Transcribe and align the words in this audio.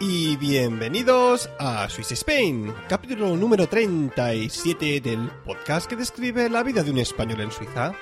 Y 0.00 0.36
bienvenidos 0.36 1.48
a 1.58 1.88
Swiss 1.88 2.12
Spain, 2.12 2.74
capítulo 2.88 3.36
número 3.36 3.68
37 3.68 5.00
del 5.00 5.30
podcast 5.44 5.88
que 5.88 5.94
describe 5.94 6.48
la 6.48 6.62
vida 6.62 6.82
de 6.82 6.90
un 6.90 6.98
español 6.98 7.40
en 7.42 7.52
Suiza. 7.52 7.92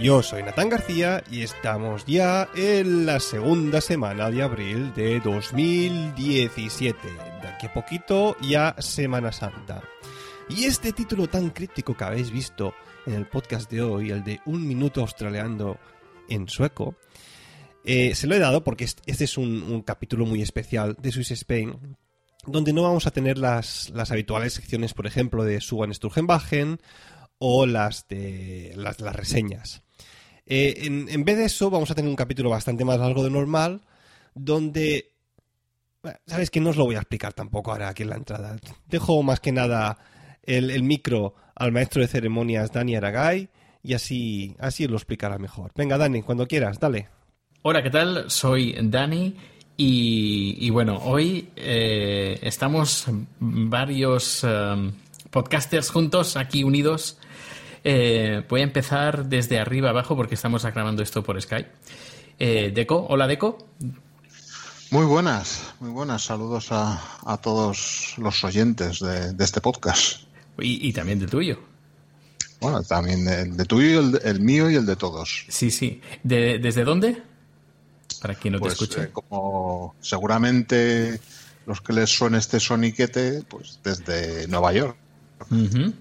Yo 0.00 0.22
soy 0.22 0.44
Natán 0.44 0.68
García 0.68 1.24
y 1.28 1.42
estamos 1.42 2.06
ya 2.06 2.48
en 2.54 3.04
la 3.04 3.18
segunda 3.18 3.80
semana 3.80 4.30
de 4.30 4.42
abril 4.44 4.94
de 4.94 5.18
2017. 5.18 6.96
De 7.42 7.48
aquí 7.48 7.66
a 7.66 7.74
poquito 7.74 8.36
ya 8.40 8.76
Semana 8.78 9.32
Santa. 9.32 9.82
Y 10.48 10.66
este 10.66 10.92
título 10.92 11.26
tan 11.26 11.50
crítico 11.50 11.96
que 11.96 12.04
habéis 12.04 12.30
visto 12.30 12.74
en 13.06 13.14
el 13.14 13.26
podcast 13.26 13.68
de 13.72 13.82
hoy, 13.82 14.12
el 14.12 14.22
de 14.22 14.40
Un 14.46 14.68
minuto 14.68 15.00
australiano 15.00 15.78
en 16.28 16.48
sueco, 16.48 16.94
eh, 17.82 18.14
se 18.14 18.28
lo 18.28 18.36
he 18.36 18.38
dado 18.38 18.62
porque 18.62 18.84
este 18.84 19.24
es 19.24 19.36
un, 19.36 19.82
capítulo 19.82 20.26
muy 20.26 20.42
especial 20.42 20.96
de 21.00 21.10
Swiss 21.10 21.32
Spain, 21.32 21.96
donde 22.46 22.72
no 22.72 22.84
vamos 22.84 23.08
a 23.08 23.10
tener 23.10 23.36
las, 23.36 23.90
las 23.90 24.12
habituales 24.12 24.52
secciones, 24.52 24.94
por 24.94 25.08
ejemplo, 25.08 25.42
de 25.42 25.60
Suban 25.60 25.92
Sturgenbachen 25.92 26.78
o 27.38 27.66
las 27.66 28.06
de 28.06 28.74
las 28.76 28.98
reseñas. 29.00 29.82
Eh, 30.50 30.86
en, 30.86 31.24
vez 31.24 31.36
de 31.36 31.44
eso, 31.44 31.68
vamos 31.68 31.90
a 31.90 31.94
tener 31.94 32.08
un 32.08 32.16
capítulo 32.16 32.48
bastante 32.48 32.84
más 32.84 32.98
largo 32.98 33.22
de 33.22 33.30
normal, 33.30 33.82
donde... 34.34 35.12
Sabes 36.26 36.50
que 36.50 36.60
no 36.60 36.70
os 36.70 36.76
lo 36.76 36.84
voy 36.84 36.94
a 36.94 37.00
explicar 37.00 37.34
tampoco 37.34 37.70
ahora 37.70 37.88
aquí 37.88 38.04
en 38.04 38.10
la 38.10 38.16
entrada. 38.16 38.56
Dejo 38.86 39.22
más 39.22 39.40
que 39.40 39.52
nada 39.52 39.98
el, 40.42 40.70
el 40.70 40.82
micro 40.82 41.34
al 41.54 41.72
maestro 41.72 42.00
de 42.00 42.08
ceremonias 42.08 42.72
Dani 42.72 42.96
Aragay 42.96 43.48
y 43.82 43.94
así, 43.94 44.56
así 44.58 44.86
lo 44.86 44.96
explicará 44.96 45.38
mejor. 45.38 45.72
Venga, 45.74 45.98
Dani, 45.98 46.22
cuando 46.22 46.46
quieras, 46.46 46.78
dale. 46.78 47.08
Hola, 47.62 47.82
¿qué 47.82 47.90
tal? 47.90 48.30
Soy 48.30 48.76
Dani 48.80 49.34
y, 49.76 50.56
y 50.58 50.70
bueno, 50.70 50.98
hoy 51.04 51.50
eh, 51.56 52.38
estamos 52.42 53.06
varios 53.40 54.44
um, 54.44 54.92
podcasters 55.30 55.90
juntos, 55.90 56.36
aquí 56.36 56.62
unidos. 56.64 57.18
Eh, 57.84 58.44
voy 58.48 58.60
a 58.60 58.64
empezar 58.64 59.26
desde 59.26 59.58
arriba 59.58 59.90
abajo 59.90 60.16
porque 60.16 60.34
estamos 60.34 60.64
grabando 60.64 61.02
esto 61.02 61.22
por 61.22 61.40
Skype. 61.40 61.70
Eh, 62.38 62.72
Deco, 62.74 63.06
hola 63.08 63.26
Deco. 63.26 63.58
Muy 64.90 65.04
buenas, 65.04 65.74
muy 65.80 65.90
buenas. 65.90 66.22
Saludos 66.22 66.72
a, 66.72 67.00
a 67.26 67.36
todos 67.36 68.14
los 68.16 68.42
oyentes 68.44 69.00
de, 69.00 69.32
de 69.32 69.44
este 69.44 69.60
podcast. 69.60 70.22
Y, 70.58 70.88
y, 70.88 70.92
también 70.92 71.18
del 71.18 71.30
tuyo. 71.30 71.58
Bueno, 72.60 72.82
también 72.82 73.28
el 73.28 73.56
de 73.56 73.64
tuyo, 73.64 74.00
el, 74.00 74.20
el 74.24 74.40
mío 74.40 74.68
y 74.70 74.74
el 74.74 74.86
de 74.86 74.96
todos. 74.96 75.44
Sí, 75.48 75.70
sí. 75.70 76.00
¿De, 76.22 76.58
¿Desde 76.58 76.84
dónde? 76.84 77.22
para 78.20 78.34
quien 78.34 78.54
no 78.54 78.60
pues, 78.60 78.76
te 78.76 78.84
escuche. 78.84 79.02
Eh, 79.04 79.10
como 79.12 79.94
seguramente 80.00 81.20
los 81.66 81.80
que 81.80 81.92
les 81.92 82.10
suene 82.10 82.38
este 82.38 82.60
soniquete, 82.60 83.42
pues 83.48 83.78
desde 83.82 84.48
Nueva 84.48 84.72
York. 84.72 84.96
Uh 85.50 85.54
-huh. 85.54 85.94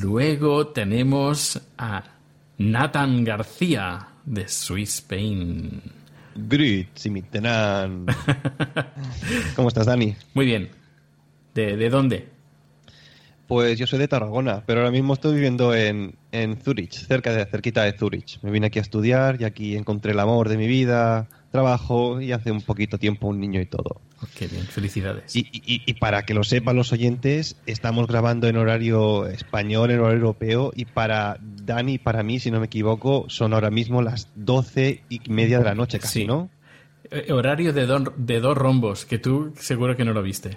Luego 0.00 0.68
tenemos 0.68 1.60
a 1.76 2.02
Nathan 2.58 3.24
García 3.24 4.08
de 4.24 4.48
Swiss 4.48 5.02
mitenan. 7.10 8.06
¿Cómo 9.56 9.68
estás, 9.68 9.86
Dani? 9.86 10.16
Muy 10.32 10.46
bien. 10.46 10.70
¿De, 11.54 11.76
¿De 11.76 11.90
dónde? 11.90 12.28
Pues 13.46 13.78
yo 13.78 13.86
soy 13.86 13.98
de 13.98 14.08
Tarragona, 14.08 14.62
pero 14.64 14.80
ahora 14.80 14.90
mismo 14.90 15.12
estoy 15.12 15.34
viviendo 15.34 15.74
en, 15.74 16.14
en 16.30 16.56
Zurich, 16.56 16.92
cerca 16.92 17.34
de, 17.34 17.44
cerquita 17.44 17.82
de 17.82 17.92
Zurich. 17.92 18.40
Me 18.40 18.50
vine 18.50 18.68
aquí 18.68 18.78
a 18.78 18.82
estudiar 18.82 19.40
y 19.40 19.44
aquí 19.44 19.76
encontré 19.76 20.12
el 20.12 20.20
amor 20.20 20.48
de 20.48 20.56
mi 20.56 20.66
vida, 20.66 21.28
trabajo 21.50 22.20
y 22.22 22.32
hace 22.32 22.50
un 22.50 22.62
poquito 22.62 22.96
tiempo 22.96 23.26
un 23.26 23.40
niño 23.40 23.60
y 23.60 23.66
todo. 23.66 24.00
Qué 24.38 24.46
bien, 24.46 24.64
felicidades. 24.64 25.34
Y, 25.34 25.40
y, 25.52 25.82
y, 25.84 25.94
para 25.94 26.24
que 26.24 26.34
lo 26.34 26.44
sepan 26.44 26.76
los 26.76 26.92
oyentes, 26.92 27.56
estamos 27.66 28.06
grabando 28.06 28.48
en 28.48 28.56
horario 28.56 29.26
español, 29.26 29.90
en 29.90 30.00
horario 30.00 30.18
europeo, 30.18 30.72
y 30.74 30.84
para 30.84 31.38
Dani 31.40 31.94
y 31.94 31.98
para 31.98 32.22
mí, 32.22 32.38
si 32.38 32.50
no 32.50 32.60
me 32.60 32.66
equivoco, 32.66 33.26
son 33.28 33.52
ahora 33.52 33.70
mismo 33.70 34.02
las 34.02 34.28
doce 34.34 35.02
y 35.08 35.20
media 35.28 35.58
de 35.58 35.64
la 35.64 35.74
noche 35.74 35.98
casi, 35.98 36.20
sí. 36.20 36.26
¿no? 36.26 36.50
Eh, 37.10 37.32
horario 37.32 37.72
de, 37.72 37.86
don, 37.86 38.12
de 38.16 38.40
dos 38.40 38.56
rombos, 38.56 39.04
que 39.04 39.18
tú 39.18 39.52
seguro 39.56 39.96
que 39.96 40.04
no 40.04 40.12
lo 40.12 40.22
viste. 40.22 40.56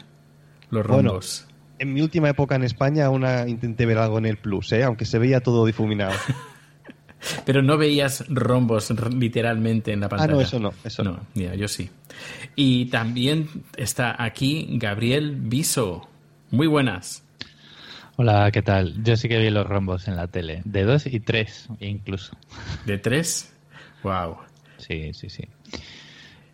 Los 0.70 0.86
rombos. 0.86 1.46
Bueno, 1.46 1.56
en 1.80 1.94
mi 1.94 2.02
última 2.02 2.30
época 2.30 2.56
en 2.56 2.64
España 2.64 3.10
una 3.10 3.48
intenté 3.48 3.86
ver 3.86 3.98
algo 3.98 4.18
en 4.18 4.26
el 4.26 4.38
Plus, 4.38 4.72
¿eh? 4.72 4.84
aunque 4.84 5.06
se 5.06 5.20
veía 5.20 5.42
todo 5.42 5.66
difuminado. 5.66 6.14
Pero 7.46 7.62
no 7.62 7.78
veías 7.78 8.26
rombos 8.30 8.92
literalmente 9.14 9.94
en 9.94 10.02
la 10.02 10.10
pantalla. 10.10 10.34
Ah, 10.34 10.36
no, 10.36 10.42
eso 10.42 10.60
no, 10.60 10.74
eso 10.84 11.04
no. 11.04 11.12
no. 11.12 11.28
Mira, 11.34 11.56
yo 11.56 11.68
sí. 11.68 11.90
Y 12.56 12.86
también 12.86 13.48
está 13.78 14.22
aquí 14.24 14.68
Gabriel 14.72 15.36
Viso. 15.36 16.08
Muy 16.52 16.68
buenas. 16.68 17.24
Hola, 18.18 18.50
¿qué 18.52 18.62
tal? 18.62 19.04
Yo 19.04 19.18
sí 19.18 19.28
que 19.28 19.40
vi 19.40 19.50
los 19.50 19.68
rombos 19.68 20.08
en 20.08 20.16
la 20.16 20.28
tele. 20.28 20.62
De 20.64 20.84
dos 20.84 21.06
y 21.06 21.20
tres, 21.20 21.68
incluso. 21.80 22.38
¿De 22.86 22.98
tres? 22.98 23.54
Wow. 24.04 24.38
Sí, 24.78 25.14
sí, 25.14 25.30
sí. 25.30 25.44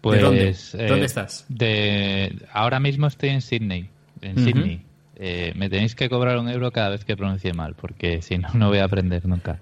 Pues, 0.01 0.17
¿De 0.17 0.25
dónde? 0.25 0.49
Eh, 0.49 0.87
¿Dónde 0.87 1.05
estás? 1.05 1.45
De... 1.49 2.35
Ahora 2.51 2.79
mismo 2.79 3.05
estoy 3.05 3.29
en 3.29 3.41
Sydney. 3.41 3.89
En 4.21 4.39
uh 4.39 4.41
-huh. 4.41 4.45
Sydney. 4.45 4.81
Eh, 5.23 5.53
me 5.55 5.69
tenéis 5.69 5.93
que 5.93 6.09
cobrar 6.09 6.39
un 6.39 6.49
euro 6.49 6.71
cada 6.71 6.89
vez 6.89 7.05
que 7.05 7.15
pronuncie 7.15 7.53
mal, 7.53 7.75
porque 7.75 8.21
si 8.23 8.39
no, 8.39 8.49
no 8.55 8.69
voy 8.69 8.79
a 8.79 8.85
aprender 8.85 9.23
nunca. 9.27 9.59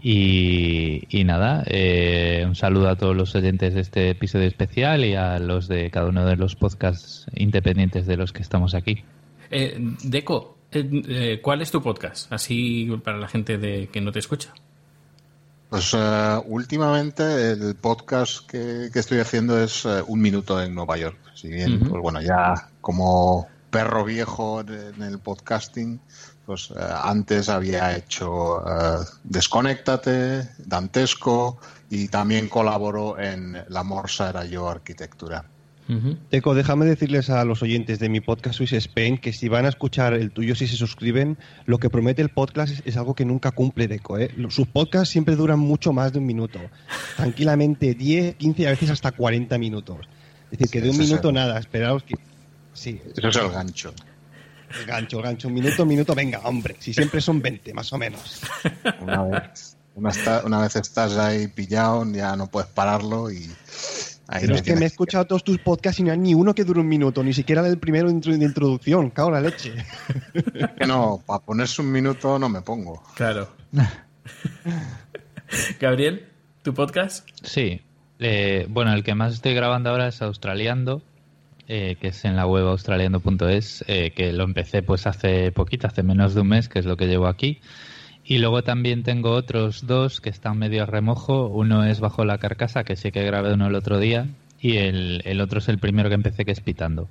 Y, 0.00 1.02
y 1.10 1.24
nada, 1.24 1.62
eh, 1.66 2.44
un 2.46 2.56
saludo 2.56 2.88
a 2.88 2.96
todos 2.96 3.14
los 3.14 3.34
oyentes 3.34 3.74
de 3.74 3.80
este 3.82 4.08
episodio 4.08 4.46
especial 4.46 5.04
y 5.04 5.14
a 5.14 5.38
los 5.38 5.68
de 5.68 5.90
cada 5.90 6.08
uno 6.08 6.24
de 6.24 6.36
los 6.36 6.56
podcasts 6.56 7.26
independientes 7.34 8.06
de 8.06 8.16
los 8.16 8.32
que 8.32 8.40
estamos 8.40 8.74
aquí. 8.74 9.04
Eh, 9.50 9.76
Deco, 10.02 10.56
eh, 10.72 11.40
¿cuál 11.42 11.60
es 11.60 11.70
tu 11.70 11.82
podcast? 11.82 12.32
Así 12.32 12.90
para 13.04 13.18
la 13.18 13.28
gente 13.28 13.58
de, 13.58 13.88
que 13.92 14.00
no 14.00 14.12
te 14.12 14.18
escucha. 14.18 14.54
Pues 15.68 15.92
uh, 15.92 16.42
últimamente 16.46 17.52
el 17.52 17.76
podcast 17.76 18.46
que, 18.50 18.88
que, 18.92 18.98
estoy 18.98 19.18
haciendo 19.18 19.62
es 19.62 19.84
uh, 19.84 20.04
Un 20.06 20.20
Minuto 20.20 20.60
en 20.60 20.74
Nueva 20.74 20.96
York. 20.96 21.18
Si 21.34 21.48
bien, 21.48 21.74
uh 21.74 21.76
-huh. 21.76 21.88
pues 21.88 22.02
bueno, 22.02 22.20
ya 22.22 22.54
como 22.80 23.48
perro 23.72 24.04
viejo 24.04 24.60
en 24.60 25.02
el 25.02 25.18
podcasting, 25.18 25.98
pues 26.46 26.70
uh, 26.70 26.76
antes 27.02 27.48
había 27.48 27.96
hecho 27.96 28.58
uh, 28.58 29.02
Desconéctate, 29.24 30.48
Dantesco 30.58 31.58
y 31.90 32.08
también 32.08 32.48
colaboró 32.48 33.18
en 33.18 33.56
La 33.68 33.82
Morsa 33.82 34.28
era 34.28 34.44
yo 34.44 34.68
arquitectura. 34.68 35.46
Uh 35.88 35.94
-huh. 35.94 36.18
Teco, 36.28 36.54
déjame 36.54 36.84
decirles 36.84 37.30
a 37.30 37.44
los 37.44 37.62
oyentes 37.62 37.98
de 37.98 38.08
mi 38.08 38.20
podcast 38.20 38.56
Swiss 38.56 38.72
Spain 38.74 39.18
que 39.18 39.32
si 39.32 39.48
van 39.48 39.64
a 39.64 39.68
escuchar 39.70 40.12
el 40.12 40.30
tuyo, 40.30 40.54
si 40.54 40.66
se 40.68 40.76
suscriben, 40.76 41.38
lo 41.64 41.78
que 41.78 41.90
promete 41.90 42.22
el 42.22 42.28
podcast 42.28 42.72
es, 42.72 42.82
es 42.84 42.96
algo 42.96 43.14
que 43.14 43.24
nunca 43.24 43.50
cumple 43.50 43.88
Deco. 43.88 44.18
¿eh? 44.18 44.30
Sus 44.50 44.68
podcasts 44.68 45.08
siempre 45.08 45.34
duran 45.34 45.58
mucho 45.58 45.92
más 45.92 46.12
de 46.12 46.18
un 46.18 46.26
minuto. 46.26 46.60
Tranquilamente 47.16 47.94
10, 47.94 48.36
15 48.36 48.62
y 48.62 48.66
a 48.66 48.70
veces 48.70 48.90
hasta 48.90 49.10
40 49.12 49.58
minutos. 49.58 50.06
Es 50.52 50.58
decir, 50.58 50.70
que 50.70 50.80
de 50.82 50.90
un 50.90 50.98
minuto 50.98 51.32
nada, 51.32 51.58
esperaos 51.58 52.02
que... 52.02 52.14
Sí. 52.72 53.00
Eso 53.16 53.28
es 53.28 53.36
el 53.36 53.50
gancho. 53.50 53.94
El 54.78 54.86
gancho, 54.86 55.18
el 55.18 55.24
gancho. 55.24 55.48
Un 55.48 55.54
minuto, 55.54 55.82
un 55.82 55.88
minuto, 55.88 56.14
venga, 56.14 56.38
hombre. 56.40 56.76
Si 56.78 56.94
siempre 56.94 57.20
son 57.20 57.42
20, 57.42 57.74
más 57.74 57.92
o 57.92 57.98
menos. 57.98 58.40
Una 59.00 59.22
vez, 59.24 59.76
una, 59.94 60.10
está, 60.10 60.42
una 60.44 60.60
vez 60.60 60.76
estás 60.76 61.16
ahí 61.18 61.48
pillado, 61.48 62.04
ya 62.12 62.36
no 62.36 62.46
puedes 62.46 62.70
pararlo 62.70 63.30
y... 63.30 63.50
Ahí 64.28 64.42
Pero 64.42 64.54
es 64.54 64.62
que 64.62 64.76
me 64.76 64.82
he 64.82 64.86
escuchado 64.86 65.26
todos 65.26 65.44
tus 65.44 65.58
podcasts 65.58 66.00
y 66.00 66.04
no 66.04 66.12
hay 66.12 66.16
ni 66.16 66.32
uno 66.32 66.54
que 66.54 66.64
dure 66.64 66.80
un 66.80 66.88
minuto, 66.88 67.22
ni 67.22 67.34
siquiera 67.34 67.66
el 67.66 67.78
primero 67.78 68.10
de 68.10 68.44
introducción. 68.44 69.10
Cago 69.10 69.30
la 69.30 69.42
leche. 69.42 69.74
que 70.78 70.86
no, 70.86 71.22
para 71.26 71.40
ponerse 71.40 71.82
un 71.82 71.92
minuto 71.92 72.38
no 72.38 72.48
me 72.48 72.62
pongo. 72.62 73.02
Claro. 73.14 73.50
Gabriel, 75.80 76.28
¿tu 76.62 76.72
podcast? 76.72 77.28
Sí. 77.42 77.82
Eh, 78.20 78.66
bueno, 78.70 78.94
el 78.94 79.02
que 79.02 79.14
más 79.14 79.34
estoy 79.34 79.52
grabando 79.52 79.90
ahora 79.90 80.08
es 80.08 80.22
Australiando, 80.22 81.02
eh, 81.74 81.96
que 81.98 82.08
es 82.08 82.26
en 82.26 82.36
la 82.36 82.46
web 82.46 82.66
australiando.es, 82.66 83.82
eh, 83.88 84.12
que 84.14 84.34
lo 84.34 84.44
empecé 84.44 84.82
pues 84.82 85.06
hace 85.06 85.50
poquito, 85.52 85.86
hace 85.86 86.02
menos 86.02 86.34
de 86.34 86.42
un 86.42 86.48
mes, 86.48 86.68
que 86.68 86.78
es 86.78 86.84
lo 86.84 86.98
que 86.98 87.06
llevo 87.06 87.28
aquí. 87.28 87.60
Y 88.26 88.36
luego 88.36 88.62
también 88.62 89.02
tengo 89.04 89.30
otros 89.30 89.86
dos 89.86 90.20
que 90.20 90.28
están 90.28 90.58
medio 90.58 90.82
a 90.82 90.86
remojo. 90.86 91.46
Uno 91.46 91.82
es 91.84 92.00
Bajo 92.00 92.26
la 92.26 92.36
Carcasa, 92.36 92.84
que 92.84 92.94
sí 92.96 93.10
que 93.10 93.24
grabé 93.24 93.54
uno 93.54 93.68
el 93.68 93.74
otro 93.74 93.98
día. 93.98 94.26
Y 94.60 94.76
el, 94.76 95.22
el 95.24 95.40
otro 95.40 95.60
es 95.60 95.68
el 95.70 95.78
primero 95.78 96.10
que 96.10 96.14
empecé, 96.14 96.44
que 96.44 96.52
es 96.52 96.60
Pitando. 96.60 97.08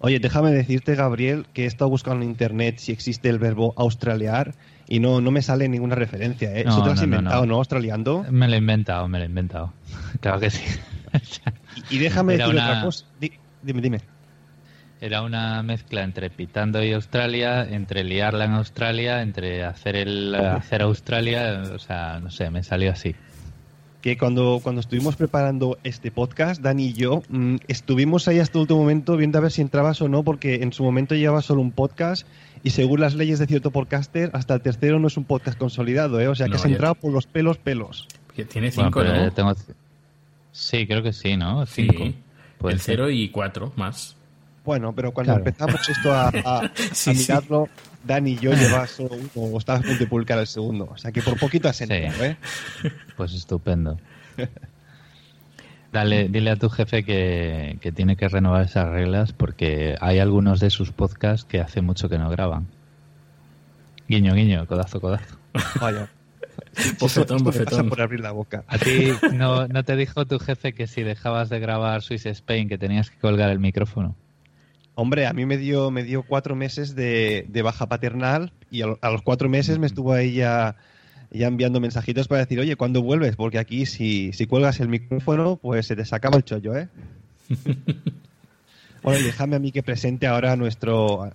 Oye, 0.00 0.18
déjame 0.18 0.50
decirte, 0.50 0.96
Gabriel, 0.96 1.46
que 1.52 1.62
he 1.62 1.66
estado 1.66 1.90
buscando 1.90 2.24
en 2.24 2.30
internet 2.30 2.78
si 2.78 2.90
existe 2.90 3.28
el 3.28 3.38
verbo 3.38 3.74
australiar 3.76 4.56
y 4.88 4.98
no, 4.98 5.20
no 5.20 5.30
me 5.30 5.40
sale 5.40 5.68
ninguna 5.68 5.94
referencia. 5.94 6.50
¿eh? 6.50 6.64
¿Eso 6.66 6.80
te 6.80 6.86
lo 6.86 6.92
has 6.94 7.02
inventado, 7.02 7.46
no, 7.46 7.54
Australiando? 7.54 8.26
Me 8.28 8.48
lo 8.48 8.54
he 8.54 8.58
inventado, 8.58 9.06
me 9.06 9.18
lo 9.18 9.24
he 9.24 9.28
inventado. 9.28 9.72
claro 10.20 10.40
que 10.40 10.50
sí. 10.50 10.64
y, 11.90 11.98
déjame 11.98 12.36
decir 12.36 12.54
otra 12.54 12.82
cosa. 12.82 13.06
dime, 13.62 13.80
dime. 13.80 14.00
Era 15.00 15.22
una 15.22 15.62
mezcla 15.62 16.02
entre 16.02 16.30
Pitando 16.30 16.82
y 16.82 16.92
Australia, 16.92 17.66
entre 17.68 18.04
liarla 18.04 18.46
en 18.46 18.52
Australia, 18.52 19.22
entre 19.22 19.64
hacer 19.64 19.96
el 19.96 20.34
hacer 20.34 20.82
Australia, 20.82 21.62
o 21.74 21.78
sea, 21.78 22.20
no 22.20 22.30
sé, 22.30 22.50
me 22.50 22.62
salió 22.62 22.92
así 22.92 23.14
que 24.04 24.18
cuando, 24.18 24.60
cuando 24.62 24.82
estuvimos 24.82 25.16
preparando 25.16 25.78
este 25.82 26.10
podcast, 26.10 26.60
Dani 26.60 26.88
y 26.88 26.92
yo, 26.92 27.22
mm, 27.30 27.56
estuvimos 27.68 28.28
ahí 28.28 28.38
hasta 28.38 28.58
el 28.58 28.60
último 28.60 28.80
momento 28.80 29.16
viendo 29.16 29.38
a 29.38 29.40
ver 29.40 29.50
si 29.50 29.62
entrabas 29.62 30.02
o 30.02 30.10
no, 30.10 30.22
porque 30.22 30.56
en 30.56 30.74
su 30.74 30.84
momento 30.84 31.14
llevaba 31.14 31.40
solo 31.40 31.62
un 31.62 31.72
podcast 31.72 32.26
y 32.62 32.68
según 32.68 33.00
las 33.00 33.14
leyes 33.14 33.38
de 33.38 33.46
cierto 33.46 33.70
podcaster, 33.70 34.28
hasta 34.34 34.52
el 34.52 34.60
tercero 34.60 34.98
no 34.98 35.08
es 35.08 35.16
un 35.16 35.24
podcast 35.24 35.56
consolidado, 35.56 36.20
¿eh? 36.20 36.28
O 36.28 36.34
sea 36.34 36.48
que 36.48 36.56
has 36.56 36.66
entrado 36.66 36.96
por 36.96 37.12
los 37.12 37.26
pelos 37.26 37.56
pelos. 37.56 38.06
Tiene 38.50 38.70
cinco, 38.70 39.02
¿no? 39.02 39.32
Sí, 40.54 40.86
creo 40.86 41.02
que 41.02 41.12
sí, 41.12 41.36
¿no? 41.36 41.66
Cinco. 41.66 42.04
Sí. 42.04 42.14
el 42.68 42.80
cero 42.80 43.10
y 43.10 43.28
cuatro 43.30 43.72
más. 43.74 44.16
Bueno, 44.64 44.94
pero 44.94 45.12
cuando 45.12 45.34
empezamos 45.34 45.88
esto 45.88 46.14
a, 46.14 46.30
mirarlo, 47.06 47.68
Dani 48.04 48.34
y 48.34 48.38
yo 48.38 48.52
llevas 48.54 48.90
solo 48.90 49.16
uno, 49.34 49.52
o 49.52 49.58
estabas 49.58 49.82
a 49.82 49.84
punto 49.84 50.04
de 50.04 50.06
publicar 50.06 50.38
el 50.38 50.46
segundo. 50.46 50.88
O 50.92 50.96
sea 50.96 51.10
que 51.10 51.22
por 51.22 51.36
poquito 51.40 51.68
has 51.68 51.80
entrado, 51.80 52.24
¿eh? 52.24 52.36
Pues 53.16 53.34
estupendo. 53.34 53.98
Dale, 55.92 56.28
dile 56.28 56.52
a 56.52 56.56
tu 56.56 56.70
jefe 56.70 57.02
que, 57.02 57.92
tiene 57.92 58.16
que 58.16 58.28
renovar 58.28 58.62
esas 58.62 58.88
reglas 58.90 59.32
porque 59.32 59.96
hay 60.00 60.20
algunos 60.20 60.60
de 60.60 60.70
sus 60.70 60.92
podcasts 60.92 61.44
que 61.44 61.60
hace 61.60 61.82
mucho 61.82 62.08
que 62.08 62.18
no 62.18 62.30
graban. 62.30 62.68
Guiño, 64.08 64.34
guiño, 64.34 64.68
codazo, 64.68 65.00
codazo. 65.00 65.36
Vaya. 65.80 66.08
bofetón, 67.00 67.42
bofetón. 67.42 67.88
por 67.88 68.00
abrir 68.00 68.20
la 68.20 68.32
boca. 68.32 68.64
A 68.66 68.78
ti 68.78 69.12
no, 69.32 69.68
no 69.68 69.84
te 69.84 69.96
dijo 69.96 70.26
tu 70.26 70.38
jefe 70.38 70.72
que 70.72 70.86
si 70.86 71.02
dejabas 71.02 71.48
de 71.48 71.60
grabar 71.60 72.02
Swiss 72.02 72.26
Spain 72.26 72.68
que 72.68 72.78
tenías 72.78 73.10
que 73.10 73.18
colgar 73.18 73.50
el 73.50 73.58
micrófono. 73.58 74.16
Hombre, 74.96 75.26
a 75.26 75.32
mí 75.32 75.44
me 75.44 75.56
dio, 75.56 75.90
me 75.90 76.04
dio 76.04 76.22
cuatro 76.22 76.54
meses 76.54 76.94
de, 76.94 77.60
baja 77.64 77.88
paternal 77.88 78.52
y 78.70 78.82
a, 78.82 78.86
los 78.86 79.22
cuatro 79.22 79.48
meses 79.48 79.78
me 79.78 79.86
estuvo 79.86 80.12
ahí 80.12 80.34
ya, 80.34 80.76
ya 81.32 81.48
enviando 81.48 81.80
mensajitos 81.80 82.28
para 82.28 82.42
decir, 82.42 82.60
oye, 82.60 82.76
¿cuándo 82.76 83.02
vuelves? 83.02 83.34
Porque 83.34 83.58
aquí 83.58 83.86
si, 83.86 84.32
si 84.32 84.46
cuelgas 84.46 84.78
el 84.78 84.88
micrófono, 84.88 85.56
pues 85.56 85.88
se 85.88 85.96
te 85.96 86.04
sacaba 86.04 86.36
el 86.36 86.44
chollo, 86.44 86.76
¿eh? 86.76 86.88
bueno, 89.02 89.24
déjame 89.24 89.56
a 89.56 89.58
mí 89.58 89.72
que 89.72 89.82
presente 89.82 90.28
ahora 90.28 90.52
a 90.52 90.56
nuestro, 90.56 91.24
a, 91.24 91.32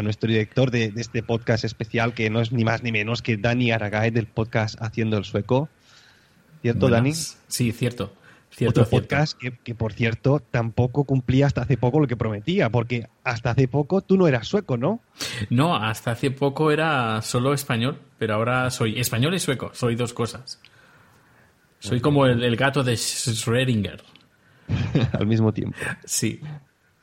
nuestro 0.00 0.30
director 0.30 0.70
de, 0.70 0.94
este 0.96 1.22
podcast 1.22 1.64
especial, 1.64 2.14
que 2.14 2.30
no 2.30 2.40
es 2.40 2.52
ni 2.52 2.64
más 2.64 2.82
ni 2.82 2.92
menos 2.92 3.20
que 3.20 3.36
Dani 3.36 3.72
Aragay 3.72 4.10
del 4.10 4.26
podcast 4.26 4.80
Haciendo 4.80 5.18
el 5.18 5.24
Sueco. 5.24 5.68
¿Cierto, 6.62 6.88
Dani? 6.88 7.12
Sí, 7.12 7.72
cierto. 7.72 8.14
Otro 8.66 8.88
podcast 8.88 9.38
que, 9.38 9.74
por 9.74 9.92
cierto, 9.94 10.40
tampoco 10.40 11.04
cumplía 11.04 11.46
hasta 11.46 11.62
hace 11.62 11.76
poco 11.76 12.00
lo 12.00 12.06
que 12.06 12.16
prometía, 12.16 12.70
porque 12.70 13.08
hasta 13.24 13.50
hace 13.50 13.66
poco 13.66 14.02
tú 14.02 14.16
no 14.16 14.28
eras 14.28 14.46
sueco, 14.46 14.76
¿no? 14.76 15.00
No, 15.48 15.74
hasta 15.74 16.12
hace 16.12 16.30
poco 16.30 16.70
era 16.70 17.22
solo 17.22 17.54
español, 17.54 17.98
pero 18.18 18.34
ahora 18.34 18.70
soy 18.70 19.00
español 19.00 19.34
y 19.34 19.38
sueco, 19.38 19.70
soy 19.74 19.96
dos 19.96 20.12
cosas. 20.12 20.60
Soy 21.78 22.00
como 22.00 22.26
el, 22.26 22.56
gato 22.56 22.84
de 22.84 22.92
Schrödinger. 22.92 24.00
Al 25.12 25.26
mismo 25.26 25.52
tiempo. 25.52 25.76
Sí. 26.04 26.40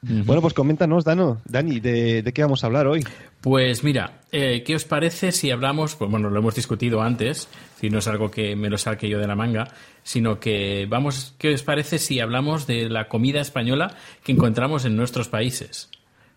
Bueno, 0.02 0.42
pues 0.42 0.54
coméntanos, 0.54 1.04
Dano, 1.04 1.42
Dani, 1.44 1.82
¿de, 1.82 2.32
qué 2.34 2.42
vamos 2.42 2.64
a 2.64 2.68
hablar 2.68 2.88
hoy? 2.88 3.04
Pues 3.42 3.84
mira, 3.84 4.22
eh, 4.32 4.64
¿qué 4.66 4.76
os 4.76 4.86
parece 4.86 5.34
si 5.34 5.52
hablamos, 5.52 5.96
pues 5.96 6.10
bueno, 6.10 6.30
lo 6.30 6.40
hemos 6.40 6.56
discutido 6.56 7.02
antes, 7.02 7.50
si 7.82 7.90
no 7.90 8.00
es 8.00 8.08
algo 8.08 8.32
que 8.32 8.56
me 8.56 8.70
lo 8.70 8.78
saque 8.78 9.10
yo 9.10 9.20
de 9.20 9.28
la 9.28 9.36
manga, 9.36 9.68
sino 10.04 10.40
que 10.40 10.88
vamos, 10.90 11.36
¿qué 11.38 11.54
os 11.54 11.64
parece 11.64 12.00
si 12.00 12.22
hablamos 12.22 12.66
de 12.66 12.90
la 12.90 13.10
comida 13.10 13.42
española 13.42 13.94
que 14.24 14.32
encontramos 14.32 14.86
en 14.86 14.96
nuestros 14.96 15.28
países, 15.28 15.90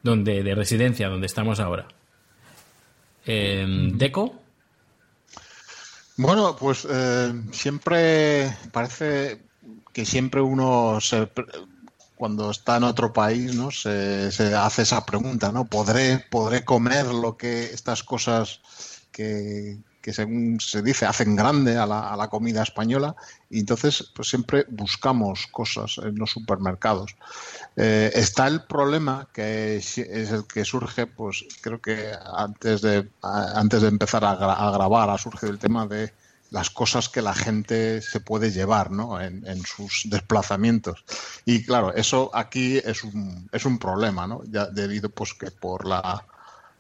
donde 0.03 0.43
de 0.43 0.55
residencia, 0.57 1.09
donde 1.09 1.27
estamos 1.27 1.61
ahora? 1.61 1.87
Em, 3.25 3.97
¿Deco? 3.97 4.43
Bueno, 6.17 6.57
pues 6.59 6.87
eh, 6.91 7.33
siempre 7.53 8.53
parece 8.73 9.41
que 9.93 10.05
siempre 10.05 10.41
uno 10.41 10.99
se 11.01 11.29
cuando 12.23 12.53
está 12.53 12.77
en 12.77 12.85
otro 12.85 13.13
país, 13.13 13.53
¿no? 13.57 13.73
Se, 13.73 14.31
hace 14.55 14.83
esa 14.83 15.05
pregunta, 15.05 15.51
¿no? 15.51 15.65
¿Podré, 15.65 16.25
¿Podré 16.31 16.65
comer 16.65 17.07
lo 17.07 17.37
que 17.37 17.65
estas 17.65 18.05
cosas 18.05 18.61
que, 19.11 19.81
según 20.05 20.61
se 20.61 20.83
dice 20.83 21.05
hacen 21.05 21.35
grande 21.35 21.77
a 21.77 21.85
la, 21.85 22.29
comida 22.31 22.63
española? 22.63 23.17
Y 23.51 23.59
entonces, 23.59 24.13
pues 24.15 24.29
siempre 24.29 24.67
buscamos 24.69 25.49
cosas 25.49 25.99
en 25.99 26.15
los 26.15 26.31
supermercados. 26.31 27.17
Eh, 27.75 28.13
está 28.15 28.47
el 28.47 28.63
problema 28.67 29.29
que 29.33 29.79
es, 29.79 29.99
el 29.99 30.47
que 30.47 30.65
surge, 30.65 31.09
pues 31.09 31.45
creo 31.61 31.81
que 31.81 32.13
antes 32.37 32.83
de, 32.83 33.11
antes 33.21 33.83
de 33.83 33.89
empezar 33.89 34.25
a, 34.25 34.31
a 34.31 34.71
grabar 34.71 35.11
ha 35.11 35.19
surgido 35.19 35.51
el 35.51 35.59
tema 35.59 35.89
de 35.89 36.13
las 36.53 36.69
cosas 36.71 37.09
que 37.09 37.23
la 37.23 37.35
gente 37.35 38.03
se 38.03 38.21
puede 38.21 38.51
llevar 38.51 38.91
¿no? 38.91 39.21
en, 39.21 39.63
sus 39.65 40.03
desplazamientos. 40.05 41.05
Y 41.47 41.65
claro, 41.65 41.95
eso 41.95 42.31
aquí 42.35 42.77
es 42.77 43.03
un, 43.05 43.49
es 43.53 43.65
un 43.65 43.79
problema, 43.79 44.27
¿no? 44.27 44.43
ya 44.45 44.67
debido 44.67 45.09
pues 45.09 45.33
que 45.33 45.51
por 45.51 45.87
la, 45.87 46.25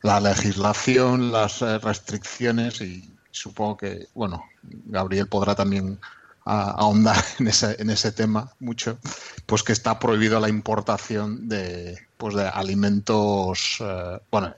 la 0.03 0.21
legislación, 0.21 1.33
las 1.33 1.63
eh, 1.63 1.79
restricciones 1.79 2.83
y 2.83 3.15
supongo 3.31 3.79
que, 3.79 4.09
bueno, 4.15 4.45
Gabriel 4.63 5.27
podrá 5.27 5.55
también 5.55 5.99
ahondar 6.45 7.25
en 7.38 7.49
ese, 7.49 7.76
en 7.81 7.88
ese 7.88 8.12
tema 8.12 8.52
mucho, 8.61 8.99
pues 9.47 9.62
que 9.62 9.73
está 9.73 9.99
prohibido 9.99 10.38
la 10.38 10.50
importación 10.50 11.49
de, 11.49 11.99
pues 12.19 12.35
de 12.35 12.47
alimentos, 12.47 13.79
eh, 13.81 14.21
bueno, 14.31 14.55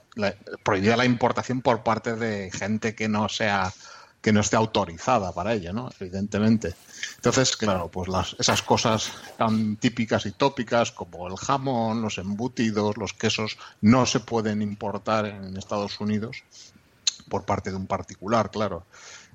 prohibida 0.63 0.97
la 0.97 1.05
importación 1.05 1.61
por 1.61 1.83
parte 1.83 2.15
de 2.15 2.51
gente 2.51 2.95
que 2.95 3.07
no 3.07 3.29
sea 3.29 3.71
que 4.25 4.33
no 4.33 4.39
esté 4.39 4.55
autorizada 4.55 5.31
para 5.33 5.53
ella, 5.53 5.71
¿no? 5.71 5.87
Evidentemente. 5.99 6.73
Entonces, 7.17 7.55
claro, 7.55 7.91
pues 7.91 8.09
esas 8.39 8.63
cosas 8.63 9.11
tan 9.37 9.75
típicas 9.75 10.25
y 10.25 10.31
tópicas 10.31 10.91
como 10.91 11.27
el 11.27 11.37
jamón, 11.37 12.01
los 12.01 12.17
embutidos, 12.17 12.97
los 12.97 13.13
quesos, 13.13 13.55
no 13.81 14.07
se 14.07 14.21
pueden 14.21 14.63
importar 14.63 15.27
en 15.27 15.55
Estados 15.55 15.99
Unidos 15.99 16.43
por 17.29 17.45
parte 17.45 17.69
de 17.69 17.75
un 17.75 17.85
particular, 17.85 18.49
claro. 18.49 18.87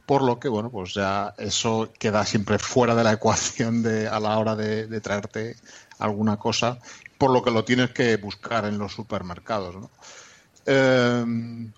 Por 0.06 0.22
lo 0.22 0.40
que, 0.40 0.48
bueno, 0.48 0.70
pues 0.70 0.92
ya 0.94 1.36
eso 1.38 1.92
queda 1.96 2.26
siempre 2.26 2.58
fuera 2.58 2.96
de 2.96 3.04
la 3.04 3.12
ecuación 3.12 3.86
a 3.86 4.18
la 4.18 4.38
hora 4.38 4.56
de, 4.56 5.00
traerte 5.00 5.54
alguna 6.00 6.36
cosa, 6.36 6.80
por 7.16 7.30
lo 7.30 7.44
que 7.44 7.52
lo 7.52 7.64
tienes 7.64 7.90
que 7.90 8.16
buscar 8.16 8.64
en 8.64 8.76
los 8.76 8.92
supermercados, 8.92 9.76
¿no? 9.76 9.90
Eh, 10.66 11.70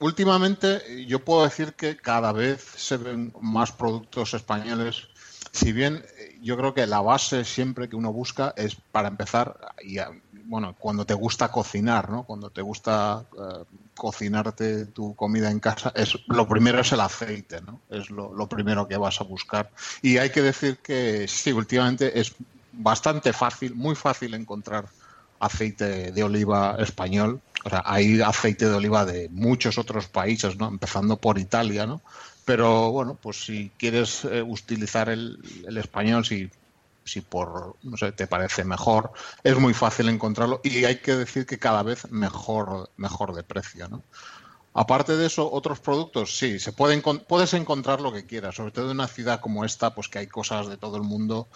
últimamente 0.00 1.04
yo 1.06 1.24
puedo 1.24 1.44
decir 1.44 1.74
que 1.74 1.96
cada 1.96 2.32
vez 2.32 2.62
se 2.76 2.96
ven 2.96 3.32
más 3.40 3.72
productos 3.72 4.34
españoles. 4.34 5.08
Si 5.52 5.72
bien 5.72 6.04
eh, 6.18 6.38
yo 6.42 6.56
creo 6.56 6.74
que 6.74 6.86
la 6.86 7.00
base 7.00 7.44
siempre 7.44 7.88
que 7.88 7.96
uno 7.96 8.12
busca 8.12 8.54
es 8.56 8.76
para 8.92 9.08
empezar, 9.08 9.58
y 9.82 9.98
bueno, 10.44 10.74
cuando 10.78 11.04
te 11.04 11.14
gusta 11.14 11.50
cocinar, 11.50 12.10
¿no? 12.10 12.24
Cuando 12.24 12.50
te 12.50 12.62
gusta 12.62 13.24
eh, 13.32 13.64
cocinarte 13.94 14.86
tu 14.86 15.14
comida 15.14 15.50
en 15.50 15.60
casa, 15.60 15.92
es 15.94 16.18
lo 16.26 16.46
primero 16.48 16.80
es 16.80 16.92
el 16.92 17.00
aceite, 17.00 17.60
¿no? 17.60 17.80
Es 17.90 18.10
lo, 18.10 18.32
lo 18.32 18.48
primero 18.48 18.86
que 18.88 18.96
vas 18.96 19.20
a 19.20 19.24
buscar. 19.24 19.70
Y 20.02 20.18
hay 20.18 20.30
que 20.30 20.42
decir 20.42 20.78
que 20.78 21.26
sí, 21.28 21.52
últimamente 21.52 22.18
es 22.18 22.34
bastante 22.72 23.32
fácil, 23.32 23.74
muy 23.74 23.94
fácil 23.94 24.34
encontrar 24.34 24.86
aceite 25.40 26.12
de 26.12 26.22
oliva 26.22 26.76
español 26.78 27.40
o 27.64 27.70
sea, 27.70 27.82
hay 27.84 28.20
aceite 28.20 28.68
de 28.68 28.74
oliva 28.74 29.04
de 29.04 29.28
muchos 29.30 29.78
otros 29.78 30.06
países, 30.08 30.56
¿no? 30.56 30.68
Empezando 30.68 31.16
por 31.16 31.38
Italia, 31.38 31.86
¿no? 31.86 32.00
Pero 32.44 32.90
bueno, 32.92 33.18
pues 33.20 33.44
si 33.44 33.70
quieres 33.76 34.24
eh, 34.24 34.42
utilizar 34.42 35.08
el, 35.10 35.38
español, 35.76 36.24
si, 36.24 36.50
si 37.04 37.20
por, 37.20 37.76
no 37.82 37.96
sé, 37.96 38.12
te 38.12 38.26
parece 38.26 38.64
mejor, 38.64 39.12
es 39.44 39.58
muy 39.58 39.74
fácil 39.74 40.08
encontrarlo 40.08 40.60
y 40.64 40.84
hay 40.84 40.96
que 40.96 41.14
decir 41.14 41.46
que 41.46 41.58
cada 41.58 41.82
vez 41.82 42.10
mejor, 42.10 42.90
mejor 42.96 43.34
de 43.34 43.42
precio, 43.42 43.88
¿no? 43.88 44.02
Aparte 44.80 45.16
de 45.16 45.26
eso, 45.26 45.50
otros 45.50 45.80
productos, 45.80 46.38
sí, 46.38 46.60
se 46.60 46.70
pueden, 46.70 47.02
puedes 47.02 47.52
encontrar 47.52 48.00
lo 48.00 48.12
que 48.12 48.26
quieras, 48.26 48.54
sobre 48.54 48.70
todo 48.70 48.84
en 48.84 48.92
una 48.92 49.08
ciudad 49.08 49.40
como 49.40 49.64
esta, 49.64 49.92
pues 49.92 50.06
que 50.06 50.20
hay 50.20 50.28
cosas 50.28 50.68
de 50.68 50.76
todo 50.76 50.96
el 50.96 51.02
mundo. 51.02 51.48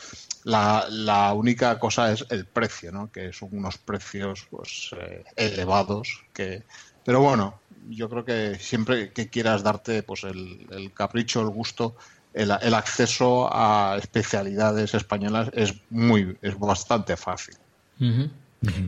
La, 0.43 1.33
única 1.33 1.79
cosa 1.79 2.11
es 2.11 2.27
el 2.31 2.47
precio, 2.47 2.91
¿no? 2.91 3.13
Que 3.13 3.33
son 3.33 3.51
unos 3.53 3.79
precios 3.79 4.49
pues 4.51 4.91
eh, 4.99 5.23
elevados. 5.37 6.25
Que, 6.33 6.65
pero 7.05 7.21
bueno, 7.21 7.61
yo 7.89 8.11
creo 8.11 8.25
que 8.25 8.57
siempre 8.59 9.13
que 9.13 9.29
quieras 9.29 9.63
darte 9.63 10.03
pues 10.03 10.25
el, 10.25 10.91
capricho, 10.93 11.43
el 11.43 11.51
gusto, 11.51 11.95
el, 12.35 12.51
acceso 12.51 13.49
a 13.53 13.99
especialidades 13.99 14.95
españolas 14.95 15.49
es 15.53 15.75
muy, 15.91 16.37
es 16.43 16.59
bastante 16.59 17.17
fácil. 17.17 17.55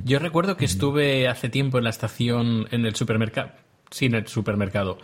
Yo 0.05 0.19
recuerdo 0.19 0.57
que 0.57 0.65
estuve 0.65 1.29
hace 1.29 1.49
tiempo 1.49 1.79
en 1.79 1.85
la 1.85 1.91
estación, 1.91 2.67
en 2.73 2.85
el 2.85 2.97
supermercado, 2.97 3.53
sí, 3.95 4.07
en 4.07 4.17
el 4.17 4.27
supermercado 4.27 4.99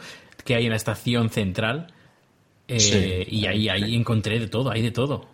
que 0.44 0.56
hay 0.56 0.64
en 0.64 0.70
la 0.70 0.76
estación 0.76 1.30
central. 1.30 1.92
Eh, 2.66 3.26
y 3.28 3.47
ahí, 3.47 3.68
ahí 3.68 3.97
encontré 3.97 4.38
de 4.38 4.49
todo, 4.49 4.70
hay 4.70 4.82
de 4.82 4.90
todo. 4.90 5.28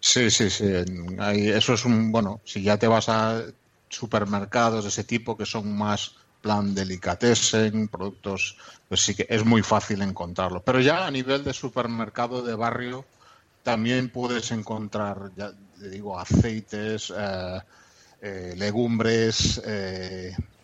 Sí, 0.00 0.30
sí, 0.30 0.50
sí. 0.50 0.64
eso 0.66 1.74
es 1.74 1.84
un, 1.84 2.10
bueno, 2.10 2.40
si 2.44 2.62
ya 2.62 2.78
te 2.78 2.86
vas 2.86 3.08
a 3.08 3.42
supermercados 3.88 4.84
de 4.84 4.88
ese 4.88 5.04
tipo 5.04 5.36
que 5.36 5.44
son 5.44 5.76
más 5.76 6.16
plan 6.40 6.74
delicatessen, 6.74 7.88
productos, 7.88 8.56
pues 8.88 9.02
sí 9.02 9.14
que 9.14 9.26
es 9.28 9.44
muy 9.44 9.62
fácil 9.62 10.02
encontrarlo. 10.02 10.62
Pero 10.62 10.80
ya 10.80 11.06
a 11.06 11.10
nivel 11.10 11.44
de 11.44 11.52
supermercado 11.52 12.42
de 12.42 12.54
barrio 12.54 13.04
también 13.62 14.08
puedes 14.08 14.50
encontrar, 14.50 15.30
ya 15.36 15.52
digo, 15.78 16.18
aceites, 16.18 17.12
eh, 17.16 17.60
eh, 18.22 18.54
legumbres, 18.56 19.62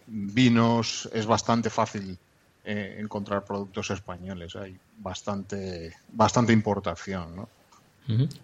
vinos, 0.09 1.09
es 1.13 1.27
bastante 1.27 1.71
fácil 1.71 2.19
eh, 2.65 2.97
encontrar 2.99 3.45
productos 3.45 3.91
españoles. 3.91 4.57
Hay 4.57 4.77
bastante, 4.99 5.95
bastante 6.13 6.53
importación. 6.53 7.37
¿no? 7.37 7.49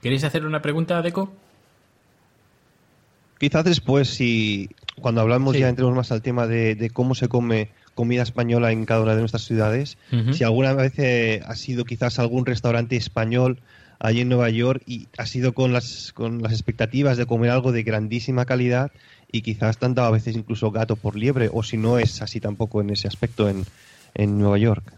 ¿Queréis 0.00 0.25
hacer 0.25 0.47
una 0.47 0.62
pregunta, 0.62 1.00
Deco? 1.02 1.33
Quizás 3.38 3.64
después, 3.64 4.09
si 4.09 4.71
cuando 5.00 5.21
hablamos 5.21 5.56
ya 5.56 5.68
entremos 5.68 5.94
más 5.94 6.12
al 6.12 6.23
tema 6.23 6.47
de, 6.47 6.90
cómo 6.92 7.14
se 7.14 7.28
come 7.28 7.71
comida 7.94 8.23
española 8.23 8.73
en 8.73 8.87
cada 8.87 9.02
una 9.02 9.14
de 9.14 9.21
nuestras 9.21 9.44
ciudades, 9.44 9.99
si 10.33 10.44
alguna 10.44 10.73
vez 10.73 10.99
eh, 10.99 11.42
ha 11.47 11.54
sido 11.54 11.85
quizás 11.85 12.18
algún 12.18 12.47
restaurante 12.47 12.97
español 12.97 13.59
allí 13.99 14.21
en 14.21 14.28
Nueva 14.28 14.50
York 14.50 14.83
y 14.87 15.09
ha 15.18 15.26
sido 15.26 15.52
con 15.52 15.73
las, 15.73 16.12
con 16.12 16.42
las 16.42 16.52
expectativas 16.52 17.16
de 17.16 17.26
comer 17.26 17.50
algo 17.50 17.73
de 17.73 17.83
grandísima 17.83 18.44
calidad 18.44 18.92
y 19.34 19.42
quizás 19.42 19.78
te 19.78 19.86
han 19.86 19.96
dado 19.96 20.08
a 20.08 20.12
veces 20.12 20.36
incluso 20.36 20.70
gato 20.70 20.94
por 20.94 21.16
liebre, 21.16 21.50
o 21.52 21.64
si 21.64 21.76
no 21.76 21.98
es 21.98 22.22
así 22.22 22.38
tampoco 22.38 22.80
en 22.80 22.90
ese 22.90 23.08
aspecto 23.08 23.48
en, 23.48 23.66
en 24.14 24.38
Nueva 24.38 24.58
York. 24.58 24.92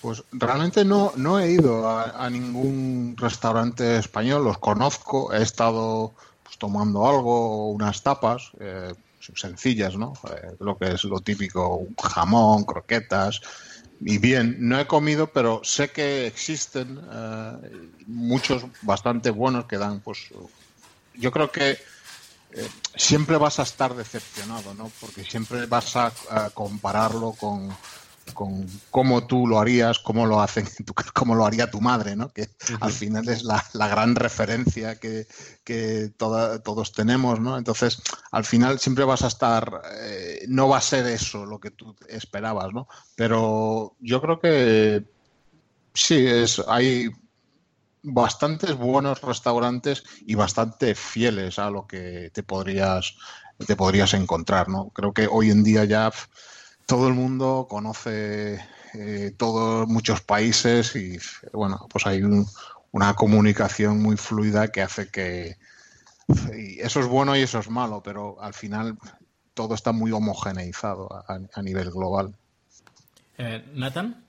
Pues 0.00 0.24
realmente 0.32 0.86
no, 0.86 1.12
no 1.16 1.38
he 1.38 1.52
ido 1.52 1.86
a, 1.86 2.30
ningún 2.30 3.14
restaurante 3.18 3.98
español, 3.98 4.42
los 4.42 4.56
conozco, 4.56 5.34
he 5.34 5.42
estado 5.42 6.14
pues, 6.42 6.56
tomando 6.56 7.06
algo, 7.06 7.68
unas 7.68 8.02
tapas, 8.02 8.52
eh, 8.58 8.94
sencillas, 9.20 9.98
¿no? 9.98 10.14
Eh, 10.30 10.56
lo 10.60 10.78
que 10.78 10.92
es 10.92 11.04
lo 11.04 11.20
típico, 11.20 11.86
jamón, 12.02 12.64
croquetas, 12.64 13.42
y 14.00 14.16
bien, 14.16 14.56
no 14.60 14.80
he 14.80 14.86
comido, 14.86 15.26
pero 15.26 15.60
sé 15.62 15.90
que 15.90 16.26
existen 16.26 16.98
eh, 17.12 17.52
muchos 18.06 18.64
bastante 18.80 19.28
buenos 19.28 19.66
que 19.66 19.76
dan, 19.76 20.00
pues, 20.00 20.30
yo 21.18 21.30
creo 21.30 21.52
que 21.52 21.76
eh, 22.54 22.68
siempre 22.96 23.36
vas 23.38 23.58
a 23.58 23.62
estar 23.62 23.94
decepcionado, 23.94 24.74
¿no? 24.74 24.90
Porque 25.00 25.24
siempre 25.24 25.64
vas 25.66 25.96
a, 25.96 26.12
compararlo 26.52 27.32
con, 27.32 27.70
con 28.34 28.66
cómo 28.90 29.26
tú 29.26 29.46
lo 29.46 29.58
harías, 29.58 29.98
cómo 29.98 30.26
lo 30.26 30.40
hacen, 30.40 30.66
cómo 31.14 31.34
lo 31.34 31.46
haría 31.46 31.70
tu 31.70 31.80
madre, 31.80 32.14
¿no? 32.14 32.30
Que 32.30 32.50
al 32.80 32.92
final 32.92 33.26
es 33.28 33.44
la, 33.44 33.64
gran 33.88 34.14
referencia 34.16 34.96
que, 34.96 35.26
todos 36.16 36.92
tenemos, 36.92 37.40
¿no? 37.40 37.56
Entonces, 37.56 38.02
al 38.30 38.44
final 38.44 38.78
siempre 38.78 39.04
vas 39.04 39.22
a 39.22 39.28
estar, 39.28 39.82
eh, 40.02 40.44
no 40.48 40.68
va 40.68 40.76
a 40.76 40.82
ser 40.82 41.06
eso 41.06 41.46
lo 41.46 41.58
que 41.58 41.70
tú 41.70 41.96
esperabas, 42.08 42.72
¿no? 42.74 42.86
Pero 43.16 43.96
yo 43.98 44.20
creo 44.20 44.40
que 44.40 45.04
sí, 45.94 46.26
es, 46.26 46.62
hay 46.68 47.08
bastantes 48.02 48.74
buenos 48.76 49.20
restaurantes 49.20 50.02
y 50.26 50.34
bastante 50.34 50.94
fieles 50.94 51.58
a 51.58 51.70
lo 51.70 51.86
que 51.86 52.30
te 52.32 52.42
podrías 52.42 53.16
te 53.66 53.76
podrías 53.76 54.14
encontrar, 54.14 54.68
¿no? 54.68 54.90
Creo 54.90 55.12
que 55.12 55.28
hoy 55.30 55.50
en 55.50 55.62
día 55.62 55.84
ya 55.84 56.10
todo 56.86 57.06
el 57.08 57.14
mundo 57.14 57.66
conoce 57.68 58.60
eh, 58.94 59.32
todos 59.36 59.86
muchos 59.88 60.20
países 60.20 60.96
y 60.96 61.18
bueno, 61.52 61.86
pues 61.90 62.06
hay 62.06 62.22
una 62.90 63.14
comunicación 63.14 64.02
muy 64.02 64.16
fluida 64.16 64.68
que 64.68 64.82
hace 64.82 65.08
que 65.08 65.56
eso 66.78 67.00
es 67.00 67.06
bueno 67.06 67.36
y 67.36 67.40
eso 67.40 67.58
es 67.58 67.68
malo, 67.68 68.02
pero 68.02 68.40
al 68.40 68.54
final 68.54 68.98
todo 69.54 69.74
está 69.74 69.92
muy 69.92 70.12
homogeneizado 70.12 71.08
a, 71.26 71.62
nivel 71.62 71.90
global. 71.90 72.34
Eh, 73.38 73.64
Nathan. 73.74 74.24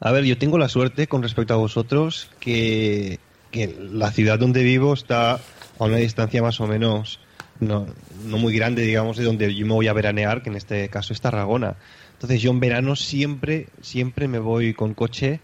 A 0.00 0.12
ver, 0.12 0.24
yo 0.24 0.38
tengo 0.38 0.58
la 0.58 0.68
suerte 0.68 1.08
con 1.08 1.22
respecto 1.22 1.54
a 1.54 1.56
vosotros 1.56 2.30
que, 2.38 3.18
la 3.52 4.12
ciudad 4.12 4.38
donde 4.38 4.62
vivo 4.62 4.94
está 4.94 5.40
a 5.78 5.84
una 5.84 5.96
distancia 5.96 6.42
más 6.42 6.60
o 6.60 6.66
menos 6.66 7.18
no, 7.60 7.86
no, 8.24 8.38
muy 8.38 8.54
grande, 8.54 8.82
digamos, 8.82 9.16
de 9.16 9.24
donde 9.24 9.52
yo 9.52 9.66
me 9.66 9.72
voy 9.72 9.88
a 9.88 9.92
veranear, 9.92 10.42
que 10.42 10.50
en 10.50 10.56
este 10.56 10.88
caso 10.88 11.12
es 11.12 11.20
Tarragona. 11.20 11.76
Entonces 12.12 12.40
yo 12.40 12.52
en 12.52 12.60
verano 12.60 12.94
siempre, 12.94 13.68
siempre 13.80 14.28
me 14.28 14.38
voy 14.38 14.74
con 14.74 14.94
coche 14.94 15.40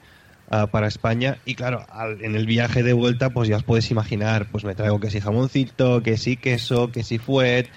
ah, 0.51 0.69
para 0.69 0.87
España 0.87 1.39
y 1.45 1.57
claro, 1.57 1.85
en 2.21 2.37
el 2.37 2.47
viaje 2.47 2.85
de 2.85 2.93
vuelta 2.93 3.31
pues 3.31 3.49
ya 3.49 3.57
os 3.57 3.65
podéis 3.65 3.91
imaginar, 3.91 4.47
pues 4.53 4.65
me 4.65 4.77
traigo 4.77 5.01
que 5.01 5.11
si 5.11 5.21
jamoncito, 5.21 6.03
que 6.03 6.17
si 6.17 6.37
queso, 6.37 6.93
que 6.93 7.03
si 7.03 7.19
fuet, 7.19 7.69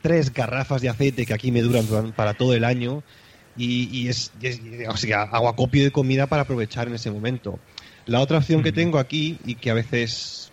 tres 0.00 0.32
garrafas 0.32 0.80
de 0.80 0.88
aceite 0.88 1.26
que 1.26 1.34
aquí 1.34 1.52
me 1.52 1.60
duran 1.60 2.12
para 2.12 2.34
todo 2.34 2.54
el 2.54 2.64
año 2.64 3.02
y, 3.56 4.08
es, 4.08 4.32
o 4.88 4.96
sea, 4.96 5.22
hago 5.22 5.48
acopio 5.48 5.84
de 5.84 5.90
comida 5.90 6.26
para 6.26 6.42
aprovechar 6.42 6.88
en 6.88 6.94
ese 6.94 7.10
momento. 7.10 7.58
La 8.06 8.20
otra 8.20 8.38
opción 8.38 8.62
que 8.62 8.72
tengo 8.72 8.98
aquí 8.98 9.38
y 9.44 9.56
que 9.56 9.70
a 9.70 9.74
veces, 9.74 10.50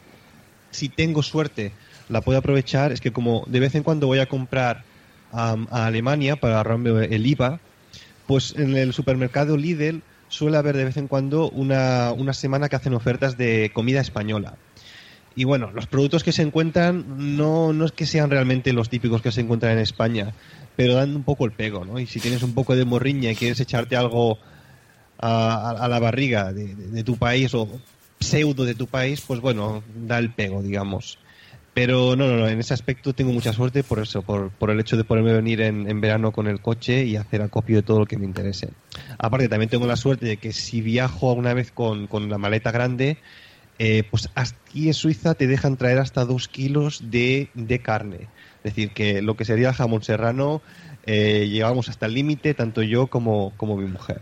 si 0.72 0.90
tengo 0.90 1.24
suerte, 1.24 1.72
la 2.10 2.22
puedo 2.22 2.40
aprovechar 2.40 2.92
es 2.92 3.02
que 3.02 3.12
como 3.12 3.44
de 3.48 3.60
vez 3.60 3.76
en 3.76 3.84
cuando 3.84 4.08
voy 4.08 4.20
a 4.20 4.28
comprar 4.28 4.84
a 5.32 5.56
Alemania 5.72 6.36
para 6.36 6.58
ahorrarme 6.58 7.06
el 7.06 7.26
IVA, 7.26 7.60
pues 8.28 8.54
en 8.58 8.76
el 8.76 8.94
supermercado 8.94 9.58
Lidl 9.58 10.02
suele 10.28 10.58
haber 10.58 10.76
de 10.76 10.86
vez 10.86 10.98
en 10.98 11.08
cuando 11.08 11.50
una, 11.50 12.12
una 12.12 12.34
semana 12.34 12.70
que 12.70 12.76
hacen 12.76 12.94
ofertas 12.94 13.38
de 13.38 13.72
comida 13.74 14.02
española. 14.02 14.56
Y 15.36 15.46
bueno, 15.46 15.72
los 15.72 15.88
productos 15.88 16.24
que 16.24 16.32
se 16.32 16.42
encuentran 16.42 17.38
no, 17.38 17.74
no 17.74 17.86
es 17.86 17.92
que 17.92 18.06
sean 18.06 18.30
realmente 18.30 18.74
los 18.74 18.90
típicos 18.90 19.22
que 19.22 19.32
se 19.32 19.42
encuentran 19.42 19.74
en 19.74 19.80
España, 19.80 20.34
pero 20.80 20.94
dan 20.94 21.14
un 21.14 21.24
poco 21.24 21.44
el 21.44 21.52
pego, 21.52 21.84
¿no? 21.84 22.00
Y 22.00 22.06
si 22.06 22.22
tienes 22.22 22.42
un 22.42 22.54
poco 22.54 22.74
de 22.74 22.86
morriña 22.86 23.30
y 23.30 23.36
quieres 23.36 23.60
echarte 23.60 23.98
algo 23.98 24.38
a, 25.18 25.88
la 25.90 26.00
barriga 26.00 26.54
de, 26.54 27.04
tu 27.04 27.18
país 27.18 27.54
o 27.54 27.68
pseudo 28.18 28.64
de 28.64 28.76
tu 28.76 28.88
país, 28.88 29.20
pues 29.28 29.42
bueno, 29.42 29.84
da 29.94 30.20
el 30.20 30.32
pego, 30.32 30.64
digamos. 30.64 31.20
Pero 31.74 32.16
no, 32.16 32.28
no, 32.28 32.38
no, 32.38 32.48
en 32.48 32.60
ese 32.62 32.74
aspecto 32.74 33.12
tengo 33.12 33.34
mucha 33.34 33.52
suerte 33.52 33.84
por 33.84 34.00
eso, 34.00 34.22
por, 34.22 34.70
el 34.72 34.80
hecho 34.80 34.96
de 34.96 35.04
poderme 35.04 35.34
venir 35.34 35.60
en, 35.60 36.00
verano 36.00 36.32
con 36.32 36.48
el 36.48 36.62
coche 36.62 37.04
y 37.04 37.18
hacer 37.18 37.42
acopio 37.42 37.76
de 37.76 37.84
todo 37.84 38.00
lo 38.00 38.06
que 38.06 38.18
me 38.18 38.24
interese. 38.24 38.70
Aparte, 39.18 39.50
también 39.50 39.70
tengo 39.70 39.86
la 39.86 39.98
suerte 39.98 40.28
de 40.28 40.38
que 40.38 40.54
si 40.54 40.80
viajo 40.80 41.32
alguna 41.32 41.54
vez 41.54 41.74
con, 41.74 42.08
la 42.30 42.38
maleta 42.38 42.72
grande, 42.72 43.18
eh, 43.80 44.04
pues 44.10 44.30
aquí 44.34 44.88
en 44.88 44.94
Suiza 44.94 45.34
te 45.34 45.46
dejan 45.46 45.76
traer 45.76 45.98
hasta 45.98 46.24
dos 46.24 46.48
kilos 46.48 47.12
de, 47.12 47.50
de 47.54 47.80
carne. 47.80 48.30
Es 48.64 48.76
decir, 48.76 48.92
que 48.92 49.22
lo 49.22 49.36
que 49.36 49.46
sería 49.46 49.70
el 49.70 49.76
jamón 49.76 50.04
serrano 50.04 50.62
eh, 51.06 51.48
llegamos 51.50 51.90
hasta 51.90 52.06
el 52.06 52.14
límite, 52.14 52.54
tanto 52.54 52.82
yo 52.84 53.08
como, 53.08 53.54
como 53.58 53.78
mi 53.78 53.88
mujer. 53.88 54.22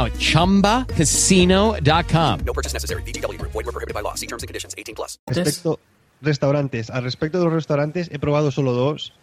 at 0.05 0.13
ChumbaCasino.com. 0.13 2.39
No 2.45 2.53
purchase 2.53 2.73
necessary. 2.73 3.03
BGW. 3.03 3.41
Void 3.41 3.53
were 3.53 3.71
prohibited 3.71 3.93
by 3.93 4.01
law. 4.01 4.15
See 4.15 4.27
terms 4.27 4.43
and 4.43 4.49
conditions. 4.49 4.75
18 4.77 4.95
plus. 4.95 5.19
Respecto 5.27 5.79
restaurantes, 6.21 6.89
al 6.89 7.03
respecto 7.03 7.39
de 7.39 7.45
los 7.45 7.53
restaurantes 7.53 8.09
he 8.11 8.19
probado 8.19 8.51
solo 8.51 8.73
dos 8.73 9.13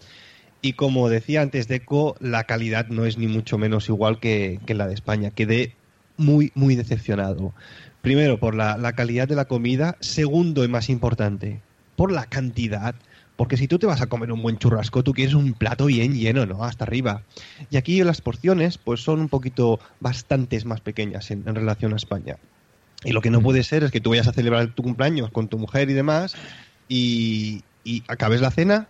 y 0.61 0.73
como 0.73 1.09
decía 1.09 1.43
antes 1.43 1.69
Deco, 1.69 2.17
la 2.21 2.45
calidad 2.45 2.89
no 2.89 3.07
es 3.07 3.19
ni 3.19 3.29
mucho 3.29 3.59
menos 3.59 3.89
igual 3.89 4.19
que, 4.19 4.59
que 4.67 4.75
la 4.75 4.89
de 4.89 4.95
España. 4.95 5.31
Quedé 5.31 5.77
muy, 6.17 6.51
muy 6.55 6.75
decepcionado. 6.75 7.55
Primero, 8.03 8.41
por 8.41 8.57
la, 8.57 8.77
la 8.77 8.95
calidad 8.95 9.29
de 9.29 9.37
la 9.37 9.45
comida. 9.45 9.97
Segundo, 10.01 10.65
y 10.65 10.69
más 10.69 10.89
importante, 10.89 11.61
por 11.95 12.11
la 12.11 12.27
cantidad. 12.27 12.97
Porque 13.39 13.57
si 13.57 13.69
tú 13.69 13.79
te 13.79 13.87
vas 13.87 14.01
a 14.03 14.09
comer 14.09 14.33
un 14.33 14.43
buen 14.43 14.59
churrasco, 14.59 15.05
tú 15.05 15.15
quieres 15.15 15.33
un 15.33 15.53
plato 15.53 15.87
bien 15.87 16.13
lleno, 16.13 16.45
¿no? 16.45 16.65
Hasta 16.65 16.83
arriba. 16.83 17.23
Y 17.71 17.77
aquí 17.77 18.03
las 18.03 18.21
porciones, 18.21 18.79
pues 18.79 19.01
son 19.01 19.21
un 19.21 19.29
poquito 19.29 19.79
bastantes 20.01 20.65
más 20.65 20.81
pequeñas 20.81 21.31
en, 21.31 21.45
en 21.47 21.55
relación 21.55 21.93
a 21.93 21.97
España. 21.97 22.37
Y 23.05 23.13
lo 23.13 23.21
que 23.21 23.31
no 23.31 23.41
puede 23.41 23.63
ser 23.63 23.85
es 23.85 23.93
que 23.93 24.01
tú 24.01 24.11
vayas 24.11 24.27
a 24.27 24.33
celebrar 24.33 24.75
tu 24.75 24.83
cumpleaños 24.83 25.31
con 25.31 25.47
tu 25.47 25.57
mujer 25.57 25.89
y 25.89 25.93
demás, 25.93 26.35
y, 26.89 27.63
y 27.85 28.03
acabes 28.09 28.41
la 28.41 28.51
cena 28.51 28.89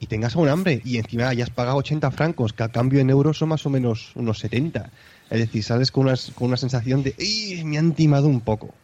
y 0.00 0.06
tengas 0.06 0.36
un 0.36 0.50
hambre, 0.50 0.82
y 0.84 0.98
encima 0.98 1.30
hayas 1.30 1.48
pagado 1.48 1.78
80 1.78 2.10
francos, 2.10 2.52
que 2.52 2.64
a 2.64 2.68
cambio 2.68 3.00
en 3.00 3.08
euros 3.08 3.38
son 3.38 3.48
más 3.48 3.64
o 3.64 3.70
menos 3.70 4.12
unos 4.16 4.38
70. 4.40 4.90
Es 5.30 5.38
decir, 5.38 5.64
sales 5.64 5.90
con 5.90 6.08
una, 6.08 6.14
con 6.34 6.48
una 6.48 6.58
sensación 6.58 7.02
de, 7.02 7.14
¡Ih! 7.18 7.64
me 7.64 7.78
han 7.78 7.94
timado 7.94 8.28
un 8.28 8.42
poco. 8.42 8.74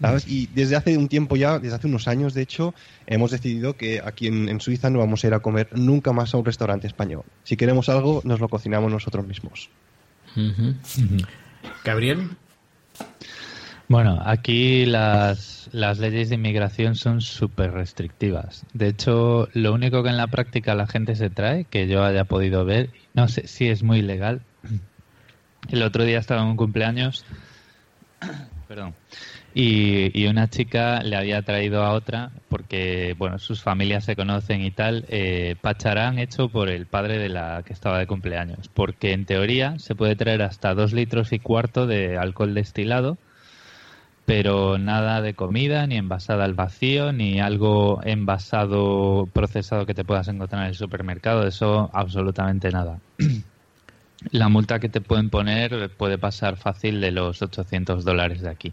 ¿Sabes? 0.00 0.26
Y 0.28 0.48
desde 0.54 0.76
hace 0.76 0.96
un 0.96 1.08
tiempo 1.08 1.36
ya, 1.36 1.58
desde 1.58 1.76
hace 1.76 1.86
unos 1.86 2.08
años 2.08 2.34
de 2.34 2.42
hecho, 2.42 2.74
hemos 3.06 3.30
decidido 3.30 3.76
que 3.76 4.00
aquí 4.04 4.26
en, 4.26 4.48
en, 4.48 4.60
Suiza 4.60 4.90
no 4.90 4.98
vamos 4.98 5.24
a 5.24 5.26
ir 5.26 5.34
a 5.34 5.40
comer 5.40 5.68
nunca 5.72 6.12
más 6.12 6.34
a 6.34 6.38
un 6.38 6.44
restaurante 6.44 6.86
español. 6.86 7.22
Si 7.44 7.56
queremos 7.56 7.88
algo, 7.88 8.20
nos 8.24 8.40
lo 8.40 8.48
cocinamos 8.48 8.90
nosotros 8.90 9.26
mismos. 9.26 9.70
Uh 10.36 10.40
-huh. 10.40 10.68
Uh 10.68 11.00
-huh. 11.00 11.26
Gabriel. 11.84 12.30
Bueno, 13.86 14.22
aquí 14.24 14.86
las, 14.86 15.68
las 15.72 15.98
leyes 15.98 16.30
de 16.30 16.36
inmigración 16.36 16.94
son 16.96 17.20
súper 17.20 17.72
restrictivas. 17.72 18.64
De 18.72 18.88
hecho, 18.88 19.48
lo 19.52 19.74
único 19.74 20.02
que 20.02 20.08
en 20.08 20.16
la 20.16 20.26
práctica 20.26 20.74
la 20.74 20.86
gente 20.86 21.16
se 21.16 21.28
trae, 21.28 21.64
que 21.64 21.86
yo 21.86 22.02
haya 22.02 22.24
podido 22.24 22.64
ver, 22.64 22.90
no 23.12 23.28
sé 23.28 23.46
si 23.46 23.68
es 23.68 23.82
muy 23.82 24.00
legal. 24.00 24.40
El 25.68 25.82
otro 25.82 26.04
día 26.04 26.18
estaba 26.18 26.42
en 26.42 26.48
un 26.48 26.56
cumpleaños, 26.56 27.24
perdón, 28.68 28.94
y, 29.54 30.10
y, 30.20 30.26
una 30.26 30.50
chica 30.50 31.00
le 31.02 31.16
había 31.16 31.42
traído 31.42 31.84
a 31.84 31.92
otra, 31.92 32.32
porque 32.48 33.14
bueno, 33.16 33.38
sus 33.38 33.62
familias 33.62 34.04
se 34.04 34.16
conocen 34.16 34.62
y 34.62 34.72
tal, 34.72 35.04
eh, 35.08 35.54
pacharán 35.60 36.18
hecho 36.18 36.48
por 36.48 36.68
el 36.68 36.86
padre 36.86 37.18
de 37.18 37.28
la 37.28 37.62
que 37.64 37.72
estaba 37.72 38.00
de 38.00 38.08
cumpleaños. 38.08 38.68
Porque 38.74 39.12
en 39.12 39.26
teoría 39.26 39.78
se 39.78 39.94
puede 39.94 40.16
traer 40.16 40.42
hasta 40.42 40.74
dos 40.74 40.92
litros 40.92 41.32
y 41.32 41.38
cuarto 41.38 41.86
de 41.86 42.18
alcohol 42.18 42.52
destilado, 42.52 43.16
pero 44.26 44.76
nada 44.78 45.20
de 45.20 45.34
comida, 45.34 45.86
ni 45.86 45.98
envasada 45.98 46.44
al 46.44 46.54
vacío, 46.54 47.12
ni 47.12 47.38
algo 47.38 48.00
envasado, 48.04 49.28
procesado 49.32 49.86
que 49.86 49.94
te 49.94 50.04
puedas 50.04 50.26
encontrar 50.26 50.62
en 50.62 50.68
el 50.70 50.74
supermercado, 50.74 51.46
eso 51.46 51.90
absolutamente 51.92 52.70
nada. 52.70 52.98
La 54.30 54.48
multa 54.48 54.80
que 54.80 54.88
te 54.88 55.00
pueden 55.00 55.30
poner 55.30 55.90
puede 55.90 56.18
pasar 56.18 56.56
fácil 56.56 57.00
de 57.00 57.12
los 57.12 57.42
800 57.42 58.04
dólares 58.04 58.40
de 58.40 58.48
aquí. 58.48 58.72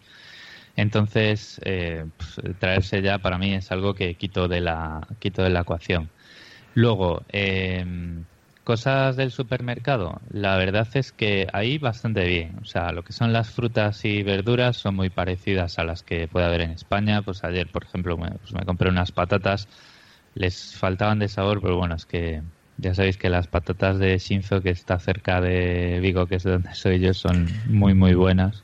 Entonces, 0.76 1.60
eh, 1.64 2.06
pues, 2.18 2.58
traerse 2.60 3.02
ya 3.02 3.20
para 3.20 3.38
mí 3.38 3.54
es 3.54 3.72
algo 3.72 3.94
que 3.94 4.16
quito 4.16 4.48
de 4.48 4.62
la, 4.62 5.08
quito 5.20 5.44
de 5.44 5.50
la 5.50 5.62
ecuación. 5.62 6.10
Luego, 6.74 7.24
eh, 7.30 7.86
cosas 8.64 9.16
del 9.18 9.32
supermercado. 9.32 10.22
La 10.30 10.56
verdad 10.58 10.88
es 10.94 11.12
que 11.12 11.48
ahí 11.54 11.78
bastante 11.78 12.26
bien. 12.26 12.58
O 12.62 12.66
sea, 12.66 12.92
lo 12.92 13.04
que 13.04 13.14
son 13.14 13.34
las 13.34 13.50
frutas 13.50 14.06
y 14.06 14.24
verduras 14.24 14.78
son 14.78 14.96
muy 14.96 15.10
parecidas 15.10 15.80
a 15.80 15.84
las 15.84 16.04
que 16.04 16.28
puede 16.28 16.46
haber 16.46 16.62
en 16.62 16.72
España. 16.72 17.22
Pues 17.22 17.44
ayer, 17.44 17.68
por 17.72 17.84
ejemplo, 17.84 18.18
me, 18.18 18.32
pues 18.32 18.54
me 18.54 18.66
compré 18.66 18.90
unas 18.90 19.12
patatas. 19.12 19.68
Les 20.36 20.76
faltaban 20.76 21.20
de 21.20 21.28
sabor, 21.28 21.62
pero 21.62 21.78
bueno, 21.78 21.96
es 21.96 22.06
que 22.06 22.42
ya 22.78 22.94
sabéis 22.96 23.18
que 23.18 23.30
las 23.30 23.48
patatas 23.48 24.00
de 24.00 24.18
Shinzo, 24.18 24.62
que 24.62 24.70
está 24.70 24.98
cerca 25.00 25.42
de 25.42 26.00
Vigo, 26.02 26.28
que 26.28 26.36
es 26.36 26.44
de 26.44 26.52
donde 26.52 26.74
soy 26.74 27.00
yo, 27.00 27.14
son 27.14 27.48
muy, 27.68 27.94
muy 27.94 28.14
buenas. 28.14 28.64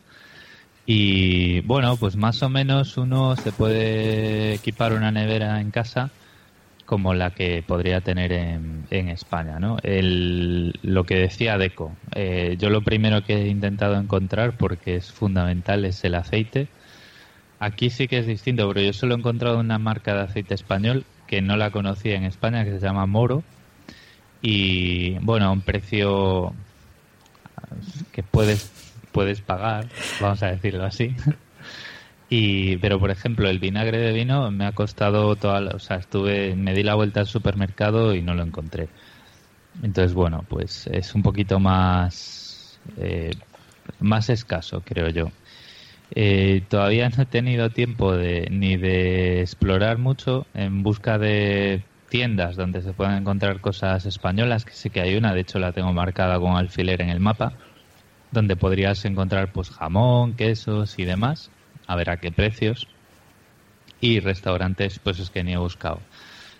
Y 0.89 1.59
bueno, 1.61 1.97
pues 1.97 2.15
más 2.15 2.41
o 2.43 2.49
menos 2.49 2.95
uno 2.95 3.35
se 3.35 3.51
puede 3.51 4.53
equipar 4.53 4.93
una 4.93 5.11
nevera 5.11 5.59
en 5.59 5.69
casa 5.69 6.11
como 6.85 7.13
la 7.13 7.31
que 7.31 7.61
podría 7.61 7.99
tener 7.99 8.31
en, 8.31 8.87
en 8.89 9.09
España, 9.09 9.59
¿no? 9.59 9.77
El, 9.83 10.73
lo 10.83 11.03
que 11.03 11.15
decía 11.15 11.57
Deco, 11.57 11.91
eh, 12.15 12.55
yo 12.57 12.69
lo 12.69 12.81
primero 12.81 13.21
que 13.25 13.35
he 13.35 13.47
intentado 13.49 13.95
encontrar, 13.97 14.55
porque 14.55 14.95
es 14.95 15.11
fundamental, 15.11 15.83
es 15.83 16.05
el 16.05 16.15
aceite. 16.15 16.69
Aquí 17.59 17.89
sí 17.89 18.07
que 18.07 18.19
es 18.19 18.25
distinto, 18.25 18.65
pero 18.69 18.79
yo 18.79 18.93
solo 18.93 19.15
he 19.15 19.17
encontrado 19.17 19.59
una 19.59 19.79
marca 19.79 20.13
de 20.13 20.21
aceite 20.21 20.53
español 20.53 21.03
que 21.27 21.41
no 21.41 21.57
la 21.57 21.71
conocía 21.71 22.15
en 22.15 22.23
España, 22.23 22.63
que 22.63 22.71
se 22.71 22.79
llama 22.79 23.05
Moro. 23.05 23.43
Y 24.41 25.19
bueno, 25.19 25.47
a 25.47 25.51
un 25.51 25.61
precio 25.61 26.53
que 28.13 28.23
puedes 28.23 28.86
puedes 29.17 29.41
pagar, 29.41 29.87
vamos 30.21 30.43
a 30.43 30.51
decirlo 30.51 30.85
así. 30.85 31.15
Y, 32.29 32.77
pero 32.77 32.99
por 32.99 33.09
ejemplo, 33.09 33.49
el 33.49 33.57
vinagre 33.57 33.97
de 33.97 34.11
vino 34.11 34.51
me 34.51 34.65
ha 34.65 34.73
costado 34.73 35.35
toda 35.37 35.59
la, 35.61 35.71
o 35.71 35.79
sea, 35.79 35.95
estuve, 35.95 36.55
me 36.55 36.75
di 36.75 36.83
la 36.83 36.93
vuelta 36.93 37.21
al 37.21 37.25
supermercado 37.25 38.13
y 38.13 38.21
no 38.21 38.35
lo 38.35 38.43
encontré. 38.43 38.89
Entonces, 39.81 40.13
bueno, 40.13 40.43
pues 40.47 40.85
es 40.85 41.15
un 41.15 41.23
poquito 41.23 41.59
más, 41.59 42.79
eh, 42.97 43.31
más 43.99 44.29
escaso, 44.29 44.83
creo 44.85 45.09
yo. 45.09 45.31
Eh, 46.11 46.61
todavía 46.69 47.09
no 47.09 47.23
he 47.23 47.25
tenido 47.25 47.71
tiempo 47.71 48.11
de, 48.11 48.49
ni 48.51 48.77
de 48.77 49.41
explorar 49.41 49.97
mucho 49.97 50.45
en 50.53 50.83
busca 50.83 51.17
de 51.17 51.81
tiendas 52.09 52.55
donde 52.55 52.83
se 52.83 52.93
puedan 52.93 53.21
encontrar 53.21 53.61
cosas 53.61 54.05
españolas, 54.05 54.63
que 54.63 54.73
sí 54.73 54.91
que 54.91 55.01
hay 55.01 55.15
una, 55.15 55.33
de 55.33 55.41
hecho 55.41 55.57
la 55.57 55.71
tengo 55.71 55.91
marcada 55.91 56.39
con 56.39 56.55
alfiler 56.55 57.01
en 57.01 57.09
el 57.09 57.19
mapa 57.19 57.53
donde 58.31 58.55
podrías 58.55 59.03
encontrar 59.05 59.51
pues 59.51 59.69
jamón, 59.69 60.33
quesos 60.33 60.97
y 60.99 61.05
demás, 61.05 61.49
a 61.87 61.95
ver 61.95 62.09
a 62.09 62.17
qué 62.17 62.31
precios. 62.31 62.87
Y 63.99 64.19
restaurantes, 64.19 64.99
pues 64.99 65.19
es 65.19 65.29
que 65.29 65.43
ni 65.43 65.53
he 65.53 65.57
buscado. 65.57 65.99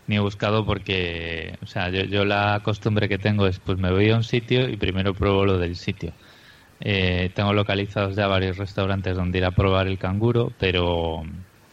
Ni 0.07 0.15
he 0.15 0.19
buscado 0.19 0.65
porque, 0.65 1.57
o 1.61 1.67
sea, 1.67 1.89
yo, 1.89 2.03
yo 2.03 2.25
la 2.25 2.61
costumbre 2.63 3.09
que 3.09 3.17
tengo 3.17 3.45
es, 3.45 3.59
pues 3.59 3.77
me 3.77 3.91
voy 3.91 4.09
a 4.09 4.15
un 4.15 4.23
sitio 4.23 4.67
y 4.69 4.77
primero 4.77 5.13
pruebo 5.13 5.45
lo 5.45 5.57
del 5.57 5.75
sitio. 5.75 6.13
Eh, 6.79 7.31
tengo 7.33 7.53
localizados 7.53 8.15
ya 8.15 8.27
varios 8.27 8.57
restaurantes 8.57 9.15
donde 9.15 9.39
ir 9.39 9.45
a 9.45 9.51
probar 9.51 9.87
el 9.87 9.97
canguro, 9.97 10.51
pero, 10.59 11.23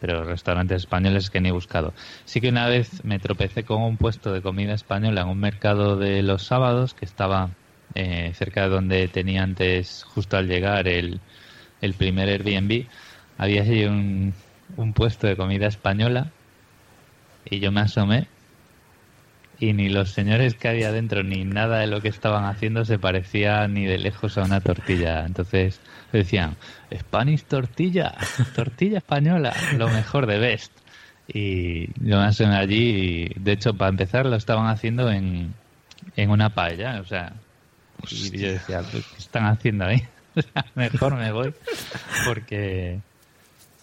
pero 0.00 0.24
restaurantes 0.24 0.82
españoles 0.82 1.30
que 1.30 1.40
ni 1.40 1.50
he 1.50 1.52
buscado. 1.52 1.92
Sí 2.24 2.40
que 2.40 2.48
una 2.48 2.68
vez 2.68 3.04
me 3.04 3.18
tropecé 3.18 3.64
con 3.64 3.82
un 3.82 3.96
puesto 3.96 4.32
de 4.32 4.42
comida 4.42 4.74
española 4.74 5.22
en 5.22 5.28
un 5.28 5.38
mercado 5.38 5.96
de 5.96 6.22
los 6.22 6.42
sábados 6.42 6.94
que 6.94 7.04
estaba 7.04 7.50
eh, 7.94 8.32
cerca 8.34 8.62
de 8.62 8.68
donde 8.68 9.08
tenía 9.08 9.42
antes, 9.42 10.04
justo 10.04 10.36
al 10.36 10.48
llegar, 10.48 10.88
el, 10.88 11.20
el 11.80 11.94
primer 11.94 12.28
Airbnb, 12.28 12.86
había 13.38 13.62
allí 13.62 13.84
un, 13.84 14.34
un 14.76 14.92
puesto 14.92 15.26
de 15.26 15.36
comida 15.36 15.66
española 15.66 16.30
y 17.44 17.60
yo 17.60 17.72
me 17.72 17.80
asomé 17.80 18.28
y 19.58 19.72
ni 19.72 19.88
los 19.88 20.10
señores 20.10 20.54
que 20.54 20.68
había 20.68 20.92
dentro 20.92 21.22
ni 21.22 21.44
nada 21.44 21.78
de 21.78 21.86
lo 21.86 22.00
que 22.00 22.08
estaban 22.08 22.44
haciendo 22.44 22.84
se 22.84 22.98
parecía 22.98 23.66
ni 23.68 23.84
de 23.84 23.98
lejos 23.98 24.36
a 24.36 24.42
una 24.42 24.60
tortilla. 24.60 25.24
Entonces 25.24 25.80
decían, 26.12 26.56
Spanish 26.92 27.44
tortilla, 27.44 28.14
tortilla 28.54 28.98
española, 28.98 29.54
lo 29.76 29.88
mejor 29.88 30.26
de 30.26 30.38
best. 30.38 30.72
Y 31.26 31.86
yo 32.06 32.18
me 32.18 32.24
asomé 32.24 32.56
allí 32.56 33.30
y 33.36 33.40
de 33.40 33.52
hecho 33.52 33.74
para 33.74 33.88
empezar 33.88 34.26
lo 34.26 34.36
estaban 34.36 34.66
haciendo 34.66 35.10
en, 35.10 35.54
en 36.16 36.30
una 36.30 36.50
paella, 36.50 37.00
o 37.00 37.04
sea, 37.04 37.32
y 38.10 38.38
yo 38.38 38.52
decía, 38.52 38.82
¿qué 38.90 39.02
están 39.18 39.46
haciendo 39.46 39.86
ahí? 39.86 40.02
Mejor 40.74 41.16
me 41.16 41.32
voy 41.32 41.54
porque 42.26 43.00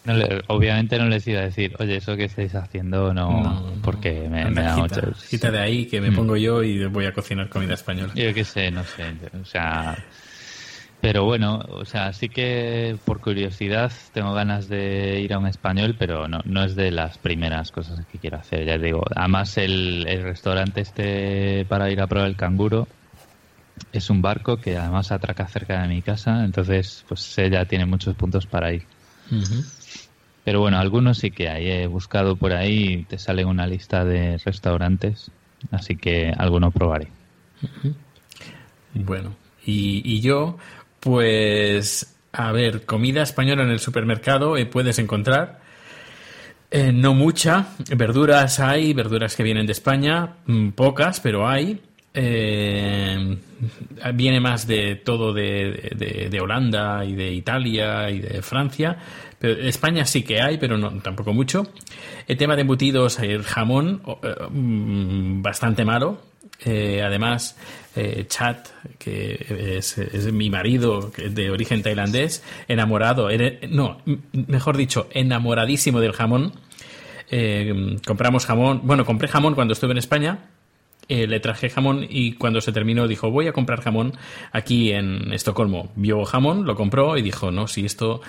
no 0.04 0.14
le, 0.14 0.42
obviamente 0.48 0.98
no 0.98 1.06
les 1.06 1.26
iba 1.28 1.40
a 1.40 1.44
decir, 1.44 1.76
oye, 1.78 1.96
eso 1.96 2.16
que 2.16 2.24
estáis 2.24 2.54
haciendo 2.54 3.14
no, 3.14 3.42
no 3.42 3.72
porque 3.82 4.28
me, 4.28 4.44
me 4.46 4.62
da 4.62 4.76
mucho. 4.76 5.00
Quita 5.30 5.50
de 5.50 5.60
ahí 5.60 5.86
que 5.86 6.00
me 6.00 6.10
mm. 6.10 6.16
pongo 6.16 6.36
yo 6.36 6.62
y 6.62 6.84
voy 6.86 7.06
a 7.06 7.12
cocinar 7.12 7.48
comida 7.48 7.74
española. 7.74 8.12
Yo 8.14 8.34
qué 8.34 8.44
sé, 8.44 8.70
no 8.70 8.82
sé. 8.84 9.14
O 9.40 9.44
sea, 9.44 9.96
Pero 11.00 11.24
bueno, 11.24 11.58
o 11.68 11.84
sea, 11.84 12.12
sí 12.12 12.28
que 12.28 12.96
por 13.04 13.20
curiosidad 13.20 13.92
tengo 14.12 14.34
ganas 14.34 14.68
de 14.68 15.20
ir 15.20 15.34
a 15.34 15.38
un 15.38 15.46
español, 15.46 15.94
pero 15.98 16.26
no, 16.26 16.40
no 16.44 16.64
es 16.64 16.74
de 16.74 16.90
las 16.90 17.18
primeras 17.18 17.70
cosas 17.70 18.04
que 18.06 18.18
quiero 18.18 18.38
hacer, 18.38 18.64
ya 18.64 18.78
digo. 18.78 19.02
Además, 19.14 19.56
el, 19.56 20.04
el 20.08 20.22
restaurante 20.22 20.80
este 20.80 21.64
para 21.68 21.90
ir 21.90 22.00
a 22.00 22.08
probar 22.08 22.28
el 22.28 22.36
canguro 22.36 22.88
es 23.92 24.10
un 24.10 24.22
barco 24.22 24.58
que 24.58 24.76
además 24.76 25.12
atraca 25.12 25.46
cerca 25.46 25.82
de 25.82 25.88
mi 25.88 26.02
casa, 26.02 26.44
entonces 26.44 27.04
pues 27.08 27.38
ella 27.38 27.64
tiene 27.64 27.86
muchos 27.86 28.14
puntos 28.14 28.46
para 28.46 28.72
ir. 28.72 28.84
Pero 30.44 30.60
bueno, 30.60 30.78
algunos 30.78 31.18
sí 31.18 31.30
que 31.30 31.48
hay. 31.48 31.70
He 31.70 31.86
buscado 31.86 32.36
por 32.36 32.52
ahí 32.52 32.92
y 32.92 33.04
te 33.04 33.18
sale 33.18 33.44
una 33.44 33.66
lista 33.66 34.04
de 34.04 34.38
restaurantes, 34.38 35.30
así 35.70 35.96
que 35.96 36.32
alguno 36.36 36.70
probaré. 36.70 37.08
Bueno, 38.94 39.36
y, 39.64 40.02
y 40.04 40.20
yo, 40.20 40.58
pues, 41.00 42.16
a 42.32 42.52
ver, 42.52 42.84
comida 42.84 43.22
española 43.22 43.62
en 43.62 43.70
el 43.70 43.78
supermercado 43.78 44.56
eh, 44.56 44.66
puedes 44.66 44.98
encontrar. 44.98 45.60
Eh, 46.70 46.90
no 46.90 47.12
mucha, 47.12 47.66
verduras 47.94 48.58
hay, 48.58 48.94
verduras 48.94 49.36
que 49.36 49.42
vienen 49.42 49.66
de 49.66 49.72
España, 49.72 50.36
mm, 50.46 50.70
pocas, 50.70 51.20
pero 51.20 51.46
hay. 51.46 51.82
Eh, 52.14 53.38
viene 54.14 54.40
más 54.40 54.66
de 54.66 54.96
todo 54.96 55.32
de, 55.32 56.28
de- 56.30 56.40
Holanda 56.40 57.04
y 57.04 57.14
de 57.14 57.32
Italia 57.32 58.10
y 58.10 58.18
de 58.20 58.42
Francia. 58.42 58.98
Pero 59.38 59.54
España 59.62 60.04
sí 60.04 60.22
que 60.22 60.40
hay, 60.40 60.58
pero 60.58 60.76
no, 60.78 60.90
tampoco 61.00 61.32
mucho. 61.32 61.66
El 62.28 62.36
tema 62.36 62.54
de 62.54 62.62
embutidos, 62.62 63.18
el 63.18 63.42
jamón, 63.42 64.02
eh, 64.22 64.34
mm, 64.50 65.42
bastante 65.42 65.84
malo. 65.84 66.20
Eh, 66.64 67.02
además, 67.02 67.56
eh, 67.96 68.26
Chat, 68.28 68.68
que 68.98 69.76
es, 69.78 69.96
mi 70.32 70.48
marido 70.48 71.10
de 71.16 71.50
origen 71.50 71.82
tailandés, 71.82 72.44
enamorado, 72.68 73.28
no, 73.68 74.00
mejor 74.32 74.76
dicho, 74.76 75.08
enamoradísimo 75.12 75.98
del 76.00 76.12
jamón. 76.12 76.52
Compramos 78.06 78.44
jamón, 78.46 78.82
bueno, 78.84 79.04
compré 79.06 79.26
jamón 79.26 79.54
cuando 79.54 79.72
estuve 79.72 79.92
en 79.92 79.98
España. 79.98 80.38
Eh, 81.08 81.26
le 81.26 81.40
traje 81.40 81.68
jamón 81.68 82.06
y 82.08 82.34
cuando 82.34 82.60
se 82.60 82.72
terminó 82.72 83.08
dijo 83.08 83.30
voy 83.30 83.48
a 83.48 83.52
comprar 83.52 83.80
jamón 83.80 84.12
aquí 84.52 84.92
en 84.92 85.32
Estocolmo. 85.32 85.90
Vio 85.96 86.24
jamón, 86.24 86.64
lo 86.64 86.76
compró 86.76 87.16
y 87.18 87.22
dijo 87.22 87.50
no, 87.50 87.66
si 87.66 87.84
esto, 87.84 88.20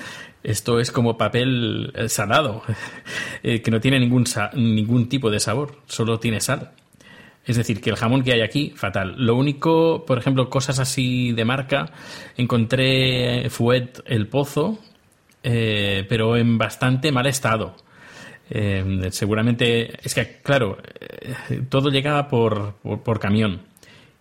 esto 0.41 0.79
es 0.79 0.91
como 0.91 1.17
papel 1.17 1.93
eh, 1.95 2.09
salado, 2.09 2.63
eh, 3.43 3.61
que 3.61 3.71
no 3.71 3.79
tiene 3.79 3.99
ningún, 3.99 4.25
ningún 4.55 5.07
tipo 5.07 5.29
de 5.29 5.39
sabor, 5.39 5.77
solo 5.85 6.19
tiene 6.19 6.41
sal. 6.41 6.71
Es 7.45 7.57
decir, 7.57 7.81
que 7.81 7.89
el 7.89 7.97
jamón 7.97 8.23
que 8.23 8.33
hay 8.33 8.41
aquí, 8.41 8.73
fatal. 8.75 9.15
Lo 9.17 9.35
único, 9.35 10.05
por 10.05 10.17
ejemplo, 10.17 10.49
cosas 10.49 10.79
así 10.79 11.33
de 11.33 11.43
marca, 11.43 11.91
encontré 12.37 13.49
Fuet 13.49 14.01
el 14.05 14.27
Pozo, 14.27 14.79
pero 15.41 16.37
en 16.37 16.57
bastante 16.57 17.11
mal 17.11 17.27
estado. 17.27 17.75
Eh, 18.55 19.07
seguramente, 19.09 19.97
es 20.05 20.13
que, 20.13 20.37
claro, 20.43 20.77
eh, 20.99 21.63
todo 21.69 21.89
llega 21.89 22.27
por, 22.27 22.75
por, 22.75 23.19
camión. 23.19 23.61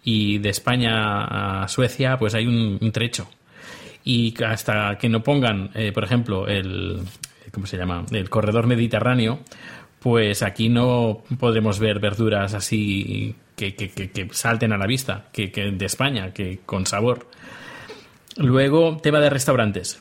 Y 0.04 0.38
de 0.38 0.48
España 0.48 1.62
a 1.64 1.68
Suecia, 1.68 2.16
pues 2.18 2.34
hay 2.34 2.46
un, 2.46 2.78
trecho. 2.92 3.28
Y 4.04 4.34
hasta 4.42 4.96
que 4.98 5.10
no 5.10 5.22
pongan, 5.22 5.70
eh, 5.74 5.92
por 5.92 6.04
ejemplo, 6.04 6.48
el. 6.48 7.00
¿Cómo 7.52 7.66
se 7.66 7.76
llama? 7.76 8.06
El 8.10 8.30
corredor 8.30 8.66
mediterráneo, 8.66 9.40
pues 10.00 10.42
aquí 10.42 10.70
no 10.70 11.22
podremos 11.38 11.78
ver 11.78 12.00
verduras 12.00 12.54
así 12.54 13.34
que, 13.54 13.74
que- 13.74 13.90
que- 13.90 14.28
salten 14.32 14.72
a 14.72 14.78
la 14.78 14.86
vista, 14.86 15.26
que 15.30 15.48
de 15.48 15.84
España, 15.84 16.32
que 16.32 16.60
con 16.64 16.86
sabor. 16.86 17.28
Luego, 18.38 18.96
tema 18.96 19.20
de 19.20 19.28
restaurantes. 19.28 20.00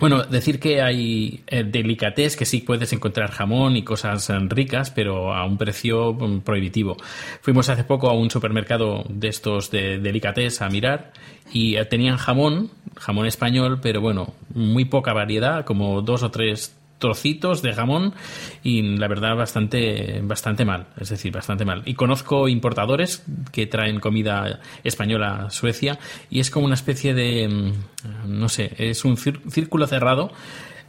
Bueno, 0.00 0.22
decir 0.22 0.58
que 0.58 0.80
hay 0.80 1.44
eh, 1.46 1.62
delicatés 1.62 2.34
que 2.34 2.46
sí 2.46 2.60
puedes 2.62 2.90
encontrar 2.94 3.32
jamón 3.32 3.76
y 3.76 3.84
cosas 3.84 4.30
eh, 4.30 4.38
ricas, 4.48 4.90
pero 4.90 5.34
a 5.34 5.44
un 5.44 5.58
precio 5.58 6.14
mm, 6.14 6.40
prohibitivo. 6.40 6.96
Fuimos 7.42 7.68
hace 7.68 7.84
poco 7.84 8.08
a 8.08 8.14
un 8.14 8.30
supermercado 8.30 9.04
de 9.10 9.28
estos 9.28 9.70
de 9.70 9.98
delicatés 9.98 10.62
a 10.62 10.70
mirar 10.70 11.12
y 11.52 11.76
eh, 11.76 11.84
tenían 11.84 12.16
jamón, 12.16 12.70
jamón 12.96 13.26
español, 13.26 13.80
pero 13.82 14.00
bueno, 14.00 14.32
muy 14.54 14.86
poca 14.86 15.12
variedad, 15.12 15.66
como 15.66 16.00
dos 16.00 16.22
o 16.22 16.30
tres 16.30 16.79
trocitos 17.00 17.62
de 17.62 17.72
jamón 17.72 18.14
y 18.62 18.82
la 18.96 19.08
verdad 19.08 19.34
bastante 19.34 20.20
bastante 20.22 20.64
mal, 20.64 20.86
es 21.00 21.08
decir, 21.08 21.32
bastante 21.32 21.64
mal. 21.64 21.82
Y 21.86 21.94
conozco 21.94 22.46
importadores 22.46 23.24
que 23.50 23.66
traen 23.66 23.98
comida 23.98 24.60
española 24.84 25.46
a 25.46 25.50
Suecia 25.50 25.98
y 26.30 26.38
es 26.38 26.50
como 26.50 26.66
una 26.66 26.76
especie 26.76 27.14
de 27.14 27.48
mm, 27.48 28.38
no 28.38 28.48
sé, 28.48 28.72
es 28.78 29.04
un 29.04 29.16
círculo 29.16 29.88
cerrado 29.88 30.30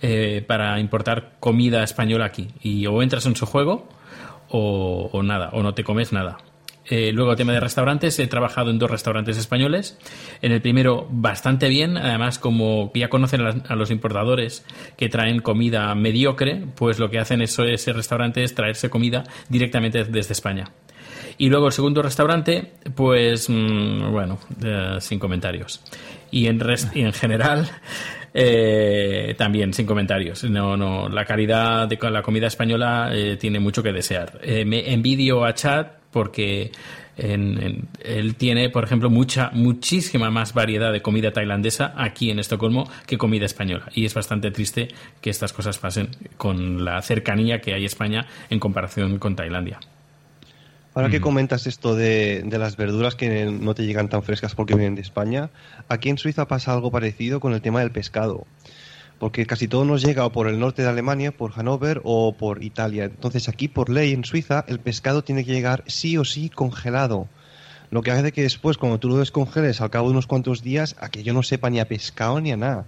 eh, 0.03 0.43
para 0.47 0.79
importar 0.79 1.37
comida 1.39 1.83
española 1.83 2.25
aquí 2.25 2.49
y 2.61 2.85
o 2.85 3.01
entras 3.01 3.25
en 3.25 3.35
su 3.35 3.47
juego 3.47 3.89
o 4.53 5.23
nada, 5.23 5.49
o 5.53 5.63
no 5.63 5.73
te 5.73 5.83
comes 5.83 6.11
nada. 6.11 6.37
Eh, 6.91 7.13
luego, 7.13 7.37
tema 7.37 7.53
de 7.53 7.61
restaurantes, 7.61 8.19
he 8.19 8.27
trabajado 8.27 8.69
en 8.69 8.77
dos 8.77 8.91
restaurantes 8.91 9.37
españoles. 9.37 9.97
En 10.41 10.51
el 10.51 10.61
primero, 10.61 11.07
bastante 11.09 11.69
bien. 11.69 11.95
Además, 11.95 12.37
como 12.37 12.91
ya 12.93 13.07
conocen 13.07 13.63
a, 13.65 13.75
los 13.75 13.91
importadores 13.91 14.65
que 14.97 15.07
traen 15.07 15.39
comida 15.39 15.95
mediocre, 15.95 16.65
pues 16.75 16.99
lo 16.99 17.09
que 17.09 17.17
hacen 17.17 17.41
eso, 17.41 17.63
ese 17.63 17.93
restaurante 17.93 18.43
es 18.43 18.53
traerse 18.55 18.89
comida 18.89 19.23
directamente 19.47 20.03
desde 20.03 20.33
España. 20.33 20.73
Y 21.37 21.47
luego 21.47 21.67
el 21.67 21.71
segundo 21.71 22.01
restaurante, 22.01 22.73
pues 22.93 23.49
mm, 23.49 24.11
bueno, 24.11 24.37
eh, 24.61 24.97
sin 24.99 25.17
comentarios. 25.17 25.81
Y 26.29 26.47
en, 26.47 26.59
general, 27.13 27.69
eh, 28.33 29.33
también 29.37 29.73
sin 29.73 29.85
comentarios. 29.85 30.43
No, 30.43 30.75
no, 30.75 31.07
la 31.07 31.23
calidad 31.23 31.87
de 31.87 31.97
la 32.09 32.21
comida 32.21 32.47
española 32.47 33.13
tiene 33.39 33.61
mucho 33.61 33.81
que 33.81 33.93
desear. 33.93 34.39
Envidio 34.43 35.45
a 35.45 35.53
Chad 35.53 36.00
porque 36.11 36.71
en- 37.17 37.61
en- 37.61 37.87
él 38.03 38.35
tiene, 38.35 38.69
por 38.69 38.83
ejemplo, 38.83 39.09
mucha, 39.09 39.49
muchísima 39.53 40.29
más 40.31 40.53
variedad 40.53 40.91
de 40.91 41.01
comida 41.01 41.31
tailandesa 41.33 41.93
aquí 41.97 42.31
en 42.31 42.39
Estocolmo 42.39 42.89
que 43.05 43.17
comida 43.17 43.45
española. 43.45 43.85
Y 43.93 44.05
es 44.05 44.13
bastante 44.13 44.51
triste 44.51 44.89
que 45.21 45.29
estas 45.29 45.53
cosas 45.53 45.77
pasen 45.77 46.09
con 46.37 46.83
la 46.85 47.01
cercanía 47.01 47.61
que 47.61 47.73
hay 47.73 47.85
España 47.85 48.27
en 48.49 48.59
comparación 48.59 49.19
con 49.19 49.35
Tailandia. 49.35 49.79
Ahora 50.93 51.09
que 51.09 51.21
comentas 51.21 51.67
esto 51.67 51.95
de, 51.95 52.43
de 52.45 52.57
las 52.57 52.75
verduras 52.75 53.15
que 53.15 53.45
no 53.45 53.73
te 53.75 53.85
llegan 53.85 54.09
tan 54.09 54.23
frescas 54.23 54.55
porque 54.55 54.75
vienen 54.75 54.95
de 54.95 55.01
España, 55.01 55.49
aquí 55.87 56.09
en 56.09 56.17
Suiza 56.17 56.49
pasa 56.49 56.73
algo 56.73 56.91
parecido 56.91 57.39
con 57.39 57.53
el 57.53 57.61
tema 57.61 57.79
del 57.79 57.91
pescado. 57.91 58.45
Porque 59.21 59.45
casi 59.45 59.67
todo 59.67 59.85
nos 59.85 60.01
llega 60.01 60.25
o 60.25 60.31
por 60.31 60.47
el 60.47 60.59
norte 60.59 60.81
de 60.81 60.89
Alemania, 60.89 61.31
por 61.31 61.51
Hannover 61.51 62.01
o 62.03 62.33
por 62.33 62.63
Italia. 62.63 63.03
Entonces 63.03 63.47
aquí 63.49 63.67
por 63.67 63.91
ley 63.91 64.13
en 64.13 64.25
Suiza 64.25 64.65
el 64.67 64.79
pescado 64.79 65.23
tiene 65.23 65.45
que 65.45 65.53
llegar 65.53 65.83
sí 65.85 66.17
o 66.17 66.25
sí 66.25 66.49
congelado. 66.49 67.27
Lo 67.91 68.01
que 68.01 68.09
hace 68.09 68.31
que 68.31 68.41
después, 68.41 68.79
cuando 68.79 68.97
tú 68.97 69.09
lo 69.09 69.17
descongeles 69.17 69.79
al 69.79 69.91
cabo 69.91 70.07
de 70.07 70.13
unos 70.13 70.25
cuantos 70.25 70.63
días, 70.63 70.95
a 70.99 71.09
que 71.09 71.21
yo 71.21 71.35
no 71.35 71.43
sepa 71.43 71.69
ni 71.69 71.79
a 71.79 71.87
pescado 71.87 72.41
ni 72.41 72.51
a 72.51 72.57
nada. 72.57 72.87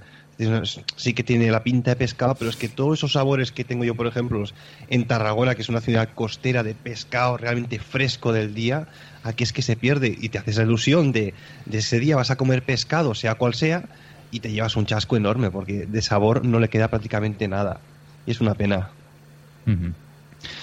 Sí 0.96 1.13
que 1.13 1.22
tiene 1.22 1.52
la 1.52 1.62
pinta 1.62 1.91
de 1.91 1.98
pescado, 1.98 2.34
pero 2.34 2.50
es 2.50 2.56
que 2.56 2.67
todos 2.67 2.98
esos 2.98 3.12
sabores 3.12 3.52
que 3.52 3.63
tengo 3.63 3.84
yo, 3.84 3.93
por 3.93 4.08
ejemplo, 4.08 4.43
en 4.89 5.06
Tarragona, 5.06 5.54
que 5.54 5.62
es 5.62 5.69
una 5.69 5.82
ciudad 5.82 6.10
costera 6.15 6.63
de 6.63 6.74
pescado 6.74 7.38
realmente 7.38 7.78
fresco 7.78 8.34
del 8.34 8.56
día, 8.56 8.88
aquí 9.22 9.43
es 9.43 9.54
que 9.54 9.62
se 9.62 9.76
pierde 9.76 10.17
y 10.19 10.30
te 10.30 10.39
haces 10.39 10.58
la 10.58 10.63
ilusión 10.63 11.12
de, 11.12 11.36
de 11.67 11.78
ese 11.78 12.00
día 12.00 12.15
vas 12.15 12.32
a 12.32 12.38
comer 12.38 12.63
pescado, 12.63 13.13
sea 13.13 13.36
cual 13.36 13.54
sea, 13.54 13.84
y 14.34 14.39
te 14.39 14.52
llevas 14.52 14.76
un 14.76 14.86
chasco 14.86 15.15
enorme 15.15 15.52
porque 15.52 15.86
de 15.88 16.02
sabor 16.02 16.46
no 16.46 16.60
le 16.60 16.67
queda 16.69 16.88
prácticamente 16.89 17.48
nada. 17.48 17.82
Y 18.26 18.32
es 18.32 18.41
una 18.41 18.56
pena. 18.56 18.91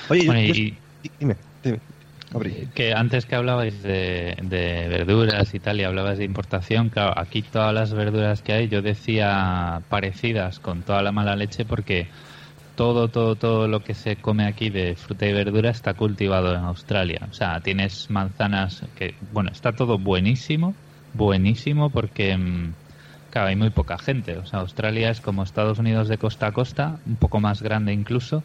Oye, 0.08 0.26
Bueno, 0.26 0.40
yo- 0.40 0.54
y- 0.54 0.82
dime, 1.18 1.36
dime. 1.62 1.82
Gabri. 2.30 2.70
Que 2.74 2.92
antes 2.92 3.26
que 3.26 3.34
hablabais 3.36 3.82
de, 3.82 4.36
de 4.42 4.88
verduras 4.88 5.52
y 5.54 5.60
tal, 5.60 5.80
y 5.80 5.84
hablabas 5.84 6.18
de 6.18 6.24
importación, 6.24 6.88
claro, 6.88 7.12
aquí 7.16 7.42
todas 7.42 7.72
las 7.74 7.92
verduras 7.92 8.42
que 8.42 8.52
hay, 8.52 8.68
yo 8.68 8.82
decía 8.82 9.80
parecidas 9.88 10.58
con 10.60 10.82
toda 10.82 11.02
la 11.02 11.12
mala 11.12 11.34
leche 11.36 11.64
porque 11.64 12.08
todo, 12.76 13.08
todo, 13.08 13.36
todo 13.36 13.68
lo 13.68 13.80
que 13.80 13.94
se 13.94 14.16
come 14.16 14.46
aquí 14.46 14.70
de 14.70 14.94
fruta 14.96 15.26
y 15.26 15.32
verdura 15.32 15.70
está 15.70 15.94
cultivado 15.94 16.54
en 16.54 16.60
Australia. 16.64 17.18
O 17.28 17.32
sea, 17.32 17.60
tienes 17.60 18.06
manzanas 18.08 18.80
que, 18.94 19.16
bueno, 19.20 19.50
está 19.52 19.72
todo 19.72 19.98
buenísimo, 19.98 20.76
buenísimo 21.12 21.90
porque, 21.90 22.36
mm, 22.36 22.74
claro, 23.30 23.48
hay 23.48 23.56
muy 23.56 23.70
poca 23.70 23.98
gente. 23.98 24.36
O 24.38 24.46
sea, 24.46 24.60
Australia 24.60 25.10
es 25.10 25.20
como 25.20 25.42
Estados 25.42 25.78
Unidos 25.78 26.08
de 26.08 26.18
costa 26.18 26.48
a 26.48 26.52
costa, 26.52 26.98
un 27.06 27.16
poco 27.16 27.40
más 27.40 27.62
grande 27.62 27.92
incluso 27.92 28.42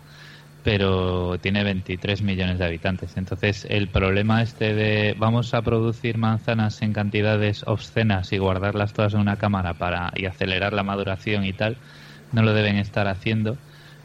pero 0.65 1.37
tiene 1.37 1.63
23 1.63 2.23
millones 2.23 2.57
de 2.57 2.65
habitantes. 2.65 3.15
Entonces, 3.17 3.67
el 3.69 3.87
problema 3.87 4.41
este 4.41 4.73
de 4.73 5.15
vamos 5.15 5.53
a 5.53 5.61
producir 5.61 6.17
manzanas 6.17 6.81
en 6.81 6.91
cantidades 6.91 7.61
obscenas 7.67 8.33
y 8.33 8.39
guardarlas 8.39 8.91
todas 8.91 9.13
en 9.13 9.19
una 9.19 9.35
cámara 9.35 9.75
para 9.75 10.11
y 10.15 10.25
acelerar 10.25 10.73
la 10.73 10.81
maduración 10.81 11.45
y 11.45 11.53
tal, 11.53 11.77
no 12.33 12.41
lo 12.41 12.55
deben 12.55 12.77
estar 12.77 13.07
haciendo. 13.07 13.57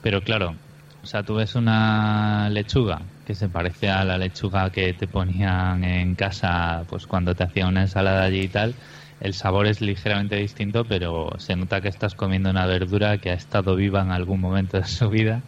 Pero 0.03 0.21
claro, 0.21 0.55
o 1.03 1.07
sea, 1.07 1.23
tú 1.23 1.37
ves 1.37 1.55
una 1.55 2.51
lechuga 2.51 3.01
que 3.27 3.35
se 3.35 3.49
parece 3.49 3.89
a 3.89 4.05
la 4.05 4.19
lechuga 4.19 4.69
que 4.69 4.93
te 4.93 5.07
ponían 5.07 5.83
en 5.83 6.15
casa, 6.15 6.85
pues 6.91 7.07
cuando 7.07 7.35
te 7.35 7.45
hacían 7.45 7.69
una 7.69 7.81
ensalada 7.81 8.25
allí 8.25 8.43
y 8.43 8.49
tal, 8.49 8.75
el 9.21 9.35
sabor 9.35 9.67
es 9.67 9.81
ligeramente 9.81 10.37
distinto, 10.37 10.85
pero 10.85 11.31
se 11.39 11.55
nota 11.57 11.81
que 11.81 11.89
estás 11.89 12.15
comiendo 12.15 12.51
una 12.51 12.67
verdura 12.67 13.19
que 13.19 13.31
ha 13.31 13.35
estado 13.35 13.77
viva 13.77 14.01
en 14.03 14.11
algún 14.13 14.41
momento 14.41 14.79
de 14.79 14.85
su 14.87 15.09
vida 15.11 15.43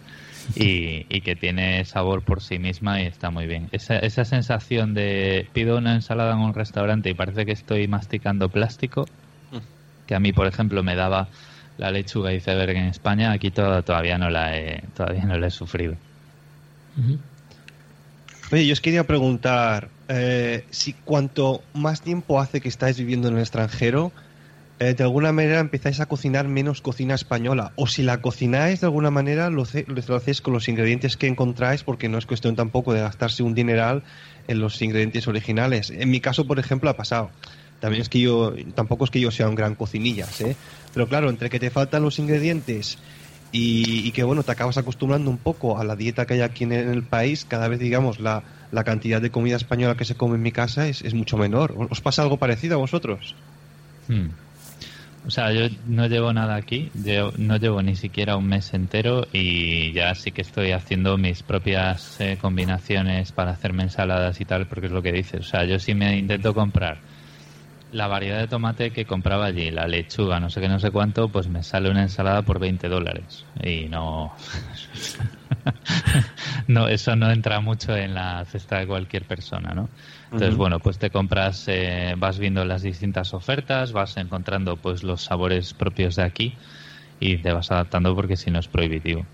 y, 0.57 1.07
y 1.09 1.21
que 1.23 1.37
tiene 1.37 1.85
sabor 1.85 2.23
por 2.23 2.43
sí 2.43 2.59
misma 2.59 3.01
y 3.01 3.07
está 3.07 3.31
muy 3.31 3.47
bien. 3.47 3.69
Esa, 3.73 3.97
esa 3.99 4.25
sensación 4.25 4.93
de 4.93 5.47
pido 5.53 5.79
una 5.79 5.95
ensalada 5.95 6.33
en 6.35 6.41
un 6.41 6.53
restaurante 6.55 7.11
y 7.11 7.15
parece 7.15 7.47
que 7.47 7.53
estoy 7.53 7.89
masticando 7.89 8.49
plástico, 8.49 9.09
que 10.07 10.15
a 10.15 10.21
mí, 10.21 10.33
por 10.33 10.47
ejemplo, 10.47 10.83
me 10.83 10.95
daba 10.97 11.29
la 11.79 11.91
lechuga 11.91 12.33
iceberg 12.35 12.77
en 12.77 12.87
España, 12.87 13.33
aquí 13.33 13.51
to- 13.51 13.83
todavía 13.83 14.19
no 14.19 14.29
la 14.29 14.57
he, 14.57 14.83
todavía 14.97 15.25
no 15.25 15.39
la 15.39 15.47
he 15.47 15.51
sufrido. 15.51 15.95
Oye, 18.53 18.67
yo 18.67 18.75
os 18.75 18.81
quería 18.83 19.05
preguntar 19.07 19.89
eh, 20.14 20.66
si 20.70 20.92
cuanto 20.92 21.62
más 21.72 22.03
tiempo 22.03 22.38
hace 22.38 22.61
que 22.61 22.68
estáis 22.68 22.98
viviendo 22.98 23.29
en 23.29 23.35
el 23.37 23.40
extranjero, 23.40 24.12
eh, 24.79 24.92
de 24.92 25.05
alguna 25.05 25.33
manera 25.33 25.59
empezáis 25.59 26.01
a 26.01 26.07
cocinar 26.07 26.48
menos 26.48 26.83
cocina 26.83 27.14
española. 27.14 27.72
O 27.77 27.87
si 27.87 28.03
la 28.03 28.20
cocináis 28.20 28.83
de 28.83 28.88
alguna 28.88 29.11
manera, 29.11 29.48
lo, 29.48 29.64
lo 29.87 30.16
hacéis 30.16 30.42
con 30.42 30.53
los 30.53 30.68
ingredientes 30.68 31.16
que 31.16 31.29
encontráis, 31.29 31.83
porque 31.83 32.11
no 32.11 32.18
es 32.18 32.27
cuestión 32.27 32.57
tampoco 32.57 32.92
de 32.92 33.01
gastarse 33.01 33.42
un 33.42 33.55
dineral 33.55 34.03
en 34.48 34.61
los 34.61 34.83
ingredientes 34.83 35.27
originales. 35.29 35.88
En 35.88 36.11
mi 36.11 36.20
caso, 36.20 36.46
por 36.46 36.59
ejemplo, 36.59 36.90
ha 36.90 36.96
pasado. 36.96 37.31
También 37.81 38.03
es 38.03 38.11
que 38.11 38.20
yo, 38.20 38.53
tampoco 38.75 39.05
es 39.07 39.11
que 39.11 39.18
yo 39.20 39.31
sea 39.31 39.48
un 39.48 39.55
gran 39.55 39.77
cocinillas, 39.77 40.42
¿eh? 40.42 40.57
Pero 40.92 41.09
claro, 41.09 41.31
entre 41.31 41.48
que 41.48 41.59
te 41.59 41.70
faltan 41.70 42.03
los 42.03 42.18
ingredientes 42.18 42.98
y, 43.51 44.07
y 44.07 44.12
que 44.12 44.25
bueno, 44.25 44.42
te 44.42 44.53
acabas 44.53 44.77
acostumbrando 44.77 45.31
un 45.31 45.38
poco 45.38 45.79
a 45.79 45.85
la 45.85 45.96
dieta 45.96 46.27
que 46.27 46.35
hay 46.35 46.42
aquí 46.42 46.64
en 46.64 46.72
el 46.72 47.03
país, 47.03 47.46
cada 47.48 47.66
vez 47.68 47.81
digamos 47.81 48.20
la, 48.20 48.42
la 48.73 48.85
cantidad 48.85 49.21
de 49.21 49.31
comida 49.31 49.57
española 49.57 49.97
que 49.97 50.05
se 50.05 50.17
come 50.17 50.35
en 50.37 50.43
mi 50.43 50.51
casa 50.51 50.89
es, 50.89 51.03
es 51.03 51.15
mucho 51.15 51.37
menor. 51.37 51.75
¿Os 51.91 52.01
pasa 52.01 52.23
algo 52.23 52.39
parecido 52.39 52.75
a 52.75 52.79
vosotros? 52.79 53.37
Hmm. 54.09 54.31
O 55.25 55.31
sea, 55.31 55.53
yo 55.53 55.69
no 55.87 56.09
llevo 56.09 56.33
nada 56.33 56.57
aquí, 56.57 56.91
yo 56.95 57.33
no 57.39 57.57
llevo 57.57 57.81
ni 57.81 57.95
siquiera 57.95 58.37
un 58.37 58.49
mes 58.49 58.75
entero 58.75 59.29
y 59.33 59.93
ya 59.93 60.17
sí 60.17 60.33
que 60.33 60.43
estoy 60.43 60.73
haciendo 60.73 61.17
mis 61.17 61.45
propias 61.45 62.21
eh, 62.21 62.39
combinaciones 62.41 63.31
para 63.31 63.53
hacerme 63.53 63.85
ensaladas 63.85 64.41
y 64.41 64.45
tal, 64.45 64.67
porque 64.67 64.87
es 64.87 64.93
lo 64.93 65.01
que 65.01 65.13
dices. 65.13 65.41
O 65.41 65.49
sea, 65.49 65.65
yo 65.65 65.79
sí 65.79 65.95
me 65.95 66.19
intento 66.19 66.53
comprar 66.55 66.99
la 67.92 68.09
variedad 68.09 68.38
de 68.38 68.48
tomate 68.48 68.90
que 68.90 69.05
compraba 69.05 69.46
allí, 69.46 69.70
la 69.70 69.87
lechuga, 69.87 70.40
no 70.40 70.50
sé 70.50 70.61
qué, 70.61 70.68
no 70.68 70.81
sé 70.81 70.90
cuánto, 70.90 71.28
pues 71.28 71.48
me 71.48 71.62
sale 71.62 71.90
una 71.90 72.02
ensalada 72.02 72.42
por 72.42 72.59
20 72.59 72.88
dólares. 72.88 73.44
Y 73.62 73.85
no. 73.88 74.35
no, 76.66 76.88
eso 76.88 77.14
no 77.16 77.31
entra 77.31 77.61
mucho 77.61 77.94
en 77.94 78.14
la 78.14 78.44
cesta 78.46 78.78
de 78.78 78.87
cualquier 78.87 79.24
persona, 79.24 79.74
¿no? 79.74 79.88
Entonces, 80.24 80.57
bueno, 80.57 80.81
pues 80.81 80.98
te 80.98 81.11
compras, 81.11 81.64
eh, 81.68 82.14
vas 82.16 82.38
viendo 82.38 82.64
las 82.64 82.81
distintas 82.81 83.35
ofertas, 83.35 83.92
vas 83.92 84.16
encontrando 84.16 84.78
pues 84.78 85.02
los 85.02 85.22
sabores 85.22 85.74
propios 85.74 86.16
de 86.16 86.22
aquí 86.22 86.55
y 87.20 87.37
te 87.37 87.52
vas 87.52 87.70
adaptando 87.70 88.14
porque 88.14 88.38
si 88.38 88.50
no 88.50 88.59
es 88.59 88.66
prohibitivo. 88.66 89.26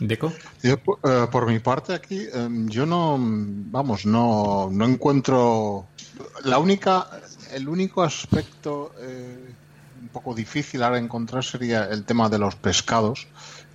¿Deco? 0.00 0.32
Yo, 0.64 0.74
eh, 1.04 1.26
por 1.30 1.46
mi 1.46 1.60
parte 1.60 1.94
aquí, 1.94 2.22
eh, 2.22 2.48
yo 2.66 2.86
no, 2.86 3.16
vamos, 3.20 4.04
no, 4.04 4.68
no 4.72 4.84
encuentro 4.84 5.86
la 6.44 6.58
única, 6.58 7.08
el 7.52 7.68
único 7.68 8.02
aspecto 8.02 8.94
eh, 9.00 9.54
un 10.00 10.08
poco 10.08 10.34
difícil 10.34 10.82
ahora 10.82 10.98
encontrar 10.98 11.44
sería 11.44 11.84
el 11.84 12.04
tema 12.04 12.28
de 12.28 12.38
los 12.38 12.56
pescados, 12.56 13.26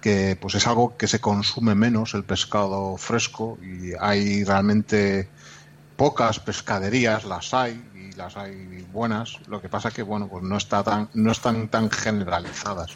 que 0.01 0.37
pues 0.39 0.55
es 0.55 0.67
algo 0.67 0.97
que 0.97 1.07
se 1.07 1.19
consume 1.19 1.75
menos 1.75 2.13
el 2.13 2.23
pescado 2.23 2.97
fresco 2.97 3.57
y 3.61 3.93
hay 3.99 4.43
realmente 4.43 5.29
pocas 5.95 6.39
pescaderías, 6.39 7.25
las 7.25 7.53
hay 7.53 7.83
y 7.95 8.15
las 8.15 8.37
hay 8.37 8.85
buenas. 8.93 9.37
Lo 9.47 9.61
que 9.61 9.69
pasa 9.69 9.91
que 9.91 10.03
bueno, 10.03 10.27
pues 10.27 10.43
no 10.43 10.57
está 10.57 10.83
tan, 10.83 11.09
no 11.13 11.31
están 11.31 11.67
tan 11.69 11.89
generalizadas. 11.89 12.91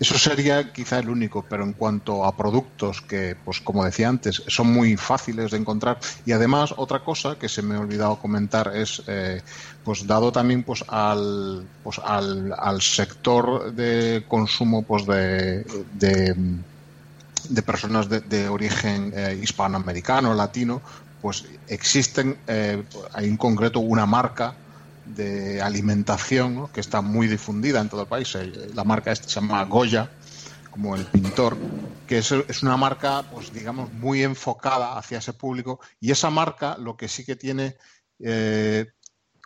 Eso 0.00 0.18
sería 0.18 0.72
quizá 0.72 0.98
el 0.98 1.08
único, 1.08 1.44
pero 1.48 1.64
en 1.64 1.72
cuanto 1.72 2.24
a 2.24 2.36
productos 2.36 3.00
que, 3.00 3.36
pues 3.44 3.60
como 3.60 3.84
decía 3.84 4.08
antes, 4.08 4.42
son 4.46 4.72
muy 4.72 4.96
fáciles 4.96 5.50
de 5.50 5.58
encontrar. 5.58 5.98
Y 6.26 6.32
además 6.32 6.74
otra 6.76 7.00
cosa 7.00 7.36
que 7.38 7.48
se 7.48 7.62
me 7.62 7.76
ha 7.76 7.80
olvidado 7.80 8.16
comentar 8.16 8.72
es, 8.74 9.02
eh, 9.06 9.42
pues 9.84 10.06
dado 10.06 10.32
también 10.32 10.62
pues 10.62 10.84
al, 10.88 11.66
pues 11.82 11.98
al, 12.04 12.54
al 12.58 12.80
sector 12.80 13.72
de 13.72 14.24
consumo 14.28 14.82
pues 14.82 15.06
de, 15.06 15.64
de, 15.94 17.62
personas 17.62 18.08
de, 18.08 18.20
de 18.20 18.48
origen 18.48 19.12
eh, 19.14 19.38
hispanoamericano, 19.42 20.34
latino, 20.34 20.80
pues 21.20 21.44
existen, 21.68 22.36
eh, 22.48 22.82
hay 23.12 23.28
en 23.28 23.36
concreto 23.36 23.80
una 23.80 24.06
marca 24.06 24.54
de 25.04 25.60
alimentación 25.60 26.68
que 26.68 26.80
está 26.80 27.00
muy 27.00 27.26
difundida 27.26 27.80
en 27.80 27.88
todo 27.88 28.02
el 28.02 28.08
país. 28.08 28.34
Eh, 28.34 28.70
La 28.74 28.84
marca 28.84 29.14
se 29.14 29.28
llama 29.28 29.64
Goya, 29.64 30.10
como 30.70 30.96
el 30.96 31.04
pintor, 31.04 31.56
que 32.06 32.18
es, 32.18 32.32
es 32.32 32.62
una 32.62 32.76
marca, 32.76 33.22
pues 33.30 33.52
digamos, 33.52 33.92
muy 33.92 34.22
enfocada 34.22 34.96
hacia 34.96 35.18
ese 35.18 35.32
público. 35.32 35.80
Y 36.00 36.10
esa 36.10 36.30
marca 36.30 36.76
lo 36.78 36.96
que 36.96 37.08
sí 37.08 37.24
que 37.24 37.36
tiene, 37.36 37.76
eh, 38.18 38.86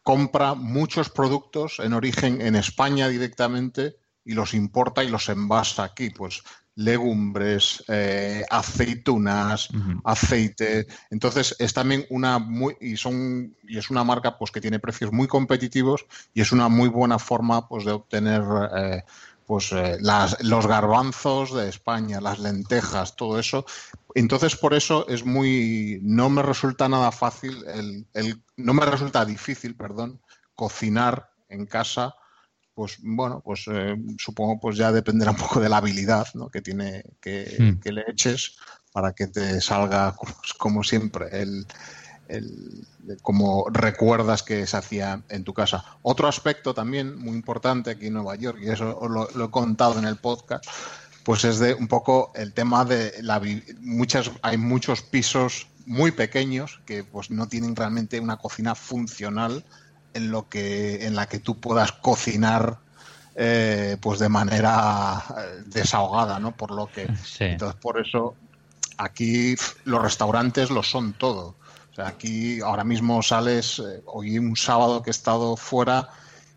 compra 0.03 0.55
muchos 0.55 1.11
productos 1.11 1.81
en 1.81 1.93
origen 1.93 2.41
en 2.41 2.55
España 2.55 3.09
directamente 3.09 3.97
y 4.25 4.35
los 4.35 4.55
importa 4.55 5.03
y 5.03 5.09
los 5.09 5.29
envasa 5.29 5.83
aquí. 5.83 6.11
Pues 6.11 6.43
legumbres, 6.77 7.83
eh, 7.89 8.45
aceitunas, 8.51 9.69
aceite. 10.05 10.87
Entonces 11.11 11.57
es 11.59 11.73
también 11.73 12.07
una 12.11 12.39
muy 12.39 12.77
y 12.81 12.97
son 12.97 13.57
y 13.67 13.79
es 13.79 13.91
una 13.91 14.05
marca 14.05 14.39
pues 14.39 14.51
que 14.51 14.61
tiene 14.61 14.79
precios 14.79 15.11
muy 15.11 15.27
competitivos 15.27 16.07
y 16.35 16.43
es 16.43 16.53
una 16.53 16.69
muy 16.69 16.89
buena 16.89 17.19
forma 17.19 17.67
pues 17.67 17.87
de 17.87 17.93
obtener 17.93 18.43
eh, 18.77 19.03
pues 19.47 19.73
eh, 19.73 19.97
las, 20.01 20.43
los 20.45 20.67
garbanzos 20.67 21.55
de 21.55 21.69
España, 21.71 22.21
las 22.21 22.41
lentejas, 22.41 23.17
todo 23.17 23.39
eso. 23.39 23.65
Entonces 24.15 24.55
por 24.55 24.75
eso 24.75 25.09
es 25.09 25.25
muy 25.25 25.99
no 26.03 26.29
me 26.29 26.43
resulta 26.43 26.91
nada 26.91 27.11
fácil 27.11 27.65
el, 27.69 28.07
el 28.13 28.43
no 28.59 28.75
me 28.75 28.85
resulta 28.85 29.25
difícil, 29.25 29.77
perdón, 29.77 30.21
cocinar 30.55 31.31
en 31.49 31.65
casa 31.65 32.17
pues 32.77 32.99
bueno, 33.03 33.41
pues 33.43 33.65
eh, 33.73 33.97
supongo 34.19 34.61
pues 34.61 34.77
ya 34.77 34.93
dependerá 34.93 35.31
un 35.31 35.39
poco 35.39 35.61
de 35.61 35.71
la 35.71 35.79
habilidad 35.79 36.27
¿no? 36.35 36.51
que 36.51 36.61
tiene 36.61 37.03
que, 37.23 37.57
Hmm. 37.59 37.81
que 37.81 37.91
le 37.91 38.05
eches 38.07 38.57
para 38.93 39.13
que 39.13 39.27
te 39.29 39.61
salga 39.63 40.15
como, 40.15 40.35
como 40.59 40.85
siempre 40.85 41.27
el, 41.33 41.67
el- 42.29 42.87
como 43.23 43.67
recuerdas 43.71 44.43
que 44.43 44.67
se 44.67 44.77
hacía 44.77 45.23
en 45.31 45.43
tu 45.45 45.55
casa. 45.55 45.85
Otro 46.03 46.29
aspecto 46.29 46.75
también 46.75 47.17
muy 47.17 47.35
importante 47.35 47.91
aquí 47.93 48.09
en 48.09 48.15
Nueva 48.15 48.35
York, 48.37 48.59
y 48.61 48.69
eso 48.69 48.99
lo, 49.09 49.29
lo 49.35 49.45
he 49.47 49.51
contado 49.51 49.99
en 49.99 50.05
el 50.05 50.17
podcast, 50.17 50.65
pues 51.25 51.45
es 51.45 51.59
de 51.59 51.73
un 51.75 51.89
poco 51.89 52.33
el 52.35 52.53
tema 52.53 52.85
de 52.85 53.15
la 53.23 53.41
muchas 53.81 54.31
hay 54.43 54.59
muchos 54.59 55.01
pisos 55.03 55.69
muy 55.87 56.11
pequeños 56.11 56.81
que 56.85 57.05
pues 57.05 57.31
no 57.31 57.47
tienen 57.49 57.75
realmente 57.77 58.19
una 58.21 58.37
cocina 58.37 58.75
funcional 58.75 59.65
en 60.17 60.31
lo 60.31 60.49
que 60.49 61.07
en 61.07 61.15
la 61.15 61.27
que 61.27 61.39
tú 61.39 61.59
puedas 61.61 61.93
cocinar 61.93 62.79
eh, 63.35 63.97
pues 64.01 64.19
de 64.19 64.29
manera 64.29 65.23
eh, 65.37 65.63
desahogada, 65.67 66.39
¿no? 66.39 66.57
Por 66.57 66.71
lo 66.71 66.91
que 66.91 67.07
Sí. 67.25 67.45
entonces 67.45 67.79
por 67.81 68.01
eso 68.01 68.35
aquí 68.97 69.55
los 69.85 70.03
restaurantes 70.03 70.71
lo 70.71 70.83
son 70.83 71.13
todo. 71.13 71.55
O 71.93 71.95
sea, 71.95 72.09
aquí 72.09 72.61
ahora 72.61 72.85
mismo 72.85 73.23
sales, 73.23 73.79
eh, 73.79 74.03
hoy 74.07 74.39
un 74.39 74.57
sábado 74.57 75.03
que 75.03 75.11
he 75.11 75.13
estado 75.13 75.57
fuera 75.57 76.09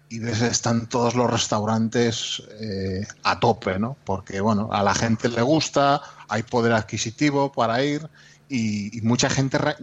y 0.10 0.20
ves 0.20 0.42
están 0.42 0.88
todos 0.88 1.16
los 1.16 1.30
restaurantes 1.30 2.42
eh, 2.60 3.06
a 3.24 3.40
tope, 3.40 3.78
¿no? 3.78 3.96
Porque, 4.06 4.42
bueno, 4.42 4.70
a 4.72 4.84
la 4.84 4.96
gente 4.96 5.30
le 5.30 5.42
gusta, 5.42 6.02
hay 6.28 6.44
poder 6.44 6.74
adquisitivo 6.74 7.52
para 7.52 7.84
ir 7.84 8.10
y, 8.50 9.00
mucha 9.04 9.30
gente 9.30 9.58
re- 9.58 9.76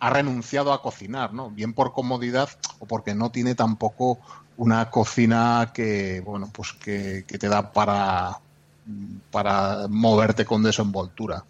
ha 0.00 0.10
renunciado 0.10 0.72
a 0.72 0.80
cocinar, 0.82 1.34
¿no? 1.34 1.50
Bien 1.50 1.72
por 1.72 1.92
comodidad 1.92 2.48
o 2.78 2.86
porque 2.86 3.14
no 3.14 3.30
tiene 3.30 3.54
tampoco 3.54 4.18
una 4.56 4.90
cocina 4.90 5.70
que, 5.74 6.22
bueno, 6.24 6.50
pues 6.52 6.72
que, 6.72 7.22
te 7.22 7.48
da 7.48 7.72
para, 7.72 8.38
para 9.30 9.86
moverte 9.88 10.44
con 10.44 10.62
desenvoltura. 10.62 11.44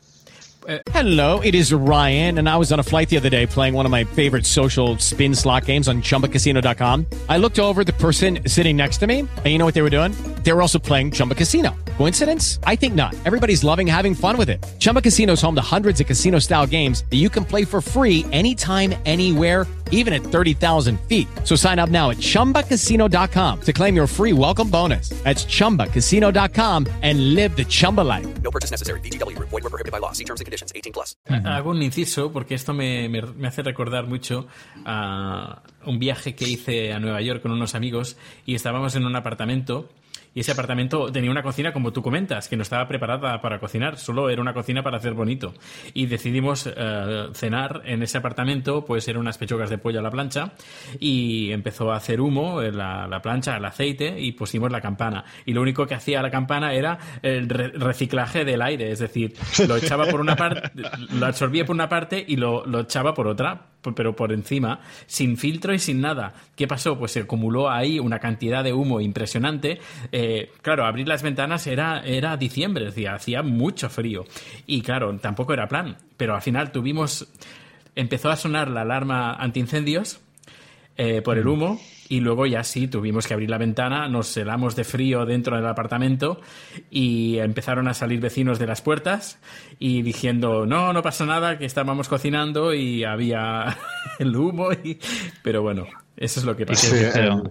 Hello, 0.92 1.40
it 1.44 1.54
is 1.54 1.72
Ryan, 1.72 2.38
and 2.38 2.48
I 2.48 2.56
was 2.56 2.72
on 2.72 2.80
a 2.80 2.82
flight 2.82 3.08
the 3.08 3.16
other 3.16 3.30
day 3.30 3.46
playing 3.46 3.74
one 3.74 3.86
of 3.86 3.92
my 3.92 4.02
favorite 4.02 4.44
social 4.44 4.98
spin 4.98 5.32
slot 5.32 5.66
games 5.66 5.86
on 5.86 6.02
chumbacasino.com. 6.02 7.06
I 7.28 7.36
looked 7.36 7.60
over 7.60 7.84
the 7.84 7.92
person 7.92 8.40
sitting 8.48 8.76
next 8.76 8.98
to 8.98 9.06
me, 9.06 9.20
and 9.20 9.46
you 9.46 9.58
know 9.58 9.64
what 9.64 9.74
they 9.74 9.82
were 9.82 9.90
doing? 9.90 10.12
They 10.42 10.52
were 10.52 10.62
also 10.62 10.80
playing 10.80 11.12
Chumba 11.12 11.36
Casino. 11.36 11.72
Coincidence? 11.96 12.58
I 12.66 12.76
think 12.76 12.94
not. 12.94 13.14
Everybody's 13.24 13.62
loving 13.64 13.86
having 13.86 14.14
fun 14.14 14.36
with 14.38 14.48
it. 14.50 14.64
Chumba 14.78 15.00
Casino 15.02 15.32
is 15.34 15.42
home 15.42 15.54
to 15.54 15.60
hundreds 15.62 16.00
of 16.00 16.06
casino 16.06 16.38
style 16.40 16.66
games 16.66 17.04
that 17.10 17.16
you 17.16 17.28
can 17.28 17.44
play 17.44 17.64
for 17.66 17.80
free 17.82 18.24
anytime, 18.32 18.94
anywhere, 19.04 19.66
even 19.92 20.12
at 20.14 20.22
30,000 20.22 20.98
feet. 21.08 21.28
So 21.44 21.54
sign 21.56 21.78
up 21.78 21.90
now 21.90 22.10
at 22.10 22.16
chumbacasino.com 22.18 23.60
to 23.60 23.72
claim 23.72 23.94
your 23.94 24.06
free 24.06 24.32
welcome 24.32 24.68
bonus. 24.70 25.10
That's 25.24 25.44
chumbacasino.com 25.44 26.86
and 27.02 27.34
live 27.34 27.54
the 27.56 27.64
Chumba 27.64 28.02
life. 28.02 28.26
No 28.42 28.50
purchase 28.50 28.70
necessary. 28.70 29.00
VGW 29.00 29.36
Group. 29.36 29.48
Void 29.50 29.64
were 29.64 29.70
prohibited 29.70 29.92
by 29.92 29.98
law. 29.98 30.12
See 30.12 30.24
terms 30.24 30.40
and 30.40 30.44
conditions. 30.46 30.72
18 30.74 30.92
plus. 30.92 31.14
Mm-hmm. 31.30 31.46
Hago 31.46 31.70
un 31.70 31.82
inciso 31.82 32.30
porque 32.32 32.54
esto 32.54 32.72
me, 32.74 33.08
me- 33.08 33.22
me 33.22 33.48
hace 33.48 33.62
recordar 33.62 34.06
mucho 34.06 34.46
a 34.84 35.62
un 35.86 35.98
viaje 35.98 36.34
que 36.34 36.46
hice 36.48 36.92
a 36.92 36.98
Nueva 36.98 37.20
York 37.22 37.40
con 37.42 37.52
unos 37.52 37.74
amigos 37.74 38.16
y 38.44 38.54
estábamos 38.54 38.96
en 38.96 39.06
un 39.06 39.14
apartamento 39.16 39.88
y 40.36 40.40
ese 40.40 40.52
apartamento 40.52 41.10
tenía 41.10 41.30
una 41.30 41.42
cocina 41.42 41.72
como 41.72 41.92
tú 41.94 42.02
comentas, 42.02 42.46
que 42.48 42.56
no 42.56 42.62
estaba 42.62 42.86
preparada 42.86 43.40
para 43.40 43.58
cocinar, 43.58 43.96
solo 43.96 44.28
era 44.28 44.42
una 44.42 44.52
cocina 44.52 44.82
para 44.82 44.98
hacer 44.98 45.14
bonito. 45.14 45.54
Y 45.94 46.04
decidimos 46.06 46.70
eh, 46.76 47.28
cenar 47.32 47.80
en 47.86 48.02
ese 48.02 48.18
apartamento, 48.18 48.84
pues 48.84 49.08
eran 49.08 49.22
unas 49.22 49.38
pechugas 49.38 49.70
de 49.70 49.78
pollo 49.78 50.00
a 50.00 50.02
la 50.02 50.10
plancha 50.10 50.52
y 51.00 51.50
empezó 51.52 51.90
a 51.90 51.96
hacer 51.96 52.20
humo 52.20 52.60
la, 52.60 53.08
la 53.08 53.22
plancha, 53.22 53.56
el 53.56 53.64
aceite 53.64 54.20
y 54.20 54.32
pusimos 54.32 54.70
la 54.70 54.82
campana. 54.82 55.24
Y 55.46 55.54
lo 55.54 55.62
único 55.62 55.86
que 55.86 55.94
hacía 55.94 56.20
la 56.20 56.30
campana 56.30 56.74
era 56.74 56.98
el 57.22 57.48
re- 57.48 57.68
reciclaje 57.68 58.44
del 58.44 58.60
aire, 58.60 58.90
es 58.90 58.98
decir, 58.98 59.32
lo 59.66 59.76
echaba 59.76 60.04
por 60.04 60.20
una 60.20 60.36
parte, 60.36 60.70
lo 61.14 61.24
absorbía 61.24 61.64
por 61.64 61.74
una 61.74 61.88
parte 61.88 62.22
y 62.28 62.36
lo, 62.36 62.66
lo 62.66 62.80
echaba 62.80 63.14
por 63.14 63.26
otra, 63.26 63.68
pero 63.94 64.16
por 64.16 64.32
encima, 64.32 64.80
sin 65.06 65.36
filtro 65.36 65.74
y 65.74 65.78
sin 65.78 66.00
nada. 66.00 66.34
¿Qué 66.54 66.66
pasó? 66.66 66.98
Pues 66.98 67.12
se 67.12 67.20
acumuló 67.20 67.70
ahí 67.70 67.98
una 67.98 68.18
cantidad 68.18 68.64
de 68.64 68.72
humo 68.72 69.00
impresionante. 69.00 69.80
Eh, 70.12 70.50
claro, 70.62 70.84
abrir 70.84 71.08
las 71.08 71.22
ventanas 71.22 71.66
era, 71.66 72.00
era 72.04 72.36
diciembre, 72.36 72.86
decir, 72.86 73.08
hacía 73.08 73.42
mucho 73.42 73.88
frío. 73.88 74.24
Y 74.66 74.82
claro, 74.82 75.16
tampoco 75.18 75.52
era 75.52 75.68
plan, 75.68 75.96
pero 76.16 76.34
al 76.34 76.42
final 76.42 76.72
tuvimos, 76.72 77.28
empezó 77.94 78.30
a 78.30 78.36
sonar 78.36 78.70
la 78.70 78.82
alarma 78.82 79.34
antiincendios 79.34 80.20
eh, 80.96 81.22
por 81.22 81.38
el 81.38 81.46
humo 81.46 81.78
y 82.08 82.20
luego 82.20 82.46
ya 82.46 82.62
sí 82.62 82.88
tuvimos 82.88 83.26
que 83.26 83.34
abrir 83.34 83.50
la 83.50 83.58
ventana, 83.58 84.08
nos 84.08 84.36
helamos 84.36 84.76
de 84.76 84.84
frío 84.84 85.24
dentro 85.26 85.56
del 85.56 85.66
apartamento 85.66 86.40
y 86.90 87.38
empezaron 87.38 87.88
a 87.88 87.94
salir 87.94 88.20
vecinos 88.20 88.58
de 88.58 88.66
las 88.66 88.80
puertas 88.80 89.38
y 89.78 90.02
diciendo 90.02 90.66
no, 90.66 90.92
no 90.92 91.02
pasa 91.02 91.26
nada, 91.26 91.58
que 91.58 91.64
estábamos 91.64 92.08
cocinando 92.08 92.72
y 92.74 93.04
había 93.04 93.76
el 94.18 94.36
humo, 94.36 94.72
y... 94.72 94.98
pero 95.42 95.62
bueno, 95.62 95.86
eso 96.16 96.40
es 96.40 96.46
lo 96.46 96.56
que 96.56 96.66
pasó. 96.66 96.86
Sí, 96.94 97.04
Pero, 97.12 97.42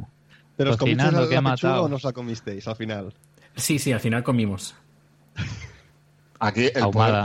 ¿Pero 0.56 0.72
os 0.72 0.78
comisteis 0.78 1.12
cocinando, 1.12 1.22
la, 1.22 1.30
¿qué 1.30 1.38
ha 1.38 1.42
la 1.42 1.52
pechuga 1.52 1.72
matado? 1.72 1.84
o 1.84 1.90
no 1.90 1.96
os 1.98 2.04
la 2.04 2.14
comisteis 2.14 2.68
al 2.68 2.76
final? 2.76 3.14
Sí, 3.56 3.80
sí, 3.80 3.92
al 3.92 4.00
final 4.00 4.24
comimos. 4.24 4.76
Aquí 6.40 6.70
el 6.74 6.90
poder 6.92 7.24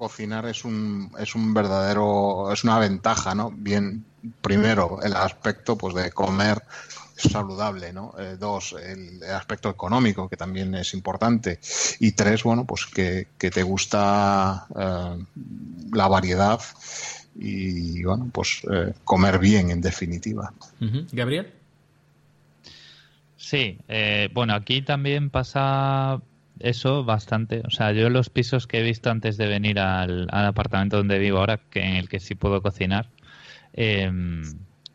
cocinar 0.00 0.46
es 0.46 0.64
un, 0.64 1.12
es 1.18 1.34
un 1.34 1.52
verdadero, 1.52 2.50
es 2.50 2.64
una 2.64 2.78
ventaja, 2.78 3.34
¿no? 3.34 3.52
Bien, 3.54 4.02
primero, 4.40 4.98
el 5.02 5.14
aspecto 5.14 5.76
pues 5.76 5.94
de 5.94 6.10
comer 6.10 6.62
saludable, 7.16 7.92
¿no? 7.92 8.14
Eh, 8.18 8.38
dos, 8.40 8.74
el, 8.82 9.22
el 9.22 9.34
aspecto 9.34 9.68
económico, 9.68 10.26
que 10.26 10.38
también 10.38 10.74
es 10.74 10.94
importante. 10.94 11.60
Y 11.98 12.12
tres, 12.12 12.44
bueno, 12.44 12.64
pues 12.64 12.86
que, 12.86 13.28
que 13.36 13.50
te 13.50 13.62
gusta 13.62 14.66
eh, 14.74 15.22
la 15.92 16.08
variedad 16.08 16.60
y, 17.38 18.02
bueno, 18.02 18.30
pues 18.32 18.62
eh, 18.72 18.94
comer 19.04 19.38
bien, 19.38 19.70
en 19.70 19.82
definitiva. 19.82 20.50
Gabriel. 21.12 21.52
Sí, 23.36 23.78
eh, 23.86 24.30
bueno, 24.32 24.54
aquí 24.54 24.80
también 24.80 25.28
pasa 25.28 26.22
eso 26.60 27.04
bastante. 27.04 27.62
O 27.66 27.70
sea, 27.70 27.92
yo 27.92 28.10
los 28.10 28.30
pisos 28.30 28.66
que 28.66 28.80
he 28.80 28.82
visto 28.82 29.10
antes 29.10 29.36
de 29.36 29.46
venir 29.46 29.78
al, 29.78 30.28
apartamento 30.30 30.96
donde 30.98 31.18
vivo 31.18 31.38
ahora, 31.38 31.58
que 31.70 31.80
en 31.80 31.96
el 31.96 32.08
que 32.08 32.20
sí 32.20 32.34
puedo 32.34 32.62
cocinar, 32.62 33.08
eh, 33.72 34.10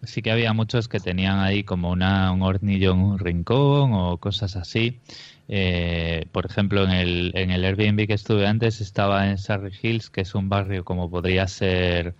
sí 0.04 0.22
que 0.22 0.32
había 0.32 0.54
muchos 0.54 0.88
que 0.88 1.00
tenían 1.00 1.40
ahí 1.40 1.64
como 1.64 1.92
una, 1.92 2.32
un 2.32 2.42
hornillo 2.42 2.92
en 2.94 3.00
un 3.00 3.20
rincón 3.20 3.94
o 3.94 4.18
cosas 4.18 4.56
así. 4.56 5.00
Eh, 5.48 6.26
por 6.32 6.46
ejemplo, 6.46 6.84
en 6.84 6.92
el, 6.92 7.32
en 7.36 7.52
el 7.52 7.66
Airbnb 7.66 8.08
que 8.08 8.14
estuve 8.14 8.48
antes 8.48 8.82
estaba 8.82 9.30
en 9.30 9.38
Surrey 9.38 9.74
Hills, 9.82 10.10
que 10.10 10.22
es 10.22 10.36
un 10.36 10.50
barrio 10.50 10.84
como 10.84 11.10
podría 11.10 11.48
ser 11.48 12.16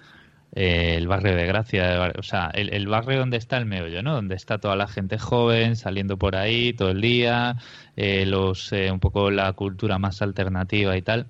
eh, 0.56 0.96
el 0.96 1.08
barrio 1.08 1.36
de 1.36 1.46
Gracia, 1.46 2.14
o 2.18 2.24
sea, 2.24 2.50
el, 2.54 2.74
el 2.74 2.88
barrio 2.88 3.20
donde 3.20 3.38
está 3.38 3.58
el 3.58 3.66
meollo, 3.66 4.02
¿no? 4.02 4.14
Donde 4.14 4.36
está 4.36 4.58
toda 4.58 4.78
la 4.78 4.88
gente 4.88 5.20
joven 5.20 5.76
saliendo 5.76 6.18
por 6.18 6.38
ahí 6.38 6.74
todo 6.74 6.92
el 6.92 7.02
día, 7.02 7.58
eh, 7.98 8.26
los 8.26 8.72
eh, 8.72 8.90
un 8.92 9.00
poco 9.02 9.32
la 9.32 9.52
cultura 9.54 10.00
más 10.00 10.22
alternativa 10.22 10.96
y 10.98 11.02
tal. 11.02 11.28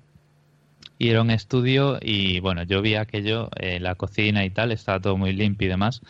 Y 0.98 1.10
era 1.10 1.22
un 1.22 1.30
estudio 1.30 1.98
y 2.00 2.40
bueno, 2.40 2.62
yo 2.62 2.80
vi 2.82 2.94
aquello, 2.94 3.50
eh, 3.56 3.80
la 3.80 3.96
cocina 3.96 4.44
y 4.44 4.50
tal, 4.50 4.72
estaba 4.72 5.00
todo 5.00 5.16
muy 5.16 5.32
limpio 5.32 5.66
y 5.66 5.70
demás, 5.70 6.02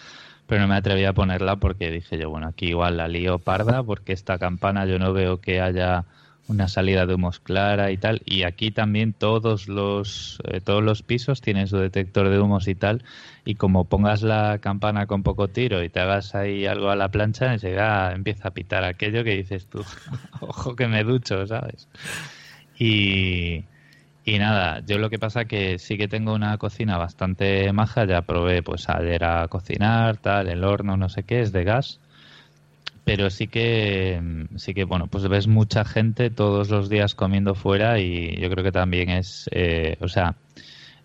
pero 0.46 0.60
no 0.60 0.68
me 0.68 0.76
atreví 0.76 1.04
a 1.04 1.12
ponerla 1.12 1.56
porque 1.56 1.90
dije 1.90 2.18
yo, 2.18 2.30
bueno, 2.30 2.48
aquí 2.48 2.66
igual 2.68 2.98
la 2.98 3.08
lío 3.08 3.38
parda 3.38 3.82
porque 3.82 4.12
esta 4.12 4.38
campana 4.38 4.86
yo 4.86 4.98
no 4.98 5.12
veo 5.12 5.40
que 5.40 5.60
haya 5.60 6.04
una 6.48 6.68
salida 6.68 7.06
de 7.06 7.14
humos 7.14 7.40
clara 7.40 7.90
y 7.90 7.96
tal. 7.96 8.22
Y 8.24 8.42
aquí 8.44 8.70
también 8.70 9.12
todos 9.12 9.68
los, 9.68 10.38
eh, 10.44 10.60
todos 10.60 10.82
los 10.82 11.02
pisos 11.02 11.40
tienen 11.40 11.66
su 11.66 11.78
detector 11.78 12.28
de 12.28 12.38
humos 12.38 12.68
y 12.68 12.74
tal. 12.74 13.02
Y 13.44 13.56
como 13.56 13.84
pongas 13.84 14.22
la 14.22 14.58
campana 14.58 15.06
con 15.06 15.22
poco 15.22 15.48
tiro 15.48 15.82
y 15.82 15.88
te 15.88 16.00
hagas 16.00 16.34
ahí 16.34 16.66
algo 16.66 16.90
a 16.90 16.96
la 16.96 17.10
plancha, 17.10 17.52
enseguida 17.52 18.12
empieza 18.12 18.48
a 18.48 18.50
pitar 18.52 18.84
aquello 18.84 19.24
que 19.24 19.36
dices 19.36 19.66
tú, 19.66 19.84
ojo 20.40 20.76
que 20.76 20.88
me 20.88 21.04
ducho, 21.04 21.46
¿sabes? 21.46 21.88
Y, 22.78 23.64
y 24.24 24.38
nada, 24.38 24.82
yo 24.86 24.98
lo 24.98 25.10
que 25.10 25.18
pasa 25.18 25.46
que 25.46 25.78
sí 25.78 25.96
que 25.96 26.08
tengo 26.08 26.34
una 26.34 26.58
cocina 26.58 26.98
bastante 26.98 27.72
maja, 27.72 28.04
ya 28.04 28.22
probé 28.22 28.62
pues 28.62 28.88
ayer 28.88 29.24
a 29.24 29.48
cocinar, 29.48 30.16
tal, 30.18 30.48
el 30.48 30.64
horno, 30.64 30.96
no 30.96 31.08
sé 31.08 31.22
qué, 31.22 31.40
es 31.40 31.52
de 31.52 31.64
gas 31.64 32.00
pero 33.06 33.30
sí 33.30 33.46
que 33.46 34.20
mm, 34.20 34.56
sí 34.56 34.74
que 34.74 34.82
bueno 34.82 35.06
pues 35.06 35.28
ves 35.28 35.46
mucha 35.46 35.84
gente 35.84 36.28
todos 36.28 36.70
los 36.70 36.88
días 36.88 37.14
comiendo 37.14 37.54
fuera 37.54 38.00
y 38.00 38.36
yo 38.40 38.50
creo 38.50 38.64
que 38.64 38.72
también 38.72 39.10
es 39.10 39.48
eh, 39.52 39.96
o 40.00 40.08
sea 40.08 40.34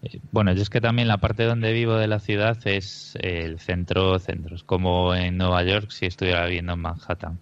eh, 0.02 0.20
bueno 0.32 0.52
yo 0.52 0.64
es 0.64 0.72
que 0.72 0.82
también 0.82 1.08
la 1.08 1.18
parte 1.18 1.44
donde 1.44 1.72
vivo 1.72 1.94
de 1.94 2.08
la 2.08 2.18
ciudad 2.20 2.58
es 2.66 3.16
eh, 3.22 3.44
el 3.46 3.60
centro 3.60 4.18
centro 4.18 4.56
es 4.56 4.64
como 4.64 5.14
en 5.14 5.38
Nueva 5.38 5.64
York 5.64 5.92
si 5.92 6.08
estuviera 6.08 6.44
viviendo 6.48 6.74
en 6.74 6.80
Manhattan. 6.80 7.40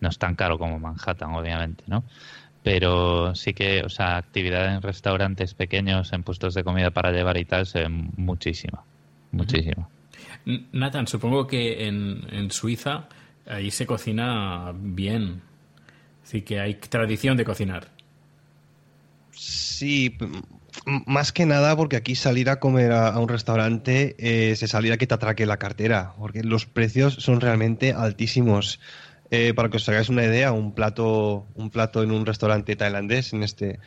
No 0.00 0.10
es 0.10 0.18
tan 0.18 0.34
caro 0.34 0.58
como 0.58 0.78
Manhattan 0.78 1.34
obviamente 1.34 1.82
no 1.86 2.04
pero 2.62 3.34
sí 3.34 3.54
que 3.54 3.82
o 3.82 3.88
sea 3.88 4.18
actividad 4.18 4.74
en 4.74 4.82
restaurantes 4.82 5.54
pequeños 5.54 6.12
en 6.12 6.22
puestos 6.22 6.52
de 6.52 6.64
comida 6.64 6.90
para 6.90 7.12
llevar 7.12 7.38
y 7.38 7.46
tal 7.46 7.64
se 7.64 7.78
ve 7.80 7.88
muchísima 7.88 8.84
muchísima. 9.30 9.88
Nathan, 10.72 11.06
supongo 11.06 11.46
que 11.46 11.86
en, 11.86 12.26
en 12.30 12.50
Suiza 12.50 13.08
ahí 13.46 13.70
se 13.70 13.86
cocina 13.86 14.72
bien. 14.74 15.42
Así 16.22 16.42
que 16.42 16.60
hay 16.60 16.74
tradición 16.74 17.36
de 17.36 17.44
cocinar. 17.44 17.88
Sí, 19.32 20.16
más 21.06 21.32
que 21.32 21.46
nada 21.46 21.76
porque 21.76 21.96
aquí 21.96 22.14
salir 22.14 22.50
a 22.50 22.60
comer 22.60 22.92
a, 22.92 23.18
un 23.18 23.28
restaurante 23.28 24.14
eh, 24.18 24.54
se 24.56 24.68
salir 24.68 24.92
a 24.92 24.98
que 24.98 25.06
te 25.06 25.14
atraque 25.14 25.46
la 25.46 25.58
cartera, 25.58 26.14
porque 26.18 26.42
los 26.42 26.66
precios 26.66 27.14
son 27.14 27.40
realmente 27.40 27.92
altísimos. 27.92 28.80
Eh, 29.30 29.54
para 29.54 29.70
que 29.70 29.78
os 29.78 29.88
hagáis 29.88 30.10
una 30.10 30.24
idea, 30.24 30.52
un 30.52 30.74
plato, 30.74 31.46
un 31.54 31.70
plato 31.70 32.02
en 32.02 32.10
un 32.10 32.26
restaurante 32.26 32.76
tailandés, 32.76 33.32
en 33.32 33.42
este, 33.42 33.80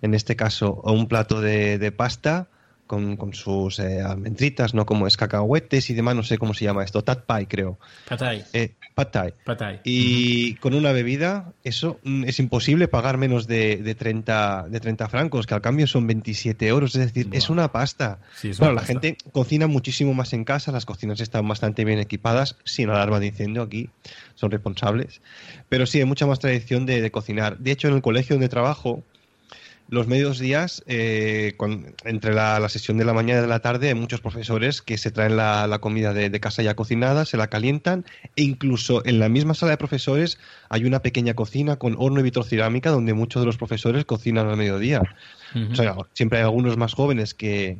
en 0.00 0.14
este 0.14 0.36
caso, 0.36 0.80
o 0.82 0.92
un 0.92 1.06
plato 1.06 1.42
de 1.42 1.92
pasta 1.92 2.48
con, 2.86 3.16
con 3.16 3.34
sus 3.34 3.78
eh, 3.78 4.00
almendritas, 4.00 4.74
¿no? 4.74 4.86
Como 4.86 5.06
es 5.06 5.16
cacahuetes 5.16 5.90
y 5.90 5.94
demás, 5.94 6.14
no 6.14 6.22
sé 6.22 6.38
cómo 6.38 6.54
se 6.54 6.64
llama 6.64 6.84
esto, 6.84 7.02
tat 7.02 7.24
pai 7.24 7.46
creo. 7.46 7.78
Patay. 8.08 8.44
Eh, 8.52 8.74
pad 8.94 9.08
thai. 9.08 9.34
Patay. 9.44 9.80
Y 9.84 10.54
con 10.54 10.74
una 10.74 10.92
bebida, 10.92 11.52
eso 11.64 11.98
mm, 12.04 12.24
es 12.24 12.38
imposible 12.38 12.88
pagar 12.88 13.18
menos 13.18 13.46
de, 13.46 13.76
de, 13.78 13.94
30, 13.94 14.66
de 14.68 14.80
30 14.80 15.08
francos, 15.08 15.46
que 15.46 15.54
al 15.54 15.60
cambio 15.60 15.86
son 15.86 16.06
27 16.06 16.66
euros. 16.66 16.94
Es 16.94 17.12
decir, 17.12 17.28
es 17.32 17.50
una 17.50 17.72
pasta. 17.72 18.18
Sí, 18.36 18.50
es 18.50 18.60
una 18.60 18.68
la 18.70 18.74
pasta. 18.76 18.86
gente 18.88 19.16
cocina 19.32 19.66
muchísimo 19.66 20.14
más 20.14 20.32
en 20.32 20.44
casa, 20.44 20.72
las 20.72 20.86
cocinas 20.86 21.20
están 21.20 21.46
bastante 21.48 21.84
bien 21.84 21.98
equipadas, 21.98 22.56
sin 22.64 22.90
alarma 22.90 23.20
de 23.20 23.26
incendio 23.26 23.62
aquí, 23.62 23.90
son 24.34 24.50
responsables. 24.50 25.20
Pero 25.68 25.86
sí, 25.86 25.98
hay 25.98 26.04
mucha 26.04 26.26
más 26.26 26.38
tradición 26.38 26.86
de, 26.86 27.00
de 27.00 27.10
cocinar. 27.10 27.58
De 27.58 27.72
hecho, 27.72 27.88
en 27.88 27.94
el 27.94 28.02
colegio 28.02 28.36
donde 28.36 28.48
trabajo, 28.48 29.02
los 29.88 30.08
medios 30.08 30.38
días, 30.38 30.82
eh, 30.86 31.54
con- 31.56 31.94
entre 32.04 32.34
la, 32.34 32.58
la 32.58 32.68
sesión 32.68 32.96
de 32.98 33.04
la 33.04 33.12
mañana 33.12 33.38
y 33.38 33.42
de 33.42 33.48
la 33.48 33.60
tarde, 33.60 33.88
hay 33.88 33.94
muchos 33.94 34.20
profesores 34.20 34.82
que 34.82 34.98
se 34.98 35.10
traen 35.10 35.36
la, 35.36 35.66
la 35.66 35.78
comida 35.78 36.12
de, 36.12 36.28
de 36.28 36.40
casa 36.40 36.62
ya 36.62 36.74
cocinada, 36.74 37.24
se 37.24 37.36
la 37.36 37.46
calientan, 37.48 38.04
e 38.34 38.42
incluso 38.42 39.04
en 39.06 39.18
la 39.20 39.28
misma 39.28 39.54
sala 39.54 39.70
de 39.70 39.76
profesores 39.78 40.38
hay 40.68 40.84
una 40.84 41.00
pequeña 41.02 41.34
cocina 41.34 41.76
con 41.76 41.94
horno 41.98 42.20
y 42.20 42.24
vitrocerámica 42.24 42.90
donde 42.90 43.14
muchos 43.14 43.42
de 43.42 43.46
los 43.46 43.56
profesores 43.56 44.04
cocinan 44.04 44.48
al 44.48 44.56
mediodía. 44.56 45.02
O 45.72 45.74
sea, 45.76 45.94
siempre 46.14 46.38
hay 46.38 46.44
algunos 46.44 46.76
más 46.76 46.92
jóvenes 46.92 47.32
que, 47.34 47.78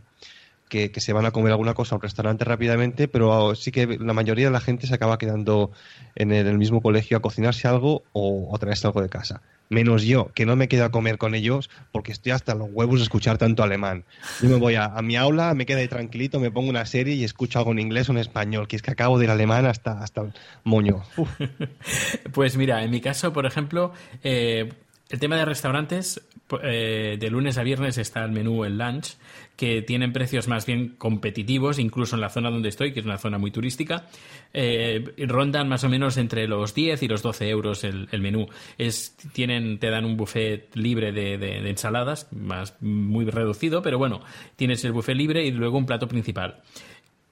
que, 0.69 0.91
que 0.93 1.01
se 1.01 1.13
van 1.13 1.27
a 1.27 1.33
comer 1.33 1.51
alguna 1.53 1.75
cosa 1.75 1.95
a 1.95 1.99
un 1.99 2.03
restaurante 2.03 2.45
rápidamente, 2.45 3.09
pero 3.09 3.55
sí 3.57 3.73
que 3.73 3.99
la 4.01 4.13
mayoría 4.13 4.47
de 4.47 4.53
la 4.53 4.61
gente 4.61 4.87
se 4.87 4.95
acaba 4.95 5.19
quedando 5.19 5.73
en 6.15 6.31
el, 6.33 6.47
en 6.47 6.53
el 6.53 6.59
mismo 6.59 6.81
colegio 6.81 7.17
a 7.17 7.21
cocinarse 7.21 7.67
algo 7.69 8.05
o, 8.13 8.49
o 8.53 8.59
traerse 8.59 8.87
algo 8.87 9.03
de 9.03 9.09
casa. 9.09 9.43
Menos 9.69 10.03
yo, 10.05 10.31
que 10.35 10.47
no 10.47 10.57
me 10.57 10.69
quedo 10.69 10.85
a 10.85 10.91
comer 10.91 11.19
con 11.19 11.35
ellos 11.35 11.71
porque 11.93 12.13
estoy 12.13 12.33
hasta 12.33 12.55
los 12.55 12.69
huevos 12.71 13.01
de 13.01 13.05
escuchar 13.05 13.39
tanto 13.39 13.63
alemán. 13.63 14.05
Yo 14.41 14.49
me 14.49 14.57
voy 14.57 14.75
a, 14.75 14.85
a 14.85 15.03
mi 15.03 15.17
aula, 15.17 15.55
me 15.55 15.67
quedo 15.67 15.79
ahí 15.79 15.89
tranquilito, 15.89 16.41
me 16.41 16.51
pongo 16.51 16.71
una 16.71 16.87
serie 16.87 17.15
y 17.15 17.25
escucho 17.25 17.59
algo 17.59 17.73
en 17.73 17.79
inglés 17.79 18.09
o 18.09 18.13
en 18.13 18.19
español, 18.19 18.69
que 18.69 18.77
es 18.77 18.83
que 18.83 18.91
acabo 18.91 19.19
de 19.19 19.25
ir 19.25 19.31
alemán 19.31 19.67
hasta, 19.67 20.01
hasta 20.03 20.23
el 20.23 20.33
moño. 20.65 21.03
Pues 22.33 22.57
mira, 22.57 22.83
en 22.83 22.91
mi 22.91 23.01
caso, 23.01 23.33
por 23.33 23.47
ejemplo, 23.47 23.93
eh, 24.23 24.73
el 25.09 25.21
tema 25.21 25.37
de 25.37 25.45
restaurantes, 25.45 26.21
eh, 26.63 27.17
de 27.19 27.31
lunes 27.31 27.59
a 27.59 27.63
viernes 27.63 27.99
está 27.99 28.25
el 28.25 28.33
menú, 28.33 28.65
el 28.65 28.79
lunch, 28.79 29.17
que 29.57 29.81
tienen 29.83 30.13
precios 30.13 30.49
más 30.49 30.67
bien 30.67 30.97
competitivos, 30.99 31.79
incluso 31.79 32.15
en 32.15 32.21
la 32.21 32.29
zona 32.29 32.51
donde 32.51 32.69
estoy, 32.69 32.93
que 32.93 33.01
es 33.01 33.07
una 33.07 33.17
zona 33.19 33.39
muy 33.39 33.51
turística. 33.51 34.07
Eh, 34.53 35.15
rondan 35.27 35.69
más 35.69 35.83
o 35.85 35.89
menos 35.89 36.17
entre 36.19 36.47
los 36.47 36.75
10 36.75 37.03
y 37.03 37.09
los 37.09 37.23
12 37.23 37.49
euros 37.49 37.83
el, 37.85 38.09
menú. 38.21 38.49
Es, 38.79 39.17
tienen, 39.33 39.79
te 39.79 39.91
dan 39.91 40.05
un 40.05 40.17
buffet 40.17 40.75
libre 40.77 41.13
de, 41.13 41.39
de- 41.39 41.61
de 41.63 41.71
ensaladas, 41.71 42.29
más 42.33 42.77
muy 42.83 43.25
reducido, 43.25 43.83
pero 43.83 43.99
bueno, 43.99 44.21
tienes 44.57 44.85
el 44.85 44.93
buffet 44.93 45.17
libre 45.17 45.45
y 45.47 45.51
luego 45.51 45.79
un 45.79 45.87
plato 45.87 46.07
principal 46.07 46.61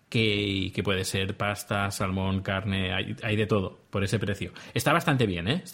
que, 0.09 0.81
puede 0.85 1.05
ser 1.05 1.37
pasta, 1.37 1.91
salmón, 1.91 2.43
carne, 2.43 2.93
hay, 2.93 3.37
de 3.37 3.47
todo 3.47 3.81
por 3.91 4.05
ese 4.05 4.19
precio. 4.19 4.53
Está 4.73 4.93
bastante 4.93 5.27
bien, 5.27 5.49
¿eh? 5.49 5.65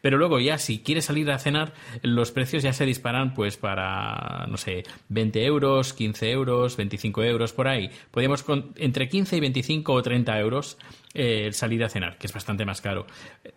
Pero 0.00 0.18
luego 0.18 0.40
ya 0.40 0.58
si 0.58 0.82
quieres 0.82 1.06
salir 1.06 1.30
a 1.30 1.38
cenar, 1.38 1.72
los 2.02 2.32
precios 2.32 2.62
ya 2.62 2.72
se 2.72 2.86
disparan 2.86 3.34
pues 3.34 3.56
para, 3.56 4.46
no 4.48 4.56
sé, 4.56 4.84
20 5.08 5.44
euros, 5.44 5.92
15 5.92 6.30
euros, 6.30 6.76
25 6.76 7.22
euros, 7.24 7.52
por 7.52 7.68
ahí. 7.68 7.90
Podríamos 8.10 8.42
con 8.42 8.72
entre 8.76 9.08
15 9.08 9.36
y 9.36 9.40
25 9.40 9.92
o 9.92 10.02
30 10.02 10.38
euros 10.38 10.78
eh, 11.14 11.50
salir 11.52 11.84
a 11.84 11.88
cenar, 11.88 12.16
que 12.18 12.26
es 12.26 12.32
bastante 12.32 12.64
más 12.64 12.80
caro. 12.80 13.06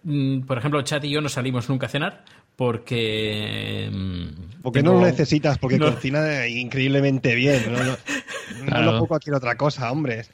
Mm, 0.03 0.41
Por 0.41 0.57
ejemplo, 0.57 0.82
Chat 0.82 1.03
y 1.05 1.09
yo 1.09 1.21
no 1.21 1.30
salimos 1.30 1.69
nunca 1.69 1.86
a 1.86 1.89
cenar 1.89 2.26
porque... 2.55 3.89
mm, 3.91 4.61
Porque 4.63 4.79
tengo- 4.81 4.93
no 4.93 4.99
lo 5.01 5.05
necesitas, 5.05 5.57
porque 5.57 5.77
No. 5.77 5.93
cocina 5.93 6.47
increíblemente 6.47 7.35
bien. 7.35 7.63
No, 7.71 7.83
no, 7.83 7.91
no 8.59 8.65
Claro. 8.65 8.91
lo 8.93 8.99
pongo 8.99 9.19
en 9.25 9.33
otra 9.33 9.55
cosa, 9.55 9.91
hombre. 9.91 10.25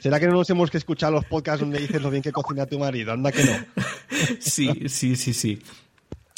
¿Será 0.00 0.20
que 0.20 0.26
no 0.26 0.32
nos 0.34 0.48
hemos 0.50 0.70
que 0.70 0.78
escuchar 0.78 1.12
los 1.12 1.24
podcasts 1.24 1.60
donde 1.60 1.78
dices 1.80 2.00
lo 2.02 2.10
bien 2.10 2.22
que 2.22 2.32
cocina 2.32 2.66
tu 2.66 2.78
marido? 2.78 3.12
Anda 3.12 3.32
que 3.32 3.44
no. 3.44 3.52
Sí, 4.38 4.88
sí, 4.88 5.16
sí, 5.16 5.32
sí. 5.34 5.60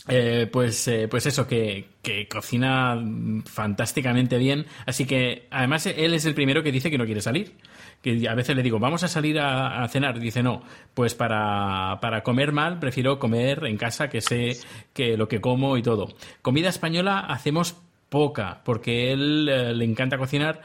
Eh, 0.06 0.48
pues, 0.52 0.86
eh, 0.86 1.08
pues 1.08 1.24
eso, 1.24 1.46
que, 1.46 1.88
que 2.02 2.28
cocina 2.28 2.94
mm, 2.94 3.44
fantásticamente 3.44 4.36
bien. 4.36 4.66
Así 4.86 5.06
que, 5.06 5.46
además, 5.50 5.86
él 5.86 6.12
es 6.12 6.26
el 6.26 6.34
primero 6.34 6.62
que 6.62 6.72
dice 6.72 6.90
que 6.90 6.98
no 6.98 7.06
quiere 7.06 7.22
salir. 7.22 7.54
Que 8.02 8.28
a 8.28 8.34
veces 8.34 8.54
le 8.54 8.62
digo, 8.62 8.78
vamos 8.78 9.02
a 9.02 9.08
salir 9.08 9.38
a, 9.40 9.86
cenar. 9.88 10.20
Dice, 10.20 10.42
no, 10.42 10.62
pues 10.92 11.14
para, 11.14 11.98
para 12.02 12.22
comer 12.22 12.52
mal, 12.52 12.78
prefiero 12.78 13.18
comer 13.18 13.64
en 13.64 13.78
casa, 13.78 14.10
que 14.10 14.20
sé 14.20 14.58
que 14.92 15.16
lo 15.16 15.26
que 15.26 15.40
como 15.40 15.78
y 15.78 15.82
todo. 15.82 16.14
Comida 16.42 16.68
española 16.68 17.20
hacemos 17.20 17.76
poca, 18.10 18.60
porque 18.62 19.12
él 19.12 19.48
eh, 19.48 19.74
le 19.74 19.84
encanta 19.84 20.18
cocinar. 20.18 20.60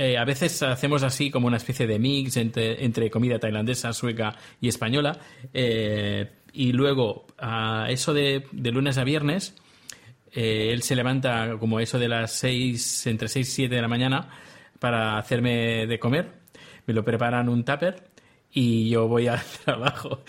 Eh, 0.00 0.16
a 0.16 0.24
veces 0.24 0.62
hacemos 0.62 1.02
así 1.02 1.28
como 1.28 1.48
una 1.48 1.56
especie 1.56 1.84
de 1.88 1.98
mix 1.98 2.36
entre, 2.36 3.10
comida 3.10 3.40
tailandesa, 3.40 3.92
sueca 3.92 4.36
y 4.60 4.68
española. 4.68 5.18
Eh, 5.52 6.30
y 6.52 6.70
luego, 6.70 7.26
a 7.36 7.86
eso 7.90 8.14
de, 8.14 8.46
de 8.52 8.70
lunes 8.70 8.96
a 8.96 9.02
viernes, 9.02 9.56
eh, 10.32 10.70
él 10.72 10.82
se 10.82 10.94
levanta 10.94 11.56
como 11.58 11.80
eso 11.80 11.98
de 11.98 12.06
las 12.06 12.30
6, 12.34 13.08
entre 13.08 13.26
6 13.26 13.48
y 13.48 13.50
7 13.50 13.74
de 13.74 13.82
la 13.82 13.88
mañana 13.88 14.28
para 14.78 15.18
hacerme 15.18 15.88
de 15.88 15.98
comer. 15.98 16.32
Me 16.86 16.94
lo 16.94 17.04
preparan 17.04 17.48
un 17.48 17.64
tupper 17.64 18.04
y 18.52 18.88
yo 18.90 19.08
voy 19.08 19.26
al 19.26 19.42
trabajo 19.64 20.22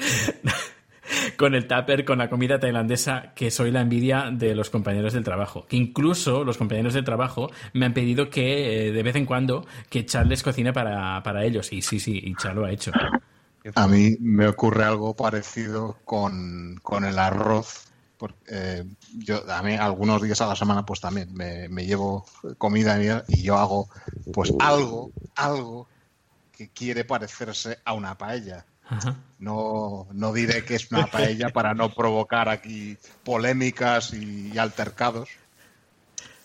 con 1.37 1.55
el 1.55 1.67
tupper, 1.67 2.05
con 2.05 2.17
la 2.17 2.29
comida 2.29 2.59
tailandesa, 2.59 3.33
que 3.35 3.51
soy 3.51 3.71
la 3.71 3.81
envidia 3.81 4.29
de 4.31 4.55
los 4.55 4.69
compañeros 4.69 5.13
del 5.13 5.23
trabajo. 5.23 5.65
Que 5.67 5.77
incluso 5.77 6.43
los 6.43 6.57
compañeros 6.57 6.93
del 6.93 7.03
trabajo 7.03 7.49
me 7.73 7.85
han 7.85 7.93
pedido 7.93 8.29
que 8.29 8.87
eh, 8.87 8.91
de 8.91 9.03
vez 9.03 9.15
en 9.15 9.25
cuando 9.25 9.65
que 9.89 10.05
Charles 10.05 10.43
cocine 10.43 10.73
para, 10.73 11.21
para 11.23 11.43
ellos. 11.45 11.71
Y 11.71 11.81
sí, 11.81 11.99
sí, 11.99 12.19
y 12.23 12.35
Char 12.35 12.55
lo 12.55 12.65
ha 12.65 12.71
hecho. 12.71 12.91
A 13.75 13.87
mí 13.87 14.15
me 14.19 14.47
ocurre 14.47 14.83
algo 14.83 15.15
parecido 15.15 15.97
con, 16.05 16.79
con 16.81 17.03
el 17.05 17.19
arroz. 17.19 17.85
Eh, 18.47 18.83
yo 19.17 19.49
a 19.49 19.63
mí 19.63 19.75
algunos 19.75 20.21
días 20.21 20.41
a 20.41 20.47
la 20.47 20.55
semana 20.55 20.85
pues 20.85 20.99
también 20.99 21.33
me, 21.33 21.69
me 21.69 21.85
llevo 21.85 22.25
comida 22.57 23.23
y 23.27 23.43
yo 23.43 23.57
hago 23.57 23.87
pues 24.33 24.53
algo, 24.59 25.11
algo 25.35 25.87
que 26.51 26.69
quiere 26.69 27.05
parecerse 27.05 27.79
a 27.85 27.93
una 27.93 28.17
paella. 28.17 28.65
Ajá. 28.89 29.15
No, 29.39 30.07
no 30.11 30.33
diré 30.33 30.65
que 30.65 30.75
es 30.75 30.91
una 30.91 31.07
paella 31.07 31.49
para 31.49 31.73
no 31.73 31.93
provocar 31.93 32.49
aquí 32.49 32.97
polémicas 33.23 34.13
y 34.13 34.57
altercados. 34.57 35.29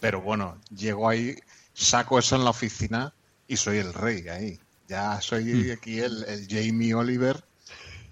Pero 0.01 0.21
bueno, 0.21 0.59
llego 0.77 1.09
ahí, 1.09 1.35
saco 1.73 2.19
eso 2.19 2.37
en 2.37 2.45
la 2.45 2.51
oficina 2.51 3.13
y 3.49 3.57
soy 3.57 3.79
el 3.79 3.93
rey 3.95 4.29
ahí. 4.29 4.61
Ya 4.89 5.21
soy 5.23 5.71
aquí 5.71 5.99
el, 5.99 6.25
el 6.25 6.47
Jamie 6.49 6.95
Oliver 6.95 7.43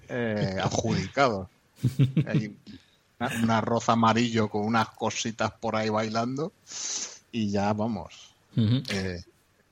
eh, 0.08 0.56
adjudicado. 0.62 1.50
Hay 2.26 2.56
una- 3.20 3.42
un 3.42 3.50
arroz 3.50 3.88
amarillo 3.88 4.48
con 4.48 4.62
unas 4.64 4.88
cositas 4.90 5.52
por 5.60 5.76
ahí 5.76 5.90
bailando 5.90 6.52
y 7.30 7.50
ya 7.50 7.72
vamos. 7.72 8.34
Eh, 8.56 9.22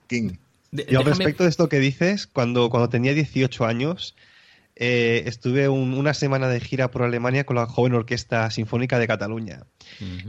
King. 0.07 0.33
De- 0.71 0.87
Yo 0.89 1.01
al 1.01 1.05
déjame- 1.07 1.19
respecto 1.19 1.43
de 1.45 1.49
esto 1.51 1.69
que 1.69 1.79
dices, 1.81 2.27
cuando, 2.27 2.69
cuando 2.71 2.89
tenía 2.91 3.13
18 3.15 3.65
años, 3.65 4.15
eh, 4.83 5.25
estuve 5.27 5.69
un- 5.69 5.93
una 5.93 6.15
semana 6.15 6.49
de 6.49 6.59
gira 6.59 6.91
por 6.91 7.03
Alemania 7.03 7.45
con 7.45 7.55
la 7.57 7.67
joven 7.67 7.93
Orquesta 7.95 8.51
Sinfónica 8.51 8.99
de 8.99 9.07
Cataluña. 9.07 9.65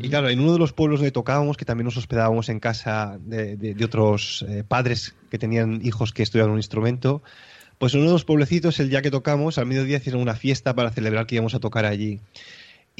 Y 0.01 0.09
claro, 0.09 0.29
en 0.29 0.41
uno 0.41 0.51
de 0.53 0.59
los 0.59 0.73
pueblos 0.73 0.99
donde 0.99 1.11
tocábamos, 1.11 1.55
que 1.55 1.63
también 1.63 1.85
nos 1.85 1.95
hospedábamos 1.95 2.49
en 2.49 2.59
casa 2.59 3.17
de, 3.21 3.55
de- 3.55 3.73
de 3.73 3.85
otros 3.85 4.45
eh, 4.49 4.63
padres 4.67 5.15
que 5.29 5.37
tenían 5.39 5.79
hijos 5.83 6.11
que 6.11 6.21
estudiaban 6.21 6.51
un 6.51 6.59
instrumento, 6.59 7.23
pues 7.77 7.93
en 7.93 8.01
uno 8.01 8.09
de 8.09 8.13
los 8.15 8.25
pueblecitos, 8.25 8.79
el 8.81 8.89
día 8.89 9.01
que 9.01 9.09
tocamos, 9.09 9.57
al 9.57 9.65
mediodía 9.67 9.97
hicieron 9.97 10.21
una 10.21 10.35
fiesta 10.35 10.75
para 10.75 10.91
celebrar 10.91 11.25
que 11.25 11.35
íbamos 11.35 11.55
a 11.55 11.59
tocar 11.59 11.85
allí. 11.85 12.19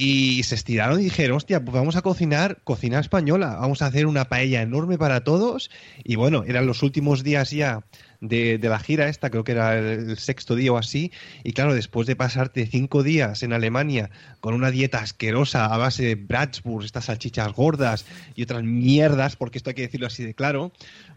Y 0.04 0.42
se 0.42 0.56
estiraron 0.56 0.98
y 0.98 1.04
dijeron, 1.04 1.36
hostia, 1.36 1.64
pues 1.64 1.72
vamos 1.72 1.94
a 1.94 2.02
cocinar 2.02 2.58
cocina 2.64 2.98
española, 2.98 3.54
vamos 3.60 3.82
a 3.82 3.86
hacer 3.86 4.06
una 4.06 4.24
paella 4.24 4.60
enorme 4.60 4.98
para 4.98 5.22
todos. 5.22 5.70
Y 6.02 6.16
bueno, 6.16 6.42
eran 6.44 6.66
los 6.66 6.82
últimos 6.82 7.22
días 7.22 7.52
ya 7.52 7.84
de, 8.20 8.58
la 8.60 8.80
gira 8.80 9.06
esta, 9.06 9.30
creo 9.30 9.44
que 9.44 9.52
era 9.52 9.78
el, 9.78 10.10
el 10.10 10.18
sexto 10.18 10.56
día 10.56 10.72
o 10.72 10.76
así. 10.76 11.12
Y 11.44 11.52
claro, 11.52 11.72
después 11.72 12.08
de 12.08 12.16
pasarte 12.16 12.66
cinco 12.66 13.04
días 13.04 13.44
en 13.44 13.52
Alemania 13.52 14.10
con 14.40 14.54
una 14.54 14.72
dieta 14.72 14.98
asquerosa 14.98 15.66
a 15.66 15.76
base 15.76 16.02
de 16.02 16.14
Bratwurst, 16.16 16.86
estas 16.86 17.04
salchichas 17.04 17.52
gordas 17.52 18.04
y 18.34 18.42
otras 18.42 18.64
mierdas, 18.64 19.36
porque 19.36 19.58
esto 19.58 19.70
hay 19.70 19.74
que 19.74 19.82
decirlo 19.82 20.08
así 20.08 20.24
de 20.24 20.34
claro, 20.34 20.72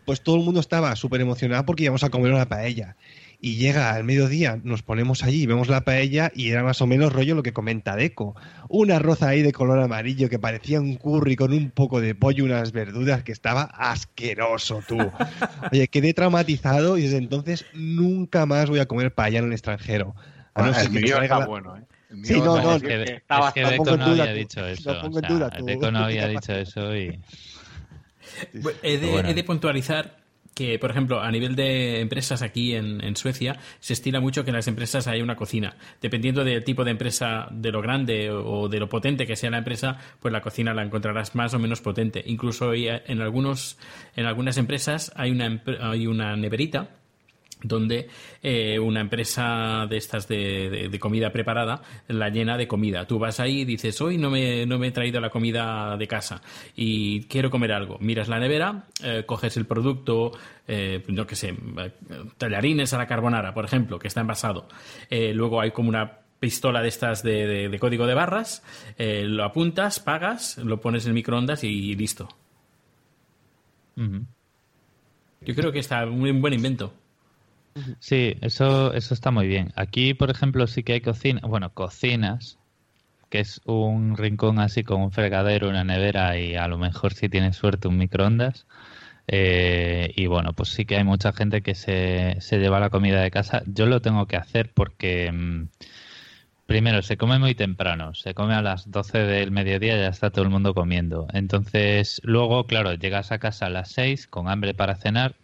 pues 0.06 0.22
todo 0.22 0.36
el 0.36 0.44
mundo 0.44 0.60
estaba 0.60 0.96
súper 0.96 1.22
emocionado 1.22 1.66
porque 1.66 1.86
íbamos 1.86 2.04
a 2.04 2.12
comer 2.12 2.32
una 2.32 2.48
paella. 2.48 2.96
Y 3.46 3.58
llega 3.58 3.94
al 3.94 4.04
mediodía, 4.04 4.60
nos 4.64 4.82
ponemos 4.82 5.24
allí, 5.24 5.46
vemos 5.46 5.68
la 5.68 5.82
paella 5.82 6.32
y 6.34 6.50
era 6.50 6.64
más 6.64 6.82
o 6.82 6.88
menos 6.88 7.14
rollo 7.14 7.36
lo 7.36 7.44
que 7.44 7.54
comenta 7.54 7.96
Deco. 7.96 8.36
Un 8.70 8.90
arroz 8.92 9.22
ahí 9.22 9.44
de 9.44 9.52
color 9.52 9.78
amarillo 9.80 10.30
que 10.30 10.40
parecía 10.40 10.82
un 10.82 10.96
curry 10.96 11.36
con 11.36 11.54
un 11.54 11.70
poco 11.70 12.02
de 12.02 12.16
pollo 12.16 12.44
y 12.44 12.48
unas 12.48 12.72
verduras 12.72 13.22
que 13.22 13.32
estaba 13.32 13.62
asqueroso, 13.66 14.82
tú. 14.88 14.98
Oye, 15.72 15.88
quedé 15.90 16.16
traumatizado 16.16 16.98
y 16.98 17.04
desde 17.04 17.18
entonces 17.18 17.68
nunca 17.76 18.48
más 18.48 18.68
voy 18.68 18.80
a 18.80 18.88
comer 18.88 19.14
paella 19.14 19.38
en 19.38 19.46
el 19.46 19.52
extranjero. 19.54 20.16
A 20.56 20.62
no 20.64 20.70
Bueno, 20.70 20.74
ser 20.74 20.82
el 20.82 20.88
que 20.88 20.94
me 20.96 21.02
mío 21.06 21.22
está 21.22 21.38
la- 21.40 21.46
bueno, 21.46 21.78
¿eh? 21.78 21.82
El 22.10 22.18
mío 22.18 22.26
Sí, 22.28 22.42
no, 22.42 22.62
no, 22.64 22.76
es 22.78 22.82
que, 22.82 23.04
es 23.04 23.54
que 23.54 23.64
Deco 23.64 23.96
no 23.96 24.06
había 24.06 24.26
tú, 24.32 24.38
dicho 24.40 24.66
eso. 24.66 24.92
Deco 25.64 25.92
no 25.92 26.00
había 26.00 26.28
dicho 26.30 26.52
eso 26.52 26.96
y... 26.96 27.20
He 28.82 28.98
de, 28.98 29.12
Bueno. 29.12 29.30
he 29.30 29.34
de 29.36 29.44
puntualizar 29.44 30.25
que, 30.56 30.80
por 30.80 30.90
ejemplo, 30.90 31.22
a 31.22 31.30
nivel 31.30 31.56
de 31.56 32.00
empresas 32.00 32.42
aquí 32.42 32.74
en, 32.74 33.04
en 33.04 33.16
Suecia, 33.16 33.60
se 33.80 33.94
estila 33.94 34.20
mucho 34.22 34.44
que 34.44 34.50
en 34.50 34.56
las 34.56 34.68
empresas 34.68 35.06
haya 35.06 35.22
una 35.24 35.36
cocina. 35.36 35.76
Dependiendo 36.02 36.44
del 36.44 36.64
tipo 36.64 36.84
de 36.84 36.92
empresa, 36.92 37.48
de 37.52 37.72
lo 37.72 37.82
grande 37.82 38.32
o 38.32 38.68
de 38.70 38.80
lo 38.80 38.90
potente 38.90 39.28
que 39.28 39.36
sea 39.36 39.52
la 39.52 39.60
empresa, 39.60 39.98
pues 40.22 40.32
la 40.32 40.42
cocina 40.42 40.74
la 40.74 40.82
encontrarás 40.84 41.36
más 41.36 41.54
o 41.54 41.60
menos 41.60 41.82
potente. 41.82 42.24
Incluso 42.26 42.72
hay- 42.72 42.88
en, 42.88 43.22
algunos, 43.22 43.78
en 44.16 44.26
algunas 44.26 44.58
empresas 44.58 45.12
hay 45.16 45.32
una, 45.32 45.62
hay 45.82 46.08
una 46.08 46.36
neverita 46.38 46.90
donde 47.68 48.08
eh, 48.44 48.78
una 48.80 49.02
empresa 49.02 49.86
de 49.90 49.98
estas 49.98 50.28
de, 50.28 50.70
de- 50.70 50.90
de 50.90 51.00
comida 51.00 51.32
preparada 51.32 51.82
la 52.08 52.30
llena 52.30 52.58
de 52.58 52.68
comida. 52.68 53.06
Tú 53.08 53.20
vas 53.20 53.40
ahí 53.40 53.62
y 53.62 53.66
dices, 53.66 54.00
hoy 54.02 54.18
no 54.18 54.30
me, 54.30 54.66
no 54.66 54.78
me 54.80 54.88
he 54.88 54.92
traído 54.92 55.20
la 55.20 55.30
comida 55.30 55.98
de 55.98 56.08
casa 56.08 56.42
y 56.76 57.24
quiero 57.24 57.50
comer 57.50 57.72
algo. 57.72 57.98
Miras 58.00 58.28
la 58.28 58.40
nevera, 58.40 58.86
eh, 59.04 59.24
coges 59.26 59.58
el 59.58 59.66
producto, 59.66 60.32
eh, 60.68 61.04
no 61.08 61.26
que 61.26 61.36
sé, 61.36 61.50
eh, 61.50 61.92
tallarines 62.38 62.94
a 62.94 62.98
la 62.98 63.08
carbonara, 63.08 63.54
por 63.54 63.66
ejemplo, 63.66 63.98
que 64.00 64.08
está 64.08 64.22
envasado. 64.22 64.68
Eh, 65.10 65.34
luego 65.34 65.60
hay 65.62 65.72
como 65.72 65.90
una 65.90 66.20
pistola 66.40 66.82
de 66.82 66.90
estas 66.90 67.24
de, 67.24 67.48
de- 67.48 67.70
de 67.70 67.80
código 67.80 68.06
de 68.06 68.14
barras, 68.14 68.62
eh, 68.98 69.24
lo 69.26 69.44
apuntas, 69.44 70.00
pagas, 70.00 70.58
lo 70.60 70.80
pones 70.82 71.06
en 71.08 71.14
microondas 71.14 71.64
y 71.64 71.96
listo. 71.96 72.28
Yo 75.42 75.56
creo 75.56 75.72
que 75.72 75.80
está 75.80 76.06
un 76.06 76.42
buen 76.42 76.54
invento. 76.54 76.94
Sí, 78.00 78.36
eso, 78.42 78.94
eso 78.94 79.14
está 79.14 79.32
muy 79.32 79.48
bien. 79.48 79.74
Aquí, 79.76 80.14
por 80.14 80.30
ejemplo, 80.30 80.66
sí 80.68 80.84
que 80.84 80.94
hay 80.94 81.02
cocina, 81.02 81.42
bueno, 81.44 81.74
cocinas, 81.74 82.58
que 83.30 83.40
es 83.42 83.62
un 83.66 84.18
rincón 84.18 84.60
así 84.60 84.84
con 84.84 85.02
un 85.02 85.12
fregadero, 85.12 85.70
una 85.70 85.84
nevera 85.86 86.38
y 86.40 86.56
a 86.56 86.68
lo 86.68 86.78
mejor 86.78 87.14
si 87.14 87.30
tienes 87.30 87.58
suerte 87.58 87.88
un 87.90 87.98
microondas. 87.98 88.68
Eh, 89.28 90.14
y 90.16 90.28
bueno, 90.28 90.54
pues 90.54 90.70
sí 90.70 90.86
que 90.86 90.98
hay 90.98 91.04
mucha 91.06 91.34
gente 91.34 91.62
que 91.64 91.76
se, 91.76 92.38
se 92.42 92.60
lleva 92.60 92.80
la 92.82 92.90
comida 92.92 93.22
de 93.22 93.32
casa. 93.32 93.64
Yo 93.68 93.86
lo 93.88 94.02
tengo 94.02 94.28
que 94.28 94.38
hacer 94.38 94.74
porque... 94.74 95.32
mm, 95.34 95.70
Primero, 96.68 97.02
se 97.02 97.18
come 97.18 97.40
muy 97.40 97.56
temprano, 97.56 98.14
se 98.14 98.34
come 98.36 98.54
a 98.56 98.62
las 98.62 98.90
12 98.92 99.20
del 99.20 99.52
mediodía 99.52 99.98
ya 99.98 100.08
está 100.10 100.32
todo 100.32 100.44
el 100.44 100.52
mundo 100.52 100.74
comiendo. 100.74 101.28
Entonces, 101.34 102.22
luego, 102.24 102.66
claro, 102.66 102.94
llegas 102.96 103.32
a 103.32 103.40
casa 103.40 103.68
a 103.68 103.70
las 103.70 103.92
6 103.92 104.28
con 104.28 104.48
hambre 104.50 104.74
para 104.74 104.96
cenar. 104.96 105.36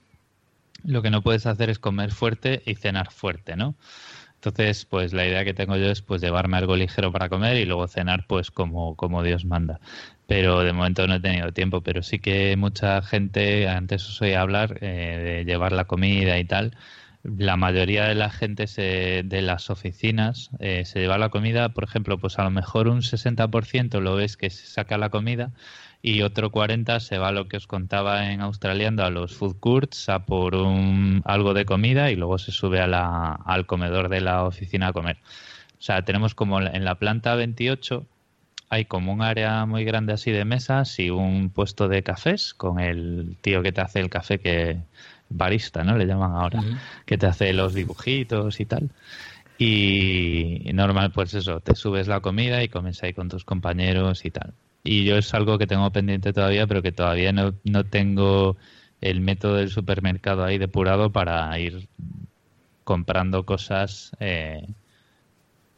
Lo 0.83 1.01
que 1.01 1.11
no 1.11 1.21
puedes 1.21 1.45
hacer 1.45 1.69
es 1.69 1.79
comer 1.79 2.11
fuerte 2.11 2.61
y 2.65 2.75
cenar 2.75 3.11
fuerte, 3.11 3.55
¿no? 3.55 3.75
Entonces, 4.35 4.85
pues 4.85 5.13
la 5.13 5.25
idea 5.27 5.45
que 5.45 5.53
tengo 5.53 5.77
yo 5.77 5.91
es 5.91 6.01
pues 6.01 6.21
llevarme 6.21 6.57
algo 6.57 6.75
ligero 6.75 7.11
para 7.11 7.29
comer 7.29 7.57
y 7.57 7.65
luego 7.65 7.87
cenar 7.87 8.25
pues 8.27 8.51
como, 8.51 8.95
como 8.95 9.23
Dios 9.23 9.45
manda. 9.45 9.79
Pero 10.27 10.61
de 10.61 10.73
momento 10.73 11.07
no 11.07 11.15
he 11.15 11.19
tenido 11.19 11.51
tiempo, 11.53 11.81
pero 11.81 12.03
sí 12.03 12.19
que 12.19 12.55
mucha 12.57 13.01
gente, 13.03 13.67
antes 13.69 14.07
os 14.09 14.21
oí 14.21 14.33
hablar 14.33 14.79
eh, 14.81 15.43
de 15.45 15.45
llevar 15.45 15.71
la 15.73 15.85
comida 15.85 16.39
y 16.39 16.45
tal. 16.45 16.75
La 17.23 17.55
mayoría 17.57 18.05
de 18.07 18.15
la 18.15 18.31
gente 18.31 18.65
se- 18.67 19.21
de 19.25 19.41
las 19.43 19.69
oficinas 19.69 20.49
eh, 20.59 20.85
se 20.85 20.99
lleva 21.01 21.17
la 21.19 21.29
comida, 21.29 21.69
por 21.69 21.83
ejemplo, 21.83 22.17
pues 22.19 22.39
a 22.39 22.43
lo 22.43 22.49
mejor 22.51 22.87
un 22.87 23.03
60% 23.03 24.01
lo 24.01 24.15
ves 24.15 24.37
que 24.37 24.49
se 24.49 24.65
saca 24.67 24.97
la 24.97 25.09
comida 25.09 25.51
y 26.01 26.23
otro 26.23 26.49
40 26.49 26.99
se 26.99 27.17
va 27.17 27.29
a 27.29 27.31
lo 27.31 27.47
que 27.47 27.57
os 27.57 27.67
contaba 27.67 28.31
en 28.31 28.41
Australiando 28.41 29.03
a 29.03 29.09
los 29.09 29.35
food 29.35 29.57
courts 29.59 30.09
a 30.09 30.25
por 30.25 30.55
un 30.55 31.21
algo 31.25 31.53
de 31.53 31.65
comida 31.65 32.11
y 32.11 32.15
luego 32.15 32.37
se 32.37 32.51
sube 32.51 32.79
a 32.79 32.87
la, 32.87 33.33
al 33.33 33.65
comedor 33.65 34.09
de 34.09 34.21
la 34.21 34.43
oficina 34.43 34.87
a 34.87 34.93
comer. 34.93 35.17
O 35.79 35.81
sea, 35.81 36.03
tenemos 36.03 36.35
como 36.35 36.59
en 36.61 36.85
la 36.85 36.95
planta 36.95 37.35
28 37.35 38.05
hay 38.69 38.85
como 38.85 39.11
un 39.11 39.21
área 39.21 39.65
muy 39.65 39.83
grande 39.83 40.13
así 40.13 40.31
de 40.31 40.45
mesas 40.45 40.97
y 40.97 41.09
un 41.09 41.49
puesto 41.49 41.89
de 41.89 42.03
cafés 42.03 42.53
con 42.53 42.79
el 42.79 43.35
tío 43.41 43.61
que 43.61 43.73
te 43.73 43.81
hace 43.81 43.99
el 43.99 44.09
café 44.09 44.39
que 44.39 44.77
barista, 45.29 45.83
¿no? 45.83 45.97
Le 45.97 46.05
llaman 46.05 46.31
ahora, 46.31 46.63
que 47.05 47.17
te 47.17 47.25
hace 47.25 47.51
los 47.51 47.73
dibujitos 47.73 48.61
y 48.61 48.65
tal. 48.65 48.89
Y 49.57 50.71
normal, 50.73 51.11
pues 51.11 51.33
eso, 51.33 51.59
te 51.59 51.75
subes 51.75 52.07
la 52.07 52.21
comida 52.21 52.63
y 52.63 52.69
comes 52.69 53.03
ahí 53.03 53.13
con 53.13 53.27
tus 53.27 53.43
compañeros 53.43 54.23
y 54.23 54.31
tal. 54.31 54.53
Y 54.83 55.05
yo 55.05 55.17
es 55.17 55.33
algo 55.33 55.57
que 55.57 55.67
tengo 55.67 55.91
pendiente 55.91 56.33
todavía, 56.33 56.65
pero 56.67 56.81
que 56.81 56.91
todavía 56.91 57.31
no, 57.31 57.53
no 57.63 57.83
tengo 57.83 58.57
el 58.99 59.21
método 59.21 59.55
del 59.55 59.69
supermercado 59.69 60.43
ahí 60.43 60.57
depurado 60.57 61.11
para 61.11 61.57
ir 61.59 61.87
comprando 62.83 63.45
cosas, 63.45 64.11
eh, 64.19 64.67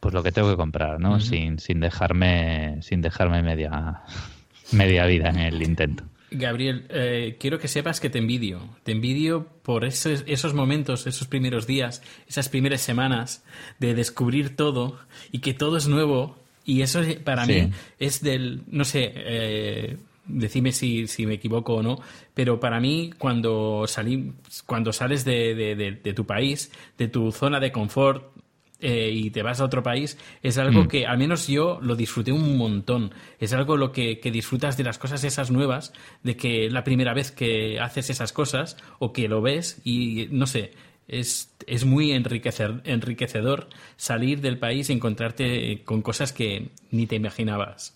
pues 0.00 0.14
lo 0.14 0.22
que 0.22 0.32
tengo 0.32 0.50
que 0.50 0.56
comprar, 0.56 1.00
¿no? 1.00 1.20
Sin, 1.20 1.58
sin 1.58 1.80
dejarme, 1.80 2.78
sin 2.82 3.00
dejarme 3.00 3.42
media, 3.42 4.02
media 4.72 5.06
vida 5.06 5.30
en 5.30 5.38
el 5.38 5.62
intento. 5.62 6.04
Gabriel, 6.30 6.86
eh, 6.88 7.36
quiero 7.38 7.58
que 7.58 7.68
sepas 7.68 8.00
que 8.00 8.10
te 8.10 8.18
envidio. 8.18 8.60
Te 8.82 8.92
envidio 8.92 9.46
por 9.62 9.84
esos, 9.84 10.24
esos 10.26 10.52
momentos, 10.52 11.06
esos 11.06 11.28
primeros 11.28 11.66
días, 11.66 12.02
esas 12.26 12.48
primeras 12.48 12.80
semanas 12.80 13.44
de 13.78 13.94
descubrir 13.94 14.56
todo 14.56 14.98
y 15.30 15.38
que 15.38 15.54
todo 15.54 15.76
es 15.76 15.86
nuevo. 15.86 16.36
Y 16.64 16.82
eso 16.82 17.00
es- 17.00 17.16
para 17.16 17.44
Sí. 17.44 17.52
mí 17.52 17.70
es 17.98 18.22
del, 18.22 18.62
no 18.68 18.84
sé, 18.84 19.12
eh, 19.14 19.96
decime 20.26 20.72
si, 20.72 21.06
si 21.06 21.26
me 21.26 21.34
equivoco 21.34 21.74
o 21.74 21.82
no, 21.82 21.98
pero 22.32 22.58
para 22.58 22.80
mí 22.80 23.10
cuando 23.18 23.84
salí, 23.86 24.32
cuando 24.66 24.92
sales 24.92 25.24
de, 25.24 25.54
de- 25.54 25.74
de- 25.76 25.92
de 25.92 26.14
tu 26.14 26.24
país, 26.24 26.72
de 26.96 27.08
tu 27.08 27.30
zona 27.32 27.60
de 27.60 27.70
confort, 27.72 28.32
eh, 28.80 29.10
y 29.14 29.30
te 29.30 29.42
vas 29.42 29.60
a 29.60 29.64
otro 29.64 29.82
país, 29.82 30.18
es 30.42 30.58
algo 30.58 30.84
Mm. 30.84 30.88
que 30.88 31.06
al 31.06 31.16
menos 31.16 31.46
yo 31.46 31.78
lo 31.80 31.96
disfruté 31.96 32.32
un 32.32 32.56
montón. 32.58 33.12
Es 33.38 33.52
algo 33.54 33.76
lo 33.78 33.92
que, 33.92 34.18
que 34.18 34.30
disfrutas 34.30 34.76
de 34.76 34.84
las 34.84 34.98
cosas 34.98 35.24
esas 35.24 35.50
nuevas, 35.50 35.92
de 36.22 36.36
que 36.36 36.66
es 36.66 36.72
la 36.72 36.84
primera 36.84 37.14
vez 37.14 37.30
que 37.30 37.78
haces 37.80 38.10
esas 38.10 38.32
cosas 38.32 38.76
o 38.98 39.12
que 39.12 39.28
lo 39.28 39.40
ves 39.40 39.80
y 39.84 40.28
no 40.32 40.46
sé, 40.46 40.72
es, 41.08 41.50
es 41.66 41.84
muy 41.84 42.12
enriquecer- 42.12 42.80
enriquecedor 42.84 43.68
salir 43.96 44.40
del 44.40 44.58
país 44.58 44.90
y 44.90 44.94
encontrarte 44.94 45.72
eh, 45.72 45.82
con 45.84 46.02
cosas 46.02 46.32
que 46.32 46.70
ni 46.90 47.06
te 47.06 47.16
imaginabas. 47.16 47.94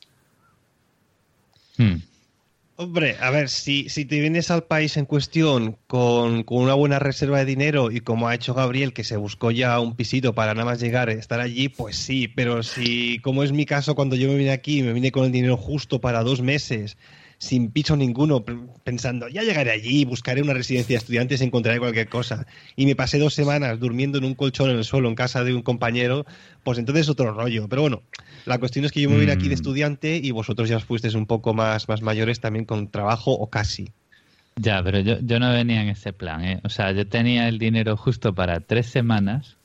Hmm. 1.77 1.97
Hombre, 2.81 3.17
a 3.21 3.31
ver, 3.31 3.49
si, 3.49 3.89
si 3.89 4.05
te 4.05 4.21
vienes 4.21 4.53
al 4.53 4.63
país 4.63 4.97
en 4.97 5.05
cuestión 5.05 5.79
con, 5.89 6.45
con 6.45 6.59
una 6.63 6.75
buena 6.75 7.01
reserva 7.01 7.39
de 7.39 7.45
dinero 7.45 7.91
y 7.91 7.99
como 8.03 8.29
ha 8.29 8.37
hecho 8.37 8.55
Gabriel, 8.55 8.93
que 8.93 9.03
se 9.03 9.17
buscó 9.17 9.51
ya 9.51 9.81
un 9.81 9.97
pisito 9.97 10.33
para 10.33 10.55
nada 10.55 10.65
más 10.65 10.81
llegar, 10.81 11.11
estar 11.11 11.41
allí, 11.41 11.69
pues 11.69 11.97
sí, 11.97 12.29
pero 12.29 12.63
si, 12.63 13.19
como 13.19 13.43
es 13.43 13.51
mi 13.51 13.67
caso, 13.67 13.97
cuando 13.97 14.15
yo 14.15 14.29
me 14.29 14.37
vine 14.37 14.53
aquí, 14.53 14.85
me 14.85 14.93
vine 14.93 15.11
con 15.11 15.25
el 15.25 15.33
dinero 15.33 15.57
justo 15.57 16.01
para 16.01 16.23
dos 16.23 16.41
meses, 16.41 16.97
sin 17.39 17.70
piso 17.70 17.97
ninguno, 17.97 18.45
pensando, 18.82 19.28
ya 19.28 19.43
llegaré 19.43 19.70
allí, 19.70 20.05
buscaré 20.05 20.43
una 20.43 20.55
residencia 20.55 20.95
de 20.95 20.99
estudiantes, 20.99 21.41
encontraré 21.41 21.78
cualquier 21.78 22.09
cosa. 22.09 22.47
Y 22.74 22.84
me 22.86 22.97
pasé 22.97 23.18
dos 23.18 23.34
semanas 23.34 23.78
durmiendo 23.78 24.18
en 24.18 24.24
un 24.24 24.34
colchón 24.34 24.70
en 24.70 24.76
el 24.76 24.84
suelo 24.84 25.09
en 25.09 25.14
casa 25.14 25.45
de 25.45 25.55
un 25.55 25.62
compañero, 25.62 26.26
pues 26.64 26.78
entonces 26.78 27.03
es 27.03 27.09
otro 27.09 27.32
rollo. 27.32 27.68
Pero 27.68 27.82
bueno, 27.82 28.03
la 28.45 28.59
cuestión 28.59 28.84
es 28.84 28.93
que 28.93 29.01
yo 29.01 29.09
me 29.09 29.18
vine 29.18 29.32
aquí 29.32 29.45
de 29.49 29.55
Mm. 29.55 29.61
estudiante 29.61 30.20
y 30.22 30.30
vosotros 30.32 30.68
ya 30.68 30.76
os 30.76 30.84
fuisteis 30.84 31.14
un 31.14 31.26
poco 31.26 31.55
más, 31.55 31.89
más 31.89 32.03
mayores 32.03 32.41
también 32.41 32.64
con 32.64 32.89
trabajo 32.89 33.32
o 33.32 33.49
casi. 33.49 33.93
Ya, 34.57 34.82
pero 34.82 34.99
yo, 34.99 35.20
yo 35.20 35.39
no 35.39 35.53
venía 35.53 35.82
en 35.82 35.89
ese 35.91 36.12
plan, 36.12 36.45
¿eh? 36.45 36.61
O 36.64 36.68
sea, 36.68 36.91
yo 36.91 37.07
tenía 37.07 37.47
el 37.47 37.61
dinero 37.61 37.97
justo 37.97 38.34
para 38.34 38.59
tres 38.59 38.86
semanas, 38.86 39.57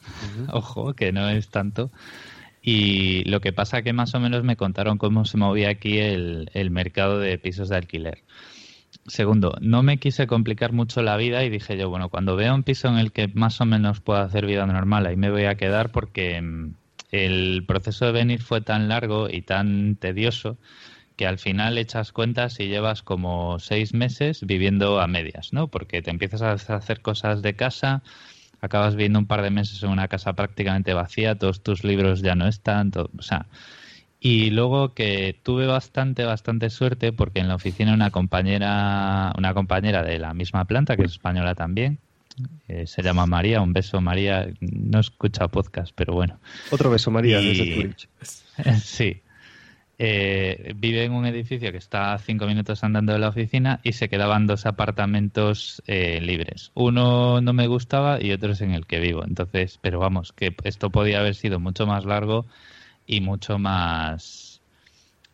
ojo, 0.52 0.94
que 0.94 1.12
no 1.12 1.28
es 1.30 1.48
tanto, 1.48 1.90
y 2.64 3.26
lo 3.26 3.42
que 3.42 3.52
pasa 3.52 3.82
que 3.82 3.92
más 3.92 4.16
o 4.16 4.22
menos 4.22 4.44
me 4.44 4.56
contaron 4.56 4.98
cómo 4.98 5.26
se 5.26 5.38
movía 5.38 5.70
aquí 5.70 6.00
el, 6.00 6.50
el 6.54 6.72
mercado 6.72 7.20
de 7.20 7.38
pisos 7.38 7.68
de 7.68 7.76
alquiler. 7.76 8.24
Segundo, 9.06 9.58
no 9.60 9.84
me 9.84 9.98
quise 9.98 10.28
complicar 10.28 10.72
mucho 10.72 11.02
la 11.02 11.18
vida 11.18 11.44
y 11.44 11.50
dije 11.50 11.78
yo, 11.78 11.90
bueno, 11.90 12.08
cuando 12.08 12.38
vea 12.38 12.54
un 12.54 12.64
piso 12.64 12.88
en 12.88 12.98
el 12.98 13.12
que 13.12 13.28
más 13.28 13.60
o 13.60 13.66
menos 13.66 14.00
pueda 14.00 14.22
hacer 14.22 14.46
vida 14.46 14.66
normal, 14.66 15.06
ahí 15.06 15.18
me 15.18 15.30
voy 15.30 15.44
a 15.44 15.56
quedar 15.56 15.92
porque 15.92 16.42
mm, 16.42 16.76
el 17.12 17.66
proceso 17.68 18.06
de 18.06 18.14
venir 18.14 18.42
fue 18.42 18.62
tan 18.62 18.88
largo 18.88 19.30
y 19.30 19.42
tan 19.42 19.98
tedioso 19.98 20.58
que 21.18 21.28
al 21.28 21.38
final 21.38 21.78
echas 21.78 22.12
cuentas 22.12 22.60
y 22.60 22.68
llevas 22.68 23.04
como 23.04 23.60
seis 23.60 23.94
meses 23.94 24.46
viviendo 24.46 25.02
a 25.02 25.08
medias, 25.08 25.52
¿no? 25.52 25.68
Porque 25.68 26.02
te 26.02 26.12
empiezas 26.12 26.42
a 26.42 26.76
hacer 26.76 27.02
cosas 27.02 27.42
de 27.42 27.56
casa, 27.56 28.04
acabas 28.64 28.96
viviendo 28.96 29.20
un 29.20 29.26
par 29.28 29.42
de 29.42 29.50
meses 29.52 29.84
en 29.84 29.90
una 29.90 30.08
casa 30.08 30.34
prácticamente 30.34 30.94
vacía, 30.94 31.36
todos 31.38 31.62
tus 31.62 31.84
libros 31.84 32.22
ya 32.22 32.34
no 32.36 32.48
están, 32.48 32.92
todo- 32.92 33.10
o 33.18 33.22
sea, 33.22 33.46
y 34.20 34.52
luego 34.52 34.94
que 34.94 35.36
tuve 35.44 35.66
bastante, 35.68 36.24
bastante 36.24 36.70
suerte 36.70 37.12
porque 37.12 37.40
en 37.42 37.50
la 37.50 37.56
oficina 37.56 37.94
una 37.94 38.10
compañera, 38.10 39.34
una 39.38 39.54
compañera 39.54 40.02
de 40.04 40.18
la 40.18 40.34
misma 40.34 40.64
planta, 40.66 40.96
que 40.96 41.04
es 41.04 41.12
española 41.12 41.56
también, 41.56 41.98
eh, 42.70 42.88
se 42.88 43.04
llama 43.04 43.26
María, 43.26 43.60
un 43.62 43.74
beso 43.74 44.00
María, 44.00 44.48
no 44.62 45.00
escucha 45.02 45.48
podcast, 45.50 45.92
pero 45.94 46.14
bueno. 46.14 46.40
Otro 46.72 46.90
beso, 46.90 47.12
María, 47.12 47.42
Y- 47.42 47.48
desde 47.50 47.76
Zurich. 47.76 48.08
Sí. 48.82 49.18
Eh, 50.00 50.74
vive 50.76 51.04
en 51.04 51.14
un 51.14 51.26
edificio 51.26 51.72
que 51.72 51.78
está 51.78 52.14
a 52.14 52.18
cinco 52.18 52.48
minutos 52.48 52.84
andando 52.84 53.14
de 53.14 53.20
la 53.20 53.30
oficina 53.30 53.80
y 53.84 53.94
se 53.94 54.10
quedaban 54.10 54.48
dos 54.48 54.66
apartamentos 54.66 55.84
eh, 55.86 56.20
libres. 56.20 56.72
Uno 56.74 57.42
no 57.42 57.54
me 57.54 57.68
gustaba 57.68 58.22
y 58.22 58.32
otro 58.32 58.54
es 58.54 58.62
en 58.62 58.72
el 58.72 58.88
que 58.88 59.00
vivo. 59.00 59.24
Entonces, 59.24 59.78
pero 59.82 60.00
vamos, 60.00 60.34
que 60.34 60.56
esto 60.64 60.90
podía 60.90 61.20
haber 61.20 61.36
sido 61.36 61.60
mucho 61.60 61.86
más 61.86 62.06
largo 62.06 62.46
y 63.06 63.22
mucho 63.22 63.60
más 63.60 64.54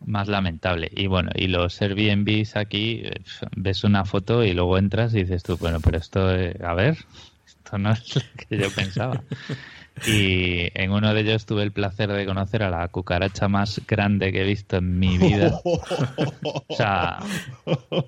más 0.05 0.27
lamentable. 0.27 0.89
Y 0.95 1.07
bueno, 1.07 1.31
y 1.35 1.47
los 1.47 1.81
Airbnbs 1.81 2.55
aquí, 2.55 3.01
eh, 3.03 3.21
ves 3.55 3.83
una 3.83 4.05
foto 4.05 4.43
y 4.43 4.53
luego 4.53 4.77
entras 4.77 5.13
y 5.13 5.23
dices 5.23 5.43
tú, 5.43 5.57
bueno, 5.57 5.79
pero 5.81 5.97
esto, 5.97 6.33
eh, 6.33 6.57
a 6.63 6.73
ver, 6.73 6.97
esto 7.45 7.77
no 7.77 7.91
es 7.91 8.15
lo 8.15 8.21
que 8.47 8.57
yo 8.57 8.69
pensaba. 8.71 9.23
Y 10.07 10.69
en 10.73 10.91
uno 10.91 11.13
de 11.13 11.21
ellos 11.21 11.45
tuve 11.45 11.63
el 11.63 11.71
placer 11.71 12.11
de 12.11 12.25
conocer 12.25 12.63
a 12.63 12.69
la 12.69 12.87
cucaracha 12.87 13.47
más 13.47 13.81
grande 13.87 14.31
que 14.31 14.41
he 14.41 14.45
visto 14.45 14.77
en 14.77 14.99
mi 14.99 15.17
vida. 15.17 15.59
O 15.63 16.75
sea, 16.75 17.19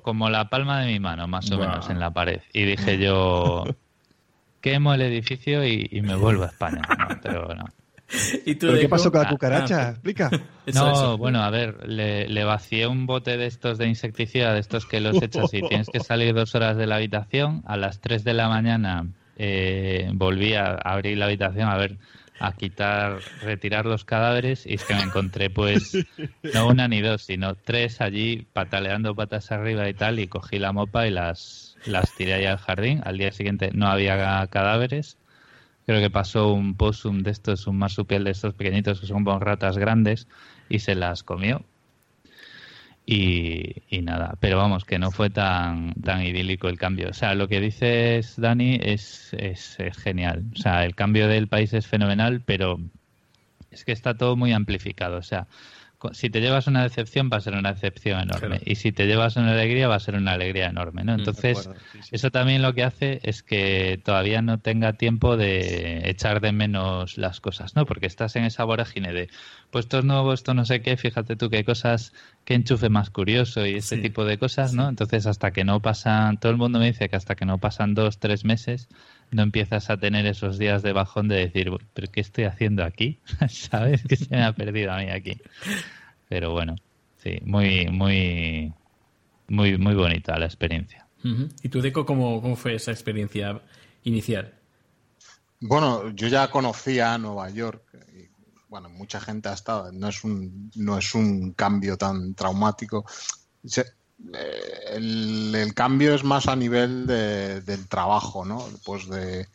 como 0.01 0.29
la 0.29 0.49
palma 0.49 0.81
de 0.81 0.87
mi 0.93 0.99
mano, 0.99 1.27
más 1.27 1.49
o 1.51 1.57
menos, 1.57 1.89
en 1.89 1.99
la 1.99 2.11
pared. 2.11 2.41
Y 2.53 2.63
dije 2.63 2.97
yo, 2.97 3.65
quemo 4.61 4.93
el 4.93 5.01
edificio 5.01 5.65
y, 5.65 5.87
y 5.91 6.01
me 6.01 6.15
vuelvo 6.15 6.43
a 6.43 6.47
España. 6.47 6.81
No, 6.97 7.07
pero 7.21 7.55
no. 7.55 7.65
¿Y 8.45 8.55
tú 8.55 8.67
¿Pero 8.67 8.79
qué 8.81 8.89
pasó 8.89 9.09
con 9.09 9.21
la 9.21 9.27
Ah, 9.27 9.31
cucaracha? 9.31 9.87
ah, 9.87 9.89
Explica. 9.91 10.29
eso, 10.65 10.85
no, 10.85 10.91
eso. 10.91 11.17
bueno, 11.17 11.41
a 11.43 11.49
ver, 11.49 11.87
le, 11.87 12.27
le 12.27 12.43
vacié 12.43 12.85
un 12.85 13.05
bote 13.05 13.37
de 13.37 13.45
estos 13.45 13.77
de 13.77 13.87
insecticida, 13.87 14.53
de 14.53 14.59
estos 14.59 14.85
que 14.85 14.99
los 14.99 15.21
echas 15.21 15.53
y 15.53 15.61
tienes 15.61 15.87
que 15.87 16.01
salir 16.01 16.33
dos 16.33 16.53
horas 16.53 16.75
de 16.75 16.87
la 16.87 16.95
habitación. 16.97 17.61
A 17.65 17.77
las 17.77 18.01
3 18.01 18.25
de 18.25 18.33
la 18.33 18.49
mañana 18.49 19.05
eh, 19.43 20.11
volví 20.13 20.53
a 20.53 20.75
abrir 20.75 21.17
la 21.17 21.25
habitación 21.25 21.67
a 21.67 21.75
ver, 21.75 21.97
a 22.39 22.53
quitar, 22.53 23.17
retirar 23.41 23.87
los 23.87 24.05
cadáveres 24.05 24.67
y 24.67 24.75
es 24.75 24.83
que 24.83 24.93
me 24.93 25.01
encontré 25.01 25.49
pues 25.49 25.97
no 26.53 26.67
una 26.67 26.87
ni 26.87 27.01
dos, 27.01 27.23
sino 27.23 27.55
tres 27.55 28.01
allí 28.01 28.45
pataleando 28.53 29.15
patas 29.15 29.51
arriba 29.51 29.89
y 29.89 29.95
tal 29.95 30.19
y 30.19 30.27
cogí 30.27 30.59
la 30.59 30.73
mopa 30.73 31.07
y 31.07 31.09
las, 31.11 31.75
las 31.87 32.13
tiré 32.15 32.35
ahí 32.35 32.45
al 32.45 32.59
jardín. 32.59 33.01
Al 33.03 33.17
día 33.17 33.31
siguiente 33.31 33.71
no 33.73 33.87
había 33.87 34.45
cadáveres. 34.51 35.17
creo 35.87 36.01
que 36.01 36.11
pasó 36.11 36.53
un 36.53 36.75
possum 36.77 37.23
de 37.23 37.31
estos, 37.31 37.65
un 37.65 37.79
marsupial 37.79 38.23
de 38.23 38.31
estos 38.31 38.53
pequeñitos 38.53 39.01
que 39.01 39.07
son 39.07 39.23
como 39.23 39.39
ratas 39.39 39.79
grandes 39.79 40.27
y 40.69 40.79
se 40.79 40.93
las 40.93 41.23
comió. 41.23 41.65
Y, 43.05 43.83
y 43.89 44.01
nada, 44.01 44.35
pero 44.39 44.57
vamos, 44.57 44.85
que 44.85 44.99
no 44.99 45.11
fue 45.11 45.29
tan, 45.29 45.93
tan 45.95 46.21
idílico 46.21 46.69
el 46.69 46.77
cambio. 46.77 47.09
O 47.09 47.13
sea, 47.13 47.33
lo 47.35 47.47
que 47.47 47.59
dices, 47.59 48.35
Dani, 48.37 48.79
es, 48.81 49.33
es, 49.33 49.79
es 49.79 49.97
genial. 49.97 50.45
O 50.53 50.57
sea, 50.57 50.85
el 50.85 50.95
cambio 50.95 51.27
del 51.27 51.47
país 51.47 51.73
es 51.73 51.87
fenomenal, 51.87 52.41
pero 52.45 52.79
es 53.71 53.85
que 53.85 53.91
está 53.91 54.15
todo 54.15 54.35
muy 54.35 54.53
amplificado. 54.53 55.17
O 55.17 55.23
sea, 55.23 55.47
si 56.13 56.29
te 56.29 56.41
llevas 56.41 56.67
una 56.67 56.83
decepción 56.83 57.29
va 57.31 57.37
a 57.37 57.41
ser 57.41 57.53
una 57.55 57.73
decepción 57.73 58.19
enorme 58.21 58.47
Claro. 58.57 58.63
y 58.65 58.75
si 58.75 58.91
te 58.91 59.05
llevas 59.07 59.35
una 59.35 59.51
alegría 59.51 59.87
va 59.87 59.95
a 59.95 59.99
ser 59.99 60.15
una 60.15 60.33
alegría 60.33 60.67
enorme, 60.67 61.03
¿no? 61.03 61.13
Mm, 61.15 61.19
Entonces, 61.19 61.59
acuerdo, 61.59 61.79
sí, 61.91 61.99
sí. 62.03 62.09
eso 62.13 62.31
también 62.31 62.61
lo 62.61 62.73
que 62.73 62.83
hace 62.83 63.19
es 63.23 63.43
que 63.43 63.99
todavía 64.03 64.41
no 64.41 64.59
tenga 64.59 64.93
tiempo 64.93 65.37
de 65.37 66.09
echar 66.09 66.41
de 66.41 66.51
menos 66.51 67.17
las 67.17 67.39
cosas, 67.39 67.75
¿no? 67.75 67.85
Porque 67.85 68.05
estás 68.07 68.35
en 68.35 68.43
esa 68.45 68.63
vorágine 68.63 69.13
de, 69.13 69.29
pues 69.69 69.85
esto 69.85 69.99
es 69.99 70.05
nuevo, 70.05 70.33
esto 70.33 70.53
no 70.53 70.65
sé 70.65 70.81
qué, 70.81 70.97
fíjate 70.97 71.35
tú 71.35 71.49
qué 71.49 71.63
cosas, 71.63 72.13
qué 72.45 72.55
enchufe 72.55 72.89
más 72.89 73.09
curioso 73.09 73.65
y 73.65 73.75
ese 73.75 73.97
Sí, 73.97 74.01
tipo 74.01 74.25
de 74.25 74.37
cosas, 74.37 74.73
¿no? 74.73 74.89
Entonces, 74.89 75.25
hasta 75.27 75.51
que 75.51 75.63
no 75.63 75.79
pasan, 75.81 76.39
todo 76.39 76.51
el 76.51 76.57
mundo 76.57 76.79
me 76.79 76.87
dice 76.87 77.09
que 77.09 77.15
hasta 77.15 77.35
que 77.35 77.45
no 77.45 77.57
pasan 77.59 77.93
dos, 77.93 78.17
tres 78.19 78.43
meses, 78.45 78.87
no 79.31 79.43
empiezas 79.43 79.89
a 79.89 79.97
tener 79.97 80.25
esos 80.25 80.57
días 80.57 80.81
de 80.83 80.93
bajón 80.93 81.27
de 81.27 81.35
decir, 81.37 81.71
pero 81.93 82.11
¿qué 82.11 82.21
estoy 82.21 82.43
haciendo 82.45 82.83
aquí? 82.83 83.19
¿Sabes? 83.49 84.03
Que 84.03 84.15
se 84.15 84.27
me 84.29 84.43
ha 84.43 84.53
perdido 84.53 84.91
a 84.91 84.97
mí 84.97 85.09
aquí. 85.09 85.39
Pero 86.29 86.51
bueno, 86.51 86.75
sí, 87.23 87.39
muy, 87.45 87.87
muy, 87.87 88.73
muy, 89.47 89.77
muy 89.77 89.95
bonita 89.95 90.37
la 90.37 90.45
experiencia. 90.45 91.07
¿Y 91.61 91.69
tú, 91.69 91.81
Deco, 91.81 92.05
cómo, 92.05 92.41
cómo 92.41 92.55
fue 92.55 92.75
esa 92.75 92.91
experiencia 92.91 93.61
inicial? 94.03 94.53
Bueno, 95.59 96.09
yo 96.11 96.27
ya 96.27 96.49
conocía 96.49 97.17
Nueva 97.17 97.49
York. 97.51 97.83
Y, 98.17 98.27
bueno, 98.69 98.89
mucha 98.89 99.19
gente 99.19 99.49
ha 99.49 99.53
estado. 99.53 99.91
No 99.91 100.07
es 100.07 100.23
un, 100.23 100.71
no 100.75 100.97
es 100.97 101.13
un 101.13 101.53
cambio 101.53 101.97
tan 101.97 102.33
traumático. 102.33 103.05
Se- 103.63 103.85
el, 104.91 105.53
el 105.55 105.73
cambio 105.73 106.13
es 106.15 106.23
más 106.23 106.47
a 106.47 106.55
nivel 106.55 107.07
de- 107.07 107.61
del 107.61 107.87
trabajo, 107.87 108.45
¿no? 108.45 108.65
Pues 108.85 109.07
de. 109.09 109.47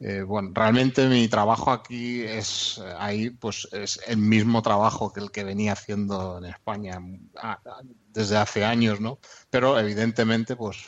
eh, 0.00 0.22
bueno, 0.22 0.50
realmente 0.54 1.08
mi 1.08 1.28
trabajo 1.28 1.70
aquí 1.72 2.22
es 2.22 2.78
eh, 2.84 2.94
ahí, 2.98 3.30
pues 3.30 3.68
es 3.72 4.00
el 4.06 4.18
mismo 4.18 4.62
trabajo 4.62 5.12
que 5.12 5.20
el 5.20 5.30
que 5.30 5.44
venía 5.44 5.72
haciendo 5.74 6.38
en 6.38 6.46
España 6.46 7.00
desde 8.12 8.36
hace 8.36 8.64
años, 8.64 9.00
¿no? 9.00 9.18
Pero 9.50 9.78
evidentemente, 9.78 10.56
pues 10.56 10.78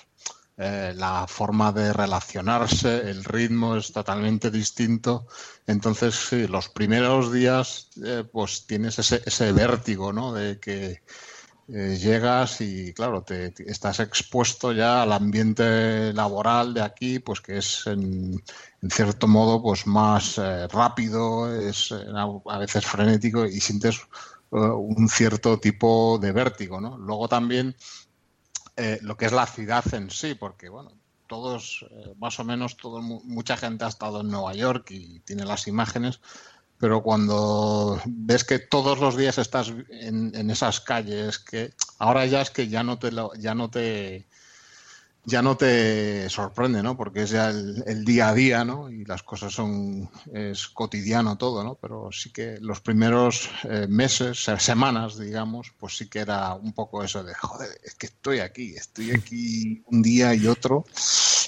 eh, 0.57 0.93
la 0.97 1.27
forma 1.27 1.73
de 1.73 1.93
relacionarse, 1.93 3.11
el 3.11 3.25
ritmo 3.25 3.77
es 3.77 3.93
totalmente 3.93 4.51
distinto. 4.51 5.27
Entonces, 5.67 6.15
sí, 6.15 6.47
los 6.47 6.69
primeros 6.69 7.33
días, 7.33 7.89
eh, 8.05 8.25
pues 8.31 8.67
tienes 8.67 8.99
ese, 8.99 9.23
ese 9.25 9.53
vértigo, 9.53 10.13
¿no? 10.13 10.33
De 10.35 10.59
que 10.61 11.03
eh, 11.69 11.97
llegas 11.97 12.61
y, 12.61 12.93
claro, 12.93 13.23
te, 13.23 13.55
estás 13.67 14.01
expuesto 14.01 14.73
ya 14.73 15.03
al 15.03 15.13
ambiente 15.13 16.13
laboral 16.13 16.75
de 16.75 16.83
aquí, 16.83 17.21
pues 17.21 17.41
que 17.41 17.59
es 17.59 17.87
en, 17.87 18.43
cierto 18.91 19.29
modo, 19.29 19.63
pues 19.63 19.87
más 19.87 20.39
eh, 20.39 20.67
rápido, 20.69 21.55
es 21.55 21.93
eh, 21.93 22.05
a, 22.47 22.59
veces 22.59 22.85
frenético 22.85 23.47
y 23.47 23.61
sientes 23.61 24.01
un 24.51 25.09
cierto 25.09 25.59
tipo 25.59 26.19
de 26.21 26.33
vértigo, 26.33 26.79
¿no? 26.79 26.99
Luego 26.99 27.27
también 27.27 27.75
lo 29.01 29.17
que 29.17 29.25
es 29.25 29.33
la 29.33 29.47
ciudad 29.47 29.83
en 29.95 30.11
sí, 30.11 30.35
porque 30.35 30.69
bueno, 30.69 30.93
todos, 31.27 31.87
más 32.19 32.39
o 32.39 32.45
menos, 32.45 32.77
todo, 32.77 33.01
mucha 33.01 33.57
gente 33.57 33.87
ha 33.87 33.89
estado 33.89 34.21
en 34.21 34.29
Nueva 34.29 34.53
York 34.53 34.91
y 34.91 35.21
tiene 35.21 35.47
las 35.47 35.69
imágenes, 35.69 36.21
pero 36.83 37.01
cuando 37.01 38.01
ves 38.07 38.43
que 38.43 38.59
todos 38.59 38.99
los 38.99 39.17
días 39.17 39.39
estás 39.39 39.73
en, 39.89 40.33
en 40.35 40.51
esas 40.51 40.81
calles, 40.81 41.39
que 41.39 41.73
ahora 42.01 42.27
ya 42.27 42.41
es 42.43 42.51
que 42.51 42.67
ya 42.69 42.83
no 42.83 42.99
te 42.99 43.13
lo- 43.13 43.33
ya 43.37 43.55
no 43.55 43.71
te 43.71 44.27
ya 45.25 45.41
no 45.41 45.57
te 45.57 46.29
sorprende, 46.29 46.83
¿no? 46.83 46.97
Porque 46.97 47.23
es 47.23 47.31
ya 47.31 47.51
el, 47.51 48.05
día 48.05 48.31
a 48.31 48.35
día, 48.35 48.65
¿no? 48.65 48.91
Y 48.91 49.05
las 49.05 49.23
cosas 49.23 49.53
son, 49.53 50.11
es 50.33 50.67
cotidiano 50.69 51.39
todo, 51.39 51.63
¿no? 51.63 51.77
Pero 51.77 52.11
sí 52.11 52.33
que 52.33 52.59
los 52.61 52.81
primeros 52.81 53.49
eh, 53.65 53.87
meses, 53.89 54.43
se- 54.45 54.59
semanas, 54.59 55.17
digamos, 55.19 55.73
pues 55.79 55.97
sí 55.97 56.09
que 56.09 56.19
era 56.21 56.55
un 56.55 56.73
poco 56.73 57.05
eso 57.05 57.23
de, 57.23 57.35
joder, 57.35 57.69
es 57.85 57.95
que 57.95 58.07
estoy 58.07 58.41
aquí, 58.41 58.75
estoy 58.75 59.13
aquí 59.13 59.83
un 59.87 60.03
día 60.03 60.35
y 60.35 60.49
otro, 60.49 60.85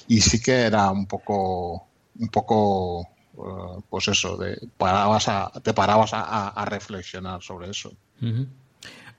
y 0.06 0.20
sí 0.20 0.40
que 0.40 0.52
era 0.62 0.90
un 0.92 1.06
poco, 1.06 1.88
un 2.20 2.28
poco, 2.28 3.08
eh, 3.36 3.82
pues 3.90 4.08
eso, 4.08 4.36
de, 4.36 4.56
parabas 4.78 5.28
a, 5.28 5.50
te 5.62 5.72
parabas 5.74 6.12
a, 6.14 6.20
a- 6.22 6.48
a 6.48 6.64
reflexionar 6.64 7.42
sobre 7.42 7.70
eso. 7.70 7.92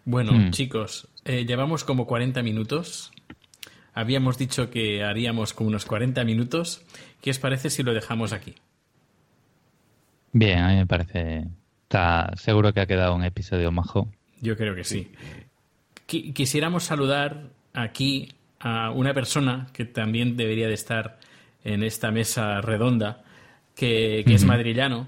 Bueno, 0.06 0.32
Hmm. 0.34 0.52
chicos, 0.52 1.08
eh, 1.26 1.46
llevamos 1.46 1.84
como 1.84 2.06
40 2.06 2.42
minutos. 2.44 3.12
Habíamos 3.94 4.38
dicho 4.38 4.70
que 4.70 5.04
haríamos 5.04 5.54
como 5.54 5.70
unos 5.70 5.86
40 5.86 6.24
minutos. 6.24 6.82
¿Qué 7.22 7.32
os 7.32 7.40
parece 7.40 7.70
si 7.70 7.82
lo 7.84 7.94
dejamos 7.94 8.34
aquí? 8.34 8.56
Bien, 10.34 10.60
a 10.60 10.70
mí 10.70 10.76
me 10.76 10.86
parece. 10.86 11.48
Está 11.84 12.32
seguro 12.36 12.74
que 12.74 12.82
ha 12.82 12.86
quedado 12.88 13.16
un 13.16 13.24
episodio 13.24 13.72
majo. 13.72 14.10
Yo 14.42 14.58
creo 14.58 14.76
que 14.76 14.84
sí. 14.84 15.12
Qui- 16.08 16.34
Quisiéramos 16.34 16.84
saludar 16.84 17.44
aquí 17.74 18.34
a 18.60 18.92
una 18.92 19.14
persona 19.14 19.68
que 19.74 19.86
también 19.86 20.36
debería 20.36 20.68
de 20.68 20.74
estar 20.74 21.20
en 21.64 21.84
esta 21.84 22.12
mesa 22.12 22.62
redonda, 22.62 23.24
que, 23.76 24.24
que 24.26 24.34
es 24.34 24.46
madrillano, 24.46 25.08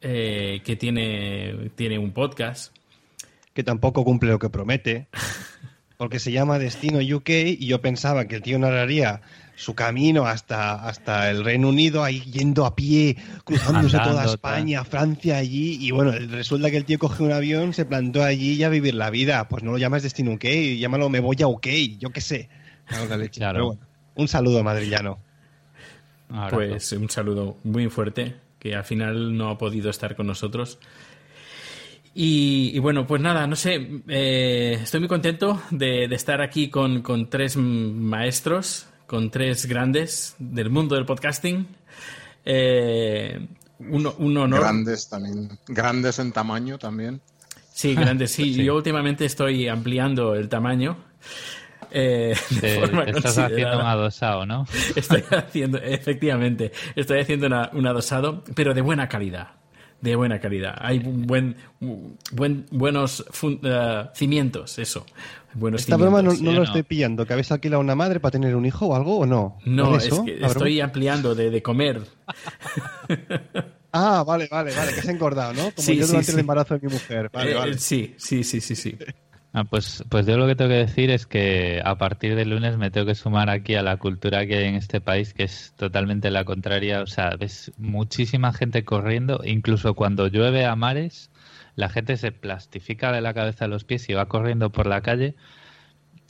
eh, 0.00 0.60
que 0.64 0.76
tiene, 0.76 1.70
tiene 1.74 1.98
un 1.98 2.12
podcast. 2.12 2.74
que 3.54 3.62
tampoco 3.62 4.04
cumple 4.04 4.30
lo 4.30 4.38
que 4.38 4.50
promete, 4.50 5.08
porque 5.96 6.18
se 6.18 6.32
llama 6.32 6.58
Destino 6.58 6.98
UK 6.98 7.30
y 7.58 7.66
yo 7.66 7.80
pensaba 7.80 8.26
que 8.26 8.36
el 8.36 8.42
tío 8.42 8.58
narraría 8.58 9.22
su 9.54 9.74
camino 9.74 10.26
hasta, 10.26 10.74
hasta 10.74 11.30
el 11.30 11.42
Reino 11.42 11.70
Unido, 11.70 12.04
ahí 12.04 12.20
yendo 12.20 12.66
a 12.66 12.76
pie, 12.76 13.16
cruzándose 13.44 13.96
Andando, 13.96 14.12
toda 14.12 14.24
tal. 14.24 14.34
España, 14.34 14.84
Francia, 14.84 15.38
allí, 15.38 15.78
y 15.80 15.90
bueno, 15.92 16.12
resulta 16.12 16.70
que 16.70 16.76
el 16.76 16.84
tío 16.84 16.98
coge 16.98 17.22
un 17.22 17.32
avión, 17.32 17.72
se 17.72 17.86
plantó 17.86 18.22
allí 18.22 18.52
y 18.52 18.64
a 18.64 18.68
vivir 18.68 18.94
la 18.94 19.08
vida. 19.08 19.48
Pues 19.48 19.62
no 19.62 19.72
lo 19.72 19.78
llamas 19.78 20.02
Destino 20.02 20.32
UK, 20.32 20.44
llámalo 20.78 21.08
Me 21.08 21.20
voy 21.20 21.36
a 21.40 21.46
UK, 21.46 21.66
yo 21.98 22.10
qué 22.10 22.20
sé. 22.20 22.50
Claro. 22.86 23.08
Pero 23.18 23.66
bueno, 23.66 23.80
un 24.14 24.28
saludo 24.28 24.62
madrillano. 24.62 25.18
Ahora, 26.30 26.56
Pues 26.56 26.92
un 26.92 27.08
saludo 27.08 27.56
muy 27.64 27.88
fuerte, 27.88 28.36
que 28.58 28.74
al 28.74 28.84
final 28.84 29.36
no 29.36 29.50
ha 29.50 29.58
podido 29.58 29.90
estar 29.90 30.16
con 30.16 30.26
nosotros. 30.26 30.78
Y, 32.14 32.70
y 32.74 32.78
bueno, 32.78 33.06
pues 33.06 33.20
nada, 33.20 33.46
no 33.46 33.56
sé, 33.56 34.02
eh, 34.08 34.78
estoy 34.82 35.00
muy 35.00 35.08
contento 35.08 35.60
de, 35.70 36.08
de 36.08 36.14
estar 36.16 36.40
aquí 36.40 36.70
con, 36.70 37.02
con 37.02 37.28
tres 37.28 37.56
maestros, 37.58 38.86
con 39.06 39.30
tres 39.30 39.66
grandes 39.66 40.34
del 40.38 40.70
mundo 40.70 40.94
del 40.94 41.04
podcasting. 41.04 41.66
Eh, 42.44 43.46
un, 43.80 44.10
un 44.18 44.36
honor. 44.38 44.60
Grandes 44.60 45.08
también, 45.10 45.58
grandes 45.68 46.18
en 46.18 46.32
tamaño 46.32 46.78
también. 46.78 47.20
Sí, 47.74 47.94
grandes, 47.94 48.30
sí. 48.32 48.44
Sí. 48.54 48.64
Yo 48.64 48.76
últimamente 48.76 49.26
estoy 49.26 49.68
ampliando 49.68 50.34
el 50.34 50.48
tamaño. 50.48 50.96
Eh, 51.90 52.34
te, 52.60 52.88
te 52.88 53.10
estás 53.10 53.38
haciendo 53.38 53.78
un 53.78 53.86
adosado, 53.86 54.46
¿no? 54.46 54.66
Estoy 54.96 55.22
haciendo, 55.30 55.78
efectivamente, 55.78 56.72
estoy 56.94 57.20
haciendo 57.20 57.46
una- 57.46 57.70
un 57.72 57.86
adosado, 57.86 58.42
pero 58.54 58.74
de 58.74 58.80
buena 58.80 59.08
calidad. 59.08 59.48
De 60.00 60.14
buena 60.14 60.38
calidad. 60.38 60.76
Hay 60.78 60.98
buen, 60.98 61.56
buen, 62.32 62.66
buenos 62.70 63.24
fun- 63.30 63.60
eh, 63.62 64.04
cimientos, 64.14 64.78
eso. 64.78 65.06
Buenos 65.54 65.80
Esta 65.80 65.96
broma 65.96 66.20
no, 66.20 66.32
cimientos. 66.32 66.42
no 66.44 66.50
¿sí 66.50 66.56
lo 66.58 66.62
estoy 66.64 66.82
pillando, 66.82 67.24
que 67.26 67.32
habéis 67.32 67.50
alquilado 67.50 67.80
una 67.80 67.94
madre 67.94 68.20
para 68.20 68.32
tener 68.32 68.54
un 68.56 68.66
hijo 68.66 68.86
o 68.88 68.94
algo 68.94 69.20
o 69.20 69.24
no. 69.26 69.56
No, 69.64 69.84
¿Vale 69.92 69.96
es 69.98 70.04
eso, 70.12 70.22
que 70.26 70.44
estoy 70.44 70.80
ampliando 70.82 71.34
de, 71.34 71.48
de 71.50 71.62
comer. 71.62 72.02
Ah, 73.92 74.22
vale, 74.26 74.48
vale, 74.50 74.74
vale, 74.74 74.92
que 74.94 75.00
se 75.00 75.08
ha 75.08 75.12
engordado, 75.12 75.54
¿no? 75.54 75.70
Como 75.70 75.86
Sí, 75.86 75.96
yo 75.96 76.02
sí, 76.02 76.08
durante 76.08 76.26
sí. 76.26 76.32
el 76.34 76.40
embarazo 76.40 76.74
de 76.78 76.86
mi 76.86 76.92
mujer. 76.92 77.30
Vale, 77.32 77.52
Eh, 77.52 77.54
vale. 77.54 77.78
Sí, 77.78 78.14
sí, 78.18 78.44
sí, 78.44 78.60
sí, 78.60 78.76
sí. 78.76 78.98
Ah, 79.58 79.64
pues, 79.64 80.04
pues 80.10 80.26
yo 80.26 80.36
lo 80.36 80.46
que 80.46 80.54
tengo 80.54 80.68
que 80.68 80.76
decir 80.76 81.10
es 81.10 81.26
que 81.26 81.80
a 81.82 81.96
partir 81.96 82.34
del 82.36 82.50
lunes 82.50 82.76
me 82.76 82.90
tengo 82.90 83.06
que 83.06 83.14
sumar 83.14 83.48
aquí 83.48 83.74
a 83.74 83.82
la 83.82 83.96
cultura 83.96 84.46
que 84.46 84.56
hay 84.58 84.64
en 84.66 84.74
este 84.74 85.00
país, 85.00 85.32
que 85.32 85.44
es 85.44 85.72
totalmente 85.78 86.30
la 86.30 86.44
contraria. 86.44 87.00
O 87.00 87.06
sea, 87.06 87.36
ves 87.36 87.72
muchísima 87.78 88.52
gente 88.52 88.84
corriendo, 88.84 89.40
incluso 89.44 89.94
cuando 89.94 90.26
llueve 90.26 90.66
a 90.66 90.76
mares, 90.76 91.30
la 91.74 91.88
gente 91.88 92.18
se 92.18 92.32
plastifica 92.32 93.12
de 93.12 93.22
la 93.22 93.32
cabeza 93.32 93.64
a 93.64 93.68
los 93.68 93.84
pies 93.84 94.06
y 94.10 94.12
va 94.12 94.28
corriendo 94.28 94.70
por 94.70 94.86
la 94.86 95.00
calle. 95.00 95.36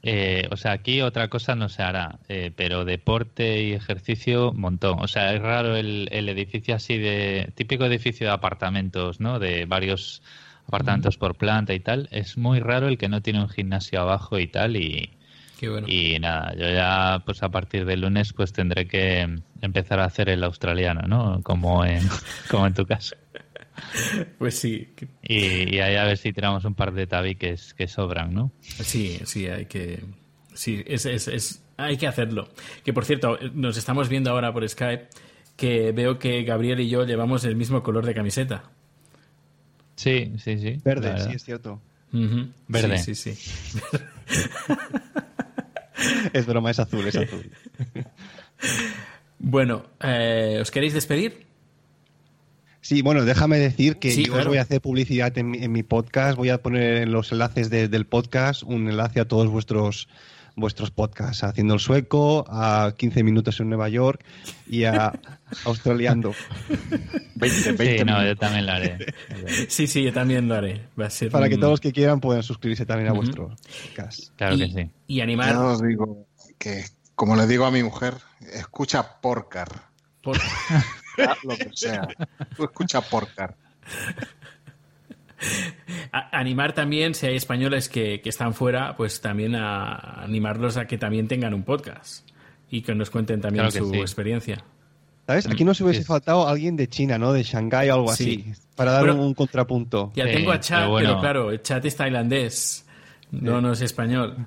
Eh, 0.03 0.47
o 0.53 0.57
sea, 0.57 0.71
aquí 0.73 1.03
otra 1.03 1.29
cosa 1.29 1.57
no 1.57 1.69
se 1.69 1.83
hará, 1.83 2.21
eh, 2.29 2.53
pero 2.55 2.85
deporte 2.85 3.61
y 3.65 3.73
ejercicio, 3.73 4.53
montón. 4.53 5.01
O 5.01 5.09
sea, 5.09 5.35
es 5.35 5.43
raro 5.43 5.75
el, 5.75 6.09
el 6.13 6.29
edificio 6.29 6.77
así 6.77 6.97
de. 6.97 7.51
típico 7.57 7.87
edificio 7.87 8.29
de 8.29 8.35
apartamentos, 8.35 9.19
¿no? 9.19 9.41
De 9.41 9.65
varios 9.67 10.23
apartamentos 10.67 11.17
por 11.17 11.35
planta 11.37 11.75
y 11.75 11.81
tal. 11.81 12.09
Es 12.13 12.37
muy 12.37 12.61
raro 12.61 12.89
el 12.89 12.99
que 12.99 13.09
no 13.09 13.23
tiene 13.23 13.41
un 13.41 13.49
gimnasio 13.49 14.01
abajo 14.01 14.39
y 14.39 14.47
tal. 14.49 14.77
Y, 14.77 15.11
Qué 15.59 15.69
bueno. 15.71 15.87
Y 15.89 16.19
nada, 16.19 16.55
yo 16.55 16.69
ya 16.71 17.23
pues 17.25 17.43
a 17.43 17.49
partir 17.49 17.87
del 17.87 18.03
lunes 18.03 18.33
pues 18.35 18.53
tendré 18.53 18.87
que 18.87 19.27
empezar 19.63 20.01
a 20.01 20.05
hacer 20.05 20.29
el 20.29 20.45
australiano, 20.45 21.03
¿no? 21.09 21.41
Como 21.43 21.85
en, 21.85 22.03
como 22.51 22.67
en 22.67 22.75
tu 22.75 22.85
caso. 22.87 23.17
Pues 24.39 24.59
sí. 24.59 24.89
Y, 25.23 25.75
y 25.77 25.81
ahí 25.81 25.97
a 25.97 26.05
ver 26.05 26.17
si 26.17 26.33
tiramos 26.33 26.65
un 26.65 26.75
par 26.75 26.93
de 26.93 27.07
tabiques 27.07 27.75
que 27.75 27.87
sobran, 27.89 28.33
¿no? 28.33 28.51
Sí, 28.61 29.19
sí, 29.25 29.47
hay 29.49 29.67
que. 29.67 30.03
Sí, 30.55 30.83
es, 30.87 31.05
es, 31.07 31.29
es- 31.29 31.63
hay 31.77 31.99
que 31.99 32.07
hacerlo. 32.07 32.49
Que 32.85 32.95
por 32.95 33.05
cierto, 33.05 33.39
nos 33.53 33.77
estamos 33.77 34.09
viendo 34.09 34.31
ahora 34.31 34.51
por 34.53 34.67
Skype 34.67 35.09
que 35.57 35.93
veo 35.93 36.19
que 36.19 36.43
Gabriel 36.45 36.81
y 36.81 36.89
yo 36.89 37.05
llevamos 37.05 37.45
el 37.45 37.55
mismo 37.57 37.83
color 37.83 38.07
de 38.07 38.15
camiseta. 38.15 38.65
Sí, 39.97 40.33
sí, 40.39 40.59
sí. 40.59 40.81
Verde, 40.85 41.21
sí, 41.25 41.33
es 41.35 41.43
cierto. 41.45 41.81
Verde. 42.69 42.99
Sí, 42.99 43.15
sí, 43.15 43.35
sí. 43.35 43.51
Es 46.33 46.47
broma, 46.47 46.71
es 46.71 46.79
azul, 46.79 47.07
es 47.09 47.17
azul. 47.17 47.51
Bueno, 49.39 49.87
eh, 50.03 50.59
¿os 50.61 50.71
queréis 50.71 50.93
despedir? 50.95 51.47
Sí, 52.81 53.03
bueno, 53.03 53.25
déjame 53.25 53.59
decir 53.59 53.97
que 53.97 54.13
Sí, 54.13 54.25
yo 54.27 54.35
claro. 54.35 54.51
voy 54.51 54.59
a 54.59 54.63
hacer 54.63 54.81
publicidad 54.81 55.37
en 55.39 55.51
mi, 55.51 55.59
en 55.59 55.73
mi 55.73 55.83
podcast. 55.83 56.37
Voy 56.37 56.51
a 56.51 56.59
poner 56.63 56.99
en 57.03 57.13
los 57.13 57.33
enlaces 57.33 57.71
de- 57.71 57.89
del 57.89 58.07
podcast 58.07 58.63
un 58.63 58.89
enlace 58.89 59.21
a 59.21 59.25
todos 59.27 59.49
vuestros 59.49 60.09
vuestros 60.57 60.91
podcasts, 60.91 61.45
a 61.45 61.49
Haciendo 61.51 61.75
el 61.75 61.81
Sueco, 61.81 62.45
a 62.49 62.95
15 62.97 63.23
minutos 63.23 63.61
en 63.61 63.69
Nueva 63.69 63.89
York 63.91 64.25
y 64.67 64.85
a 64.85 65.13
Australiando. 65.65 66.33
20, 67.37 67.77
Sí, 67.99 68.05
no, 68.05 68.25
yo 68.25 68.35
también 68.37 68.67
lo 68.67 68.73
haré. 68.73 69.15
Sí, 69.69 69.87
sí, 69.87 70.03
yo 70.03 70.13
también 70.13 70.49
lo 70.49 70.55
haré. 70.55 70.89
Va 70.99 71.07
a 71.07 71.11
ser 71.11 71.31
Para 71.31 71.49
que 71.49 71.55
un- 71.57 71.61
todos 71.61 71.73
los 71.73 71.81
que 71.81 71.93
quieran 71.93 72.21
puedan 72.21 72.43
suscribirse 72.43 72.87
también 72.87 73.09
a 73.09 73.13
Ujú. 73.13 73.21
vuestro 73.23 73.57
podcast. 73.87 74.31
Claro 74.37 74.55
y, 74.57 74.59
que 74.75 74.83
sí. 74.85 74.91
y 75.07 75.21
animar. 75.21 75.51
Ya 75.51 75.61
os 75.61 75.83
digo 75.83 76.27
que, 76.59 76.85
como 77.15 77.37
le 77.37 77.47
digo 77.47 77.67
a 77.67 77.71
mi 77.71 77.83
mujer, 77.83 78.15
escucha 78.55 79.21
porcar. 79.21 79.69
por- 80.23 80.39
lo 81.45 81.57
que 81.57 81.71
sea. 81.75 82.09
Tú 82.57 82.65
escucha 82.65 83.01
porcar. 83.03 83.57
A- 86.13 86.39
animar 86.39 86.73
también, 86.73 87.15
si 87.15 87.27
hay 87.27 87.37
españoles 87.37 87.89
que, 87.89 88.21
que 88.21 88.29
están 88.29 88.55
fuera, 88.55 88.97
pues 88.97 89.21
también 89.21 89.55
a 89.55 90.23
animarlos 90.23 90.77
a 90.77 90.87
que 90.87 90.99
también 90.99 91.29
tengan 91.29 91.55
un 91.55 91.63
podcast 91.63 92.29
y 92.71 92.83
que 92.83 92.95
nos 92.95 93.11
cuenten 93.11 93.41
también 93.41 93.69
Claro 93.69 93.87
su 93.87 93.93
sí. 93.93 94.01
experiencia. 94.01 94.65
¿Sabes? 95.27 95.47
Aquí 95.49 95.65
nos 95.65 95.81
hubiese 95.81 96.01
Sí. 96.03 96.07
faltado 96.07 96.47
alguien 96.47 96.77
de 96.77 96.87
China, 96.89 97.19
¿no? 97.19 97.33
De 97.33 97.43
Shanghái 97.43 97.91
o 97.91 97.95
algo 97.95 98.13
Sí. 98.15 98.45
así, 98.49 98.63
para 98.77 98.93
dar 98.93 99.11
un, 99.11 99.19
un 99.19 99.35
contrapunto. 99.35 100.13
Ya 100.15 100.25
Sí, 100.27 100.35
tengo 100.35 100.53
a 100.53 100.61
Chat, 100.61 100.79
pero 100.81 100.91
bueno. 100.91 101.09
pero 101.09 101.21
claro, 101.21 101.51
el 101.51 101.63
Chat 101.63 101.85
es 101.85 101.97
tailandés, 101.97 102.87
no, 103.33 103.61
no 103.61 103.73
es 103.73 103.81
español. 103.81 104.47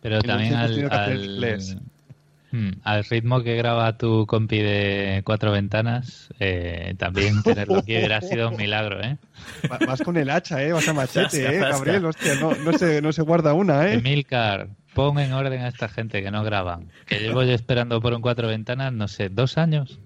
Pero 0.00 0.20
también 0.20 0.54
al, 0.54 0.90
al, 0.92 1.60
Hmm, 2.52 2.70
al 2.84 3.02
ritmo 3.04 3.42
que 3.42 3.56
graba 3.56 3.96
tu 3.96 4.26
compi 4.26 4.58
de 4.58 5.22
cuatro 5.24 5.52
ventanas, 5.52 6.28
eh, 6.38 6.94
también 6.98 7.42
tenerlo 7.42 7.78
aquí 7.78 7.96
hubiera 7.96 8.20
sido 8.20 8.50
un 8.50 8.56
milagro, 8.56 9.02
¿eh? 9.02 9.16
Va- 9.70 9.78
Vas 9.86 10.02
con 10.02 10.18
el 10.18 10.28
hacha, 10.28 10.62
¿eh? 10.62 10.70
Vas 10.72 10.86
a 10.86 10.92
machete, 10.94 11.56
¿eh? 11.56 11.58
Gabriel, 11.60 12.04
hostia, 12.04 12.34
no, 12.34 12.54
no, 12.54 12.76
se, 12.78 13.00
no 13.00 13.10
se 13.12 13.22
guarda 13.22 13.54
una, 13.54 13.88
¿eh? 13.88 13.94
Emilcar, 13.94 14.68
pon 14.92 15.18
en 15.18 15.32
orden 15.32 15.62
a 15.62 15.68
esta 15.68 15.88
gente 15.88 16.22
que 16.22 16.30
no 16.30 16.44
graban. 16.44 16.90
Que 17.06 17.20
llevo 17.20 17.42
yo 17.42 17.52
esperando 17.54 18.02
por 18.02 18.12
un 18.12 18.20
cuatro 18.20 18.48
ventanas, 18.48 18.92
no 18.92 19.08
sé, 19.08 19.30
dos 19.30 19.56
años. 19.56 19.98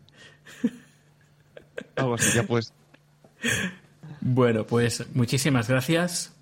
Así, 1.97 2.36
ya 2.36 2.42
pues. 2.44 2.72
Bueno, 4.20 4.66
pues 4.66 5.05
muchísimas 5.14 5.68
gracias 5.68 6.34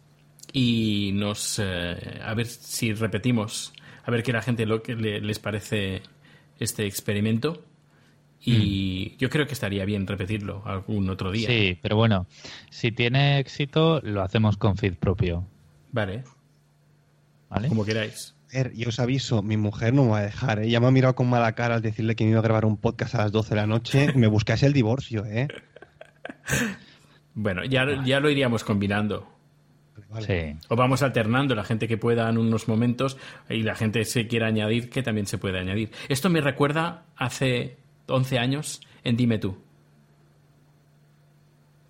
y 0.53 1.13
nos 1.15 1.59
eh, 1.63 2.21
a 2.25 2.35
ver 2.35 2.47
si 2.47 2.93
repetimos, 2.95 3.73
a 4.05 4.11
ver 4.11 4.23
qué 4.23 4.33
la 4.33 4.43
gente 4.43 4.67
lo 4.67 4.83
que 4.83 4.95
le- 4.95 5.21
les 5.21 5.39
parece 5.39 6.03
este 6.59 6.87
experimento 6.87 7.65
y 8.47 9.17
yo 9.17 9.31
creo 9.31 9.47
que 9.47 9.55
estaría 9.55 9.85
bien 9.87 10.07
repetirlo 10.07 10.63
algún 10.67 11.09
otro 11.09 11.33
día. 11.33 11.49
Sí, 11.49 11.79
pero 11.81 11.97
bueno, 11.97 12.27
si 12.71 12.93
tiene 12.93 13.39
éxito, 13.39 14.01
lo 14.03 14.23
hacemos 14.23 14.57
con 14.59 14.77
feed 14.77 14.95
propio. 14.97 15.47
Vale, 15.93 16.25
¿Vale? 17.49 17.69
como 17.69 17.85
queráis. 17.85 18.35
A 18.53 18.59
ver, 18.59 18.73
yo 18.75 18.91
os 18.91 19.01
aviso, 19.01 19.43
mi 19.43 19.57
mujer 19.57 19.95
no 19.95 20.05
me 20.05 20.11
va 20.11 20.19
a 20.19 20.23
dejar, 20.23 20.59
¿eh? 20.61 20.67
Ella 20.67 20.79
me 20.79 20.87
ha 20.87 20.91
mirado 20.91 21.15
con 21.17 21.29
mala 21.29 21.55
cara 21.55 21.75
al 21.77 21.83
decirle 21.83 22.15
que 22.15 22.25
me 22.25 22.31
iba 22.31 22.39
a 22.39 22.43
grabar 22.43 22.65
un 22.67 22.77
podcast 22.77 23.15
a 23.17 23.19
las 23.19 23.33
12 23.33 23.51
de 23.51 23.57
la 23.57 23.67
noche. 23.67 24.13
Me 24.15 24.27
buscáis 24.29 24.63
el 24.63 24.73
divorcio, 24.73 25.25
¿eh? 25.27 25.49
Bueno, 27.35 27.65
ya, 27.65 27.85
ya 28.05 28.21
lo 28.21 28.31
iríamos 28.31 28.63
combinando. 28.63 29.29
Vale. 30.09 30.27
Sí. 30.27 30.67
O 30.69 30.77
vamos 30.77 31.03
alternando 31.03 31.55
la 31.55 31.65
gente 31.65 31.87
que 31.89 31.97
pueda 31.97 32.29
en 32.29 32.39
unos 32.39 32.69
momentos 32.69 33.17
y 33.49 33.63
la 33.63 33.75
gente 33.75 34.05
se 34.05 34.27
quiera 34.27 34.49
añadir 34.49 34.91
que 34.91 35.03
también 35.03 35.27
se 35.27 35.39
puede 35.39 35.59
añadir. 35.59 35.91
Esto 36.09 36.31
me 36.31 36.41
recuerda 36.41 37.05
hace 37.17 37.77
11 38.07 38.39
años 38.39 38.81
en 39.05 39.17
Dime 39.17 39.39
tú. 39.39 39.57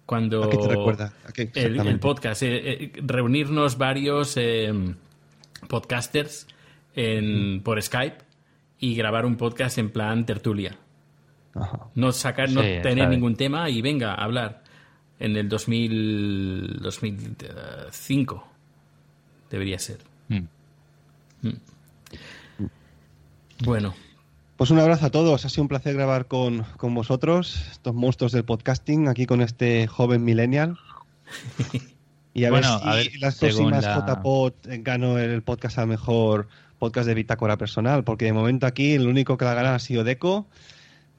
Cuando 0.06 0.44
¿A 0.44 0.50
qué 0.50 0.58
te 0.58 0.68
recuerda? 0.68 1.12
¿A 1.26 1.32
qué 1.32 1.50
el, 1.54 1.98
podcast, 1.98 2.42
eh, 2.42 2.84
eh, 2.84 2.92
reunirnos 3.02 3.78
varios 3.78 4.36
eh, 4.36 4.70
podcasters 5.66 6.46
en, 6.94 7.62
por 7.62 7.80
Skype 7.82 8.18
y 8.78 8.94
grabar 8.96 9.24
un 9.24 9.36
podcast 9.36 9.78
en 9.78 9.90
plan 9.90 10.26
tertulia. 10.26 10.76
Ajá. 11.54 11.88
No 11.94 12.12
sacar, 12.12 12.50
no 12.50 12.60
Sí, 12.60 12.68
tener 12.82 13.04
sabe. 13.04 13.16
ningún 13.16 13.36
tema 13.36 13.70
y 13.70 13.80
venga 13.80 14.12
a 14.12 14.24
hablar. 14.24 14.63
En 15.20 15.36
el 15.36 15.48
2000, 15.48 16.78
2005 16.82 18.48
debería 19.50 19.78
ser. 19.78 19.98
Hmm. 20.28 20.44
Bueno, 23.64 23.94
Pues 24.56 24.70
un 24.70 24.78
abrazo 24.78 25.06
a 25.06 25.10
todos. 25.10 25.44
Ha 25.44 25.48
sido 25.48 25.62
un 25.62 25.68
placer 25.68 25.94
grabar 25.94 26.26
con, 26.26 26.62
con 26.76 26.94
vosotros, 26.94 27.56
estos 27.72 27.94
monstruos 27.94 28.32
del 28.32 28.44
podcasting, 28.44 29.08
aquí 29.08 29.26
con 29.26 29.40
este 29.40 29.86
joven 29.86 30.24
millennial. 30.24 30.78
Y 32.36 32.46
a 32.46 32.50
Bueno, 32.50 32.68
ver 32.68 32.80
si 32.82 32.88
a 32.88 32.94
ver, 32.96 33.10
las 33.20 33.38
próximas 33.38 33.84
la- 33.84 34.04
JPod 34.04 34.54
gano 34.80 35.18
el 35.20 35.40
podcast 35.44 35.78
al 35.78 35.86
mejor 35.86 36.48
podcast 36.80 37.06
de 37.06 37.14
bitácora 37.14 37.56
personal, 37.56 38.02
porque 38.02 38.24
de 38.24 38.32
momento 38.32 38.66
aquí 38.66 38.94
el 38.94 39.06
único 39.06 39.36
que 39.38 39.44
la 39.44 39.54
gana 39.54 39.76
ha 39.76 39.78
sido 39.78 40.02
Deco. 40.02 40.48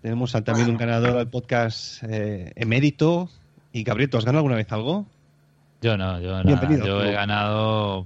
Tenemos 0.02 0.36
a- 0.36 0.44
también 0.44 0.70
un 0.70 0.76
ganador 0.76 1.16
al 1.18 1.30
podcast 1.30 2.04
eh, 2.04 2.52
emérito. 2.58 3.30
Y 3.76 3.84
Gabriel, 3.84 4.10
¿tú 4.10 4.18
has 4.18 4.24
ganado 4.24 4.40
alguna 4.40 4.56
vez 4.56 4.72
algo? 4.72 5.06
Yo 5.82 5.98
no, 5.98 6.20
yo 6.22 6.42
nada. 6.46 6.70
Yo 6.86 7.04
he 7.04 7.12
ganado. 7.12 8.06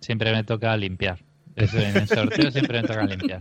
Siempre 0.00 0.32
me 0.32 0.42
toca 0.42 0.76
limpiar. 0.76 1.18
Eso, 1.54 1.78
en 1.78 1.96
el 1.98 2.08
sorteo 2.08 2.50
siempre 2.50 2.82
me 2.82 2.88
toca 2.88 3.04
limpiar. 3.04 3.40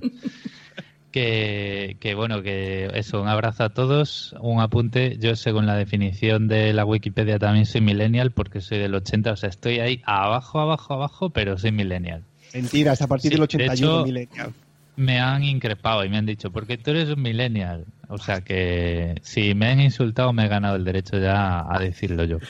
Que, 1.12 1.98
que 2.00 2.14
bueno, 2.14 2.42
que 2.42 2.92
eso, 2.94 3.22
un 3.22 3.28
abrazo 3.28 3.64
a 3.64 3.70
todos. 3.70 4.36
Un 4.40 4.62
apunte. 4.62 5.18
Yo, 5.20 5.36
según 5.36 5.66
la 5.66 5.76
definición 5.76 6.48
de 6.48 6.74
la 6.74 6.86
Wikipedia, 6.86 7.40
también 7.40 7.66
soy 7.66 7.82
millennial 7.82 8.32
porque 8.32 8.62
soy 8.62 8.78
del 8.78 8.94
80. 8.94 9.32
O 9.32 9.36
sea, 9.36 9.50
estoy 9.50 9.80
ahí 9.80 10.02
abajo, 10.06 10.60
abajo, 10.60 10.94
abajo, 10.94 11.32
pero 11.32 11.58
soy 11.58 11.72
millennial. 11.72 12.24
Mentiras, 12.54 13.02
a 13.02 13.08
partir 13.08 13.32
Sí, 13.32 13.38
del 13.38 13.40
de 13.40 13.44
81 13.46 13.74
hecho- 13.74 14.06
millennial. 14.06 14.54
Me 14.96 15.20
han 15.20 15.44
increpado 15.44 16.04
y 16.06 16.10
me 16.10 16.18
han 16.18 16.26
dicho, 16.26 16.52
porque 16.52 16.78
tú 16.78 16.92
eres 16.92 17.10
un 17.10 17.22
millennial. 17.22 17.86
O 18.10 18.18
sea 18.18 18.42
que 18.42 19.16
si 19.24 19.56
me 19.56 19.68
han 19.70 19.80
insultado, 19.80 20.34
me 20.34 20.46
he 20.46 20.48
ganado 20.50 20.76
el 20.76 20.84
derecho 20.84 21.18
ya 21.20 21.66
a 21.74 21.80
decirlo 21.80 22.24
yo. 22.26 22.40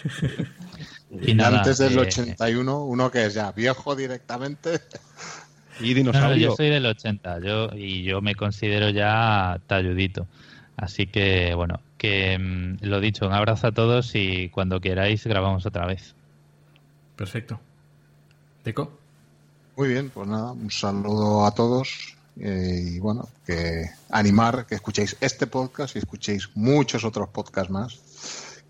Y 1.22 1.34
nada, 1.34 1.58
Antes 1.58 1.78
del 1.78 1.98
eh, 1.98 2.02
81, 2.02 2.86
uno 2.86 3.12
que 3.12 3.26
es 3.26 3.34
ya 3.34 3.52
viejo 3.52 3.96
directamente. 3.96 4.80
Y 5.80 5.94
No, 6.04 6.22
no, 6.22 6.34
dinosaurio. 6.34 6.50
yo 6.50 6.56
soy 6.56 6.70
del 6.70 6.86
80 6.86 7.40
yo, 7.40 7.70
y 7.76 8.04
yo 8.04 8.22
me 8.22 8.36
considero 8.36 8.90
ya 8.90 9.60
talludito. 9.68 10.28
Así 10.78 11.08
que, 11.08 11.54
bueno, 11.56 11.82
que 11.98 12.38
mm, 12.38 12.86
lo 12.86 13.00
dicho, 13.00 13.26
un 13.28 13.34
abrazo 13.34 13.68
a 13.68 13.72
todos 13.72 14.14
y 14.16 14.50
cuando 14.50 14.80
queráis 14.80 15.26
grabamos 15.26 15.66
otra 15.66 15.86
vez. 15.88 16.16
perfecto. 17.16 17.60
¿Deco? 18.64 18.98
Muy 19.76 19.90
bien, 19.90 20.10
pues 20.12 20.28
nada, 20.28 20.52
un 20.52 20.70
saludo 20.72 21.46
a 21.46 21.52
todos 21.56 22.16
eh, 22.40 22.82
y 22.96 23.00
bueno, 23.00 23.28
que 23.46 23.90
animar 24.10 24.66
que 24.66 24.76
escuchéis 24.76 25.18
este 25.22 25.48
podcast 25.48 25.96
y 25.96 26.00
escuchéis 26.00 26.50
muchos 26.56 27.04
otros 27.04 27.30
podcasts 27.30 27.72
más, 27.72 28.00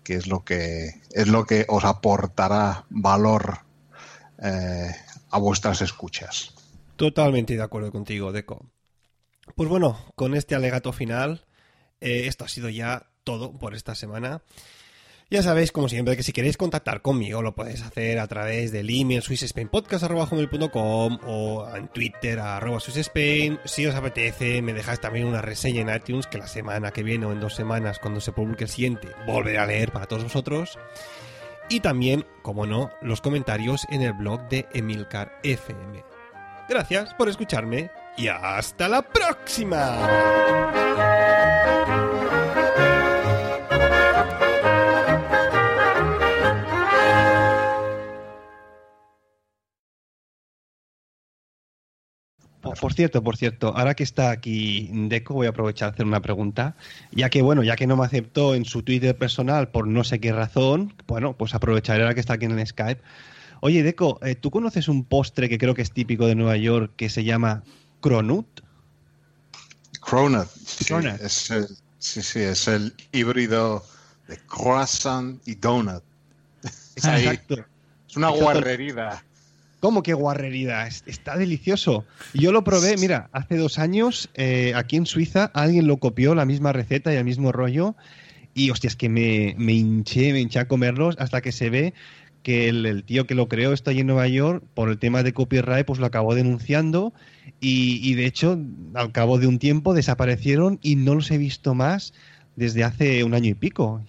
que 0.02 0.14
es 0.14 0.26
lo 0.26 0.44
que 0.44 1.00
es 1.10 1.28
lo 1.28 1.44
que 1.44 1.64
os 1.68 1.84
aportará 1.84 2.84
valor 2.90 3.58
eh, 4.42 4.90
a 5.30 5.38
vuestras 5.38 5.80
escuchas. 5.82 6.54
Totalmente 6.96 7.56
de 7.56 7.62
acuerdo 7.62 7.90
contigo, 7.92 8.32
Deco. 8.32 8.66
Pues 9.56 9.68
bueno, 9.68 9.98
con 10.14 10.34
este 10.34 10.54
alegato 10.54 10.92
final, 10.92 11.44
eh, 12.00 12.26
esto 12.26 12.44
ha 12.44 12.48
sido 12.48 12.68
ya 12.68 13.10
todo 13.24 13.52
por 13.52 13.74
esta 13.74 13.94
semana. 13.94 14.42
Ya 15.32 15.42
sabéis, 15.42 15.72
como 15.72 15.88
siempre, 15.88 16.14
que 16.14 16.22
si 16.22 16.30
queréis 16.34 16.58
contactar 16.58 17.00
conmigo 17.00 17.40
lo 17.40 17.54
podéis 17.54 17.80
hacer 17.80 18.18
a 18.18 18.26
través 18.26 18.70
del 18.70 18.90
email 18.90 19.22
swissspainpodcast.com 19.22 21.18
o 21.26 21.66
en 21.74 21.88
Twitter 21.88 22.38
arroba 22.38 22.80
swissspain. 22.80 23.58
Si 23.64 23.86
os 23.86 23.94
apetece, 23.94 24.60
me 24.60 24.74
dejáis 24.74 25.00
también 25.00 25.24
una 25.26 25.40
reseña 25.40 25.80
en 25.80 25.88
iTunes 25.88 26.26
que 26.26 26.36
la 26.36 26.46
semana 26.46 26.90
que 26.90 27.02
viene 27.02 27.24
o 27.24 27.32
en 27.32 27.40
dos 27.40 27.54
semanas, 27.54 27.98
cuando 27.98 28.20
se 28.20 28.32
publique 28.32 28.64
el 28.64 28.70
siguiente, 28.70 29.08
volveré 29.26 29.56
a 29.56 29.64
leer 29.64 29.90
para 29.90 30.04
todos 30.04 30.24
vosotros. 30.24 30.78
Y 31.70 31.80
también, 31.80 32.26
como 32.42 32.66
no, 32.66 32.90
los 33.00 33.22
comentarios 33.22 33.86
en 33.88 34.02
el 34.02 34.12
blog 34.12 34.46
de 34.50 34.66
Emilcar 34.74 35.38
FM. 35.44 36.04
Gracias 36.68 37.14
por 37.14 37.30
escucharme 37.30 37.90
y 38.18 38.28
hasta 38.28 38.86
la 38.86 39.00
próxima. 39.00 39.96
Por, 52.62 52.78
por 52.78 52.94
cierto, 52.94 53.22
por 53.22 53.36
cierto, 53.36 53.76
ahora 53.76 53.94
que 53.94 54.04
está 54.04 54.30
aquí 54.30 54.88
Deco, 54.92 55.34
voy 55.34 55.46
a 55.46 55.50
aprovechar 55.50 55.88
a 55.90 55.92
hacer 55.92 56.06
una 56.06 56.22
pregunta. 56.22 56.76
Ya 57.10 57.28
que, 57.28 57.42
bueno, 57.42 57.62
ya 57.62 57.74
que 57.76 57.86
no 57.86 57.96
me 57.96 58.04
aceptó 58.04 58.54
en 58.54 58.64
su 58.64 58.82
Twitter 58.82 59.16
personal 59.16 59.68
por 59.68 59.86
no 59.88 60.04
sé 60.04 60.20
qué 60.20 60.32
razón, 60.32 60.94
bueno, 61.08 61.36
pues 61.36 61.54
aprovecharé 61.54 62.02
ahora 62.02 62.14
que 62.14 62.20
está 62.20 62.34
aquí 62.34 62.44
en 62.44 62.58
el 62.58 62.66
Skype. 62.66 63.02
Oye, 63.60 63.82
Deco, 63.82 64.18
eh, 64.22 64.34
¿tú 64.36 64.50
conoces 64.50 64.88
un 64.88 65.04
postre 65.04 65.48
que 65.48 65.58
creo 65.58 65.74
que 65.74 65.82
es 65.82 65.92
típico 65.92 66.26
de 66.26 66.34
Nueva 66.34 66.56
York 66.56 66.92
que 66.96 67.08
se 67.10 67.24
llama 67.24 67.64
Cronut? 68.00 68.46
Cronut. 70.00 70.48
Sí, 70.48 70.84
Cronut. 70.86 71.20
es 71.20 71.50
el, 71.50 71.66
sí, 71.98 72.22
sí, 72.22 72.40
es 72.40 72.68
el 72.68 72.94
híbrido 73.12 73.84
de 74.28 74.36
croissant 74.46 75.40
y 75.46 75.54
donut. 75.56 76.02
Ahí- 77.02 77.24
Exacto. 77.26 77.54
es 78.08 78.16
una 78.16 78.30
Exacto. 78.30 78.52
¿Cómo 79.82 80.04
que 80.04 80.14
guarrería? 80.14 80.86
Es- 80.86 81.02
Está 81.06 81.36
delicioso. 81.36 82.04
Yo 82.34 82.52
lo 82.52 82.62
probé, 82.62 82.96
mira, 82.98 83.28
hace 83.32 83.56
dos 83.56 83.80
años 83.80 84.30
eh, 84.34 84.74
aquí 84.76 84.94
en 84.94 85.06
Suiza 85.06 85.46
alguien 85.54 85.88
lo 85.88 85.96
copió, 85.96 86.36
la 86.36 86.44
misma 86.44 86.72
receta 86.72 87.12
y 87.12 87.16
el 87.16 87.24
mismo 87.24 87.50
rollo. 87.50 87.96
Y 88.54 88.70
hostia, 88.70 88.86
es 88.86 88.94
que 88.94 89.08
me, 89.08 89.56
me 89.58 89.72
hinché, 89.72 90.32
me 90.32 90.38
hinché 90.40 90.60
a 90.60 90.68
comerlos 90.68 91.16
hasta 91.18 91.40
que 91.40 91.50
se 91.50 91.68
ve 91.68 91.94
que 92.44 92.68
el, 92.68 93.02
tío 93.04 93.26
que 93.26 93.34
lo 93.34 93.48
creó 93.48 93.72
está 93.72 93.90
allí 93.90 94.00
en 94.00 94.06
Nueva 94.06 94.28
York 94.28 94.62
por 94.72 94.88
el 94.88 94.98
tema 94.98 95.24
de 95.24 95.32
copyright, 95.32 95.84
pues 95.84 95.98
lo 95.98 96.06
acabó 96.06 96.36
denunciando 96.36 97.12
y 97.60 98.14
de 98.14 98.26
hecho 98.26 98.58
al 98.94 99.10
cabo 99.10 99.38
de 99.38 99.48
un 99.48 99.58
tiempo 99.58 99.94
desaparecieron 99.94 100.78
y 100.80 100.94
no 100.94 101.16
los 101.16 101.28
he 101.32 101.38
visto 101.38 101.74
más 101.74 102.14
desde 102.54 102.84
hace 102.84 103.24
un 103.24 103.34
año 103.34 103.50
y 103.50 103.54
pico. 103.54 104.04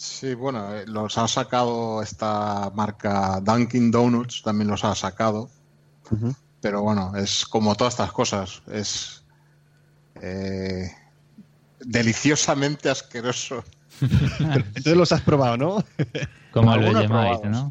Sí, 0.00 0.32
bueno, 0.32 0.74
eh, 0.74 0.86
los 0.86 1.18
ha 1.18 1.28
sacado 1.28 2.02
esta 2.02 2.70
marca 2.74 3.38
Dunkin' 3.42 3.90
Donuts, 3.90 4.40
también 4.40 4.70
los 4.70 4.82
ha 4.82 4.94
sacado. 4.94 5.50
Pero 6.62 6.80
bueno, 6.80 7.14
es 7.16 7.44
como 7.44 7.74
todas 7.74 7.92
estas 7.92 8.10
cosas, 8.10 8.62
es 8.72 9.22
eh, 10.22 10.90
deliciosamente 11.80 12.88
asqueroso. 12.88 13.62
Entonces 14.00 14.96
los 14.96 15.12
has 15.12 15.20
probado, 15.20 15.58
¿no? 15.58 15.84
Como 16.50 16.74
el 16.76 17.06
probados. 17.06 17.44
¿no? 17.44 17.70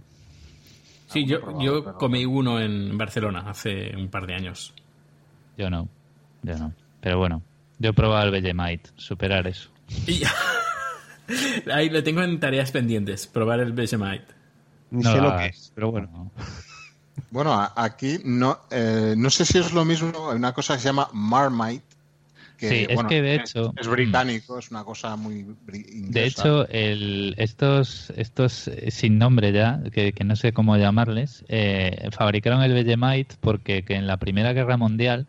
Sí, 1.07 1.25
yo, 1.25 1.59
yo 1.59 1.95
comí 1.95 2.25
uno 2.25 2.61
en 2.61 2.95
Barcelona 2.95 3.49
hace 3.49 3.95
un 3.97 4.07
par 4.07 4.27
de 4.27 4.35
años. 4.35 4.75
Yo 5.57 5.71
no, 5.71 5.89
yo 6.43 6.59
no. 6.59 6.73
Pero 7.01 7.17
bueno, 7.17 7.41
yo 7.79 7.89
he 7.89 7.93
probado 7.93 8.27
el 8.27 8.31
Vegemite, 8.31 8.91
superar 8.97 9.47
eso. 9.47 9.71
Y 10.05 10.21
ahí 11.73 11.89
le 11.89 12.01
tengo 12.01 12.21
en 12.21 12.39
tareas 12.39 12.71
pendientes, 12.71 13.27
probar 13.27 13.59
el 13.59 13.73
Vegemite. 13.73 14.25
Ni 14.91 15.03
No 15.03 15.11
sé 15.11 15.17
lo 15.17 15.29
lo 15.31 15.37
que 15.37 15.45
es, 15.47 15.71
pero 15.75 15.91
bueno. 15.91 16.31
Bueno, 17.31 17.53
aquí 17.75 18.17
no, 18.23 18.59
eh, 18.71 19.13
no 19.15 19.29
sé 19.29 19.45
si 19.45 19.57
es 19.59 19.71
lo 19.73 19.83
mismo, 19.85 20.31
hay 20.31 20.37
una 20.37 20.53
cosa 20.53 20.75
que 20.75 20.79
se 20.79 20.87
llama 20.87 21.09
Marmite. 21.13 21.83
Que, 22.57 22.69
Sí, 22.69 22.85
es 22.89 22.95
bueno, 22.95 23.09
que 23.09 23.21
de 23.21 23.35
es- 23.35 23.51
hecho- 23.51 23.73
Es, 23.79 23.87
británico, 23.87 24.57
es 24.57 24.71
una 24.71 24.83
cosa 24.83 25.15
muy 25.15 25.45
inglesa. 25.67 26.09
De 26.11 26.25
hecho, 26.25 26.67
el, 26.69 27.35
estos, 27.37 28.11
estos 28.15 28.67
eh, 28.69 28.89
sin 28.89 29.17
nombre 29.19 29.51
ya, 29.51 29.81
que, 29.93 30.11
que 30.13 30.23
no 30.23 30.35
sé 30.37 30.53
cómo 30.53 30.75
llamarles, 30.77 31.43
eh, 31.49 32.09
fabricaron 32.11 32.63
el 32.63 32.73
Vegemite 32.73 33.35
porque 33.41 33.83
que 33.83 33.95
en 33.95 34.07
la 34.07 34.17
Primera 34.17 34.53
Guerra 34.53 34.77
Mundial 34.77 35.27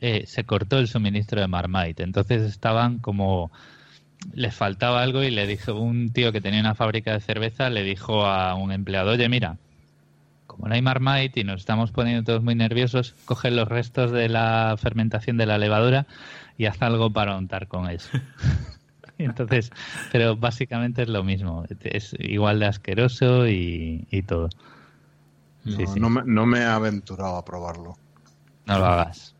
eh, 0.00 0.24
se 0.26 0.44
cortó 0.44 0.78
el 0.78 0.88
suministro 0.88 1.40
de 1.40 1.46
Marmite. 1.48 2.02
Entonces 2.02 2.42
estaban 2.42 2.98
como... 2.98 3.50
Les 4.32 4.54
faltaba 4.54 5.02
algo 5.02 5.22
y 5.22 5.30
le 5.30 5.46
dijo 5.46 5.74
un 5.74 6.10
tío 6.12 6.32
que 6.32 6.40
tenía 6.40 6.60
una 6.60 6.74
fábrica 6.74 7.12
de 7.12 7.20
cerveza, 7.20 7.70
le 7.70 7.82
dijo 7.82 8.24
a 8.26 8.54
un 8.54 8.72
empleado, 8.72 9.10
oye, 9.12 9.28
mira, 9.28 9.58
como 10.46 10.68
no 10.68 10.74
hay 10.74 10.82
Marmite 10.82 11.40
y 11.40 11.44
nos 11.44 11.60
estamos 11.60 11.90
poniendo 11.90 12.24
todos 12.24 12.42
muy 12.42 12.54
nerviosos, 12.54 13.14
coge 13.24 13.50
los 13.50 13.68
restos 13.68 14.12
de 14.12 14.28
la 14.28 14.76
fermentación 14.78 15.36
de 15.36 15.46
la 15.46 15.58
levadura 15.58 16.06
y 16.56 16.66
haz 16.66 16.80
algo 16.82 17.12
para 17.12 17.36
untar 17.36 17.68
con 17.68 17.88
eso. 17.90 18.08
Entonces, 19.18 19.70
pero 20.10 20.36
básicamente 20.36 21.02
es 21.02 21.08
lo 21.08 21.22
mismo. 21.22 21.64
Es 21.82 22.14
igual 22.18 22.58
de 22.60 22.66
asqueroso 22.66 23.46
y, 23.48 24.06
y 24.10 24.22
todo. 24.22 24.48
no, 25.64 25.76
Sí, 25.76 25.86
sí. 25.86 26.00
no 26.00 26.10
me, 26.10 26.22
no 26.24 26.46
me 26.46 26.60
he 26.60 26.64
aventurado 26.64 27.36
a 27.36 27.44
probarlo. 27.44 27.96
No 28.66 28.78
lo 28.78 28.86
hagas. 28.86 29.33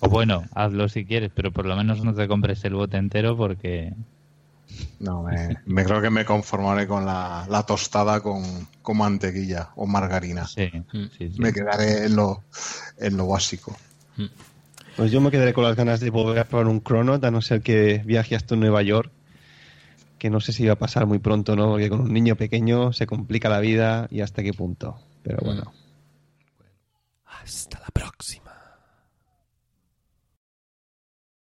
O 0.00 0.08
bueno, 0.08 0.44
hazlo 0.54 0.88
si 0.88 1.04
quieres, 1.04 1.30
pero 1.34 1.52
por 1.52 1.66
lo 1.66 1.76
menos 1.76 2.02
no 2.02 2.14
te 2.14 2.26
compres 2.26 2.64
el 2.64 2.74
bote 2.74 2.96
entero 2.96 3.36
porque... 3.36 3.92
No, 4.98 5.22
me, 5.22 5.58
me 5.66 5.84
creo 5.84 6.00
que 6.00 6.10
me 6.10 6.24
conformaré 6.24 6.86
con 6.86 7.04
la, 7.04 7.46
la 7.48 7.64
tostada 7.64 8.20
con, 8.20 8.42
con 8.82 8.96
mantequilla 8.96 9.70
o 9.76 9.86
margarina. 9.86 10.46
Sí, 10.46 10.70
sí, 11.18 11.30
sí. 11.32 11.40
Me 11.40 11.52
quedaré 11.52 12.06
en 12.06 12.16
lo, 12.16 12.44
en 12.98 13.16
lo 13.16 13.26
básico. 13.26 13.76
Pues 14.96 15.10
yo 15.10 15.20
me 15.20 15.30
quedaré 15.30 15.52
con 15.52 15.64
las 15.64 15.76
ganas 15.76 16.00
de 16.00 16.10
volver 16.10 16.38
a 16.38 16.44
probar 16.44 16.68
un 16.68 16.80
Cronut, 16.80 17.22
a 17.24 17.30
no 17.30 17.42
ser 17.42 17.62
que 17.62 18.02
viaje 18.04 18.36
hasta 18.36 18.56
Nueva 18.56 18.82
York, 18.82 19.10
que 20.18 20.30
no 20.30 20.40
sé 20.40 20.52
si 20.52 20.66
va 20.66 20.74
a 20.74 20.78
pasar 20.78 21.06
muy 21.06 21.18
pronto, 21.18 21.56
¿no? 21.56 21.68
Porque 21.70 21.88
con 21.88 22.00
un 22.00 22.12
niño 22.12 22.36
pequeño 22.36 22.92
se 22.92 23.06
complica 23.06 23.48
la 23.48 23.60
vida 23.60 24.06
y 24.10 24.20
hasta 24.20 24.42
qué 24.42 24.52
punto. 24.52 24.98
Pero 25.22 25.38
bueno. 25.42 25.72
Hasta 27.26 27.80
la 27.80 27.88
próxima. 27.92 28.49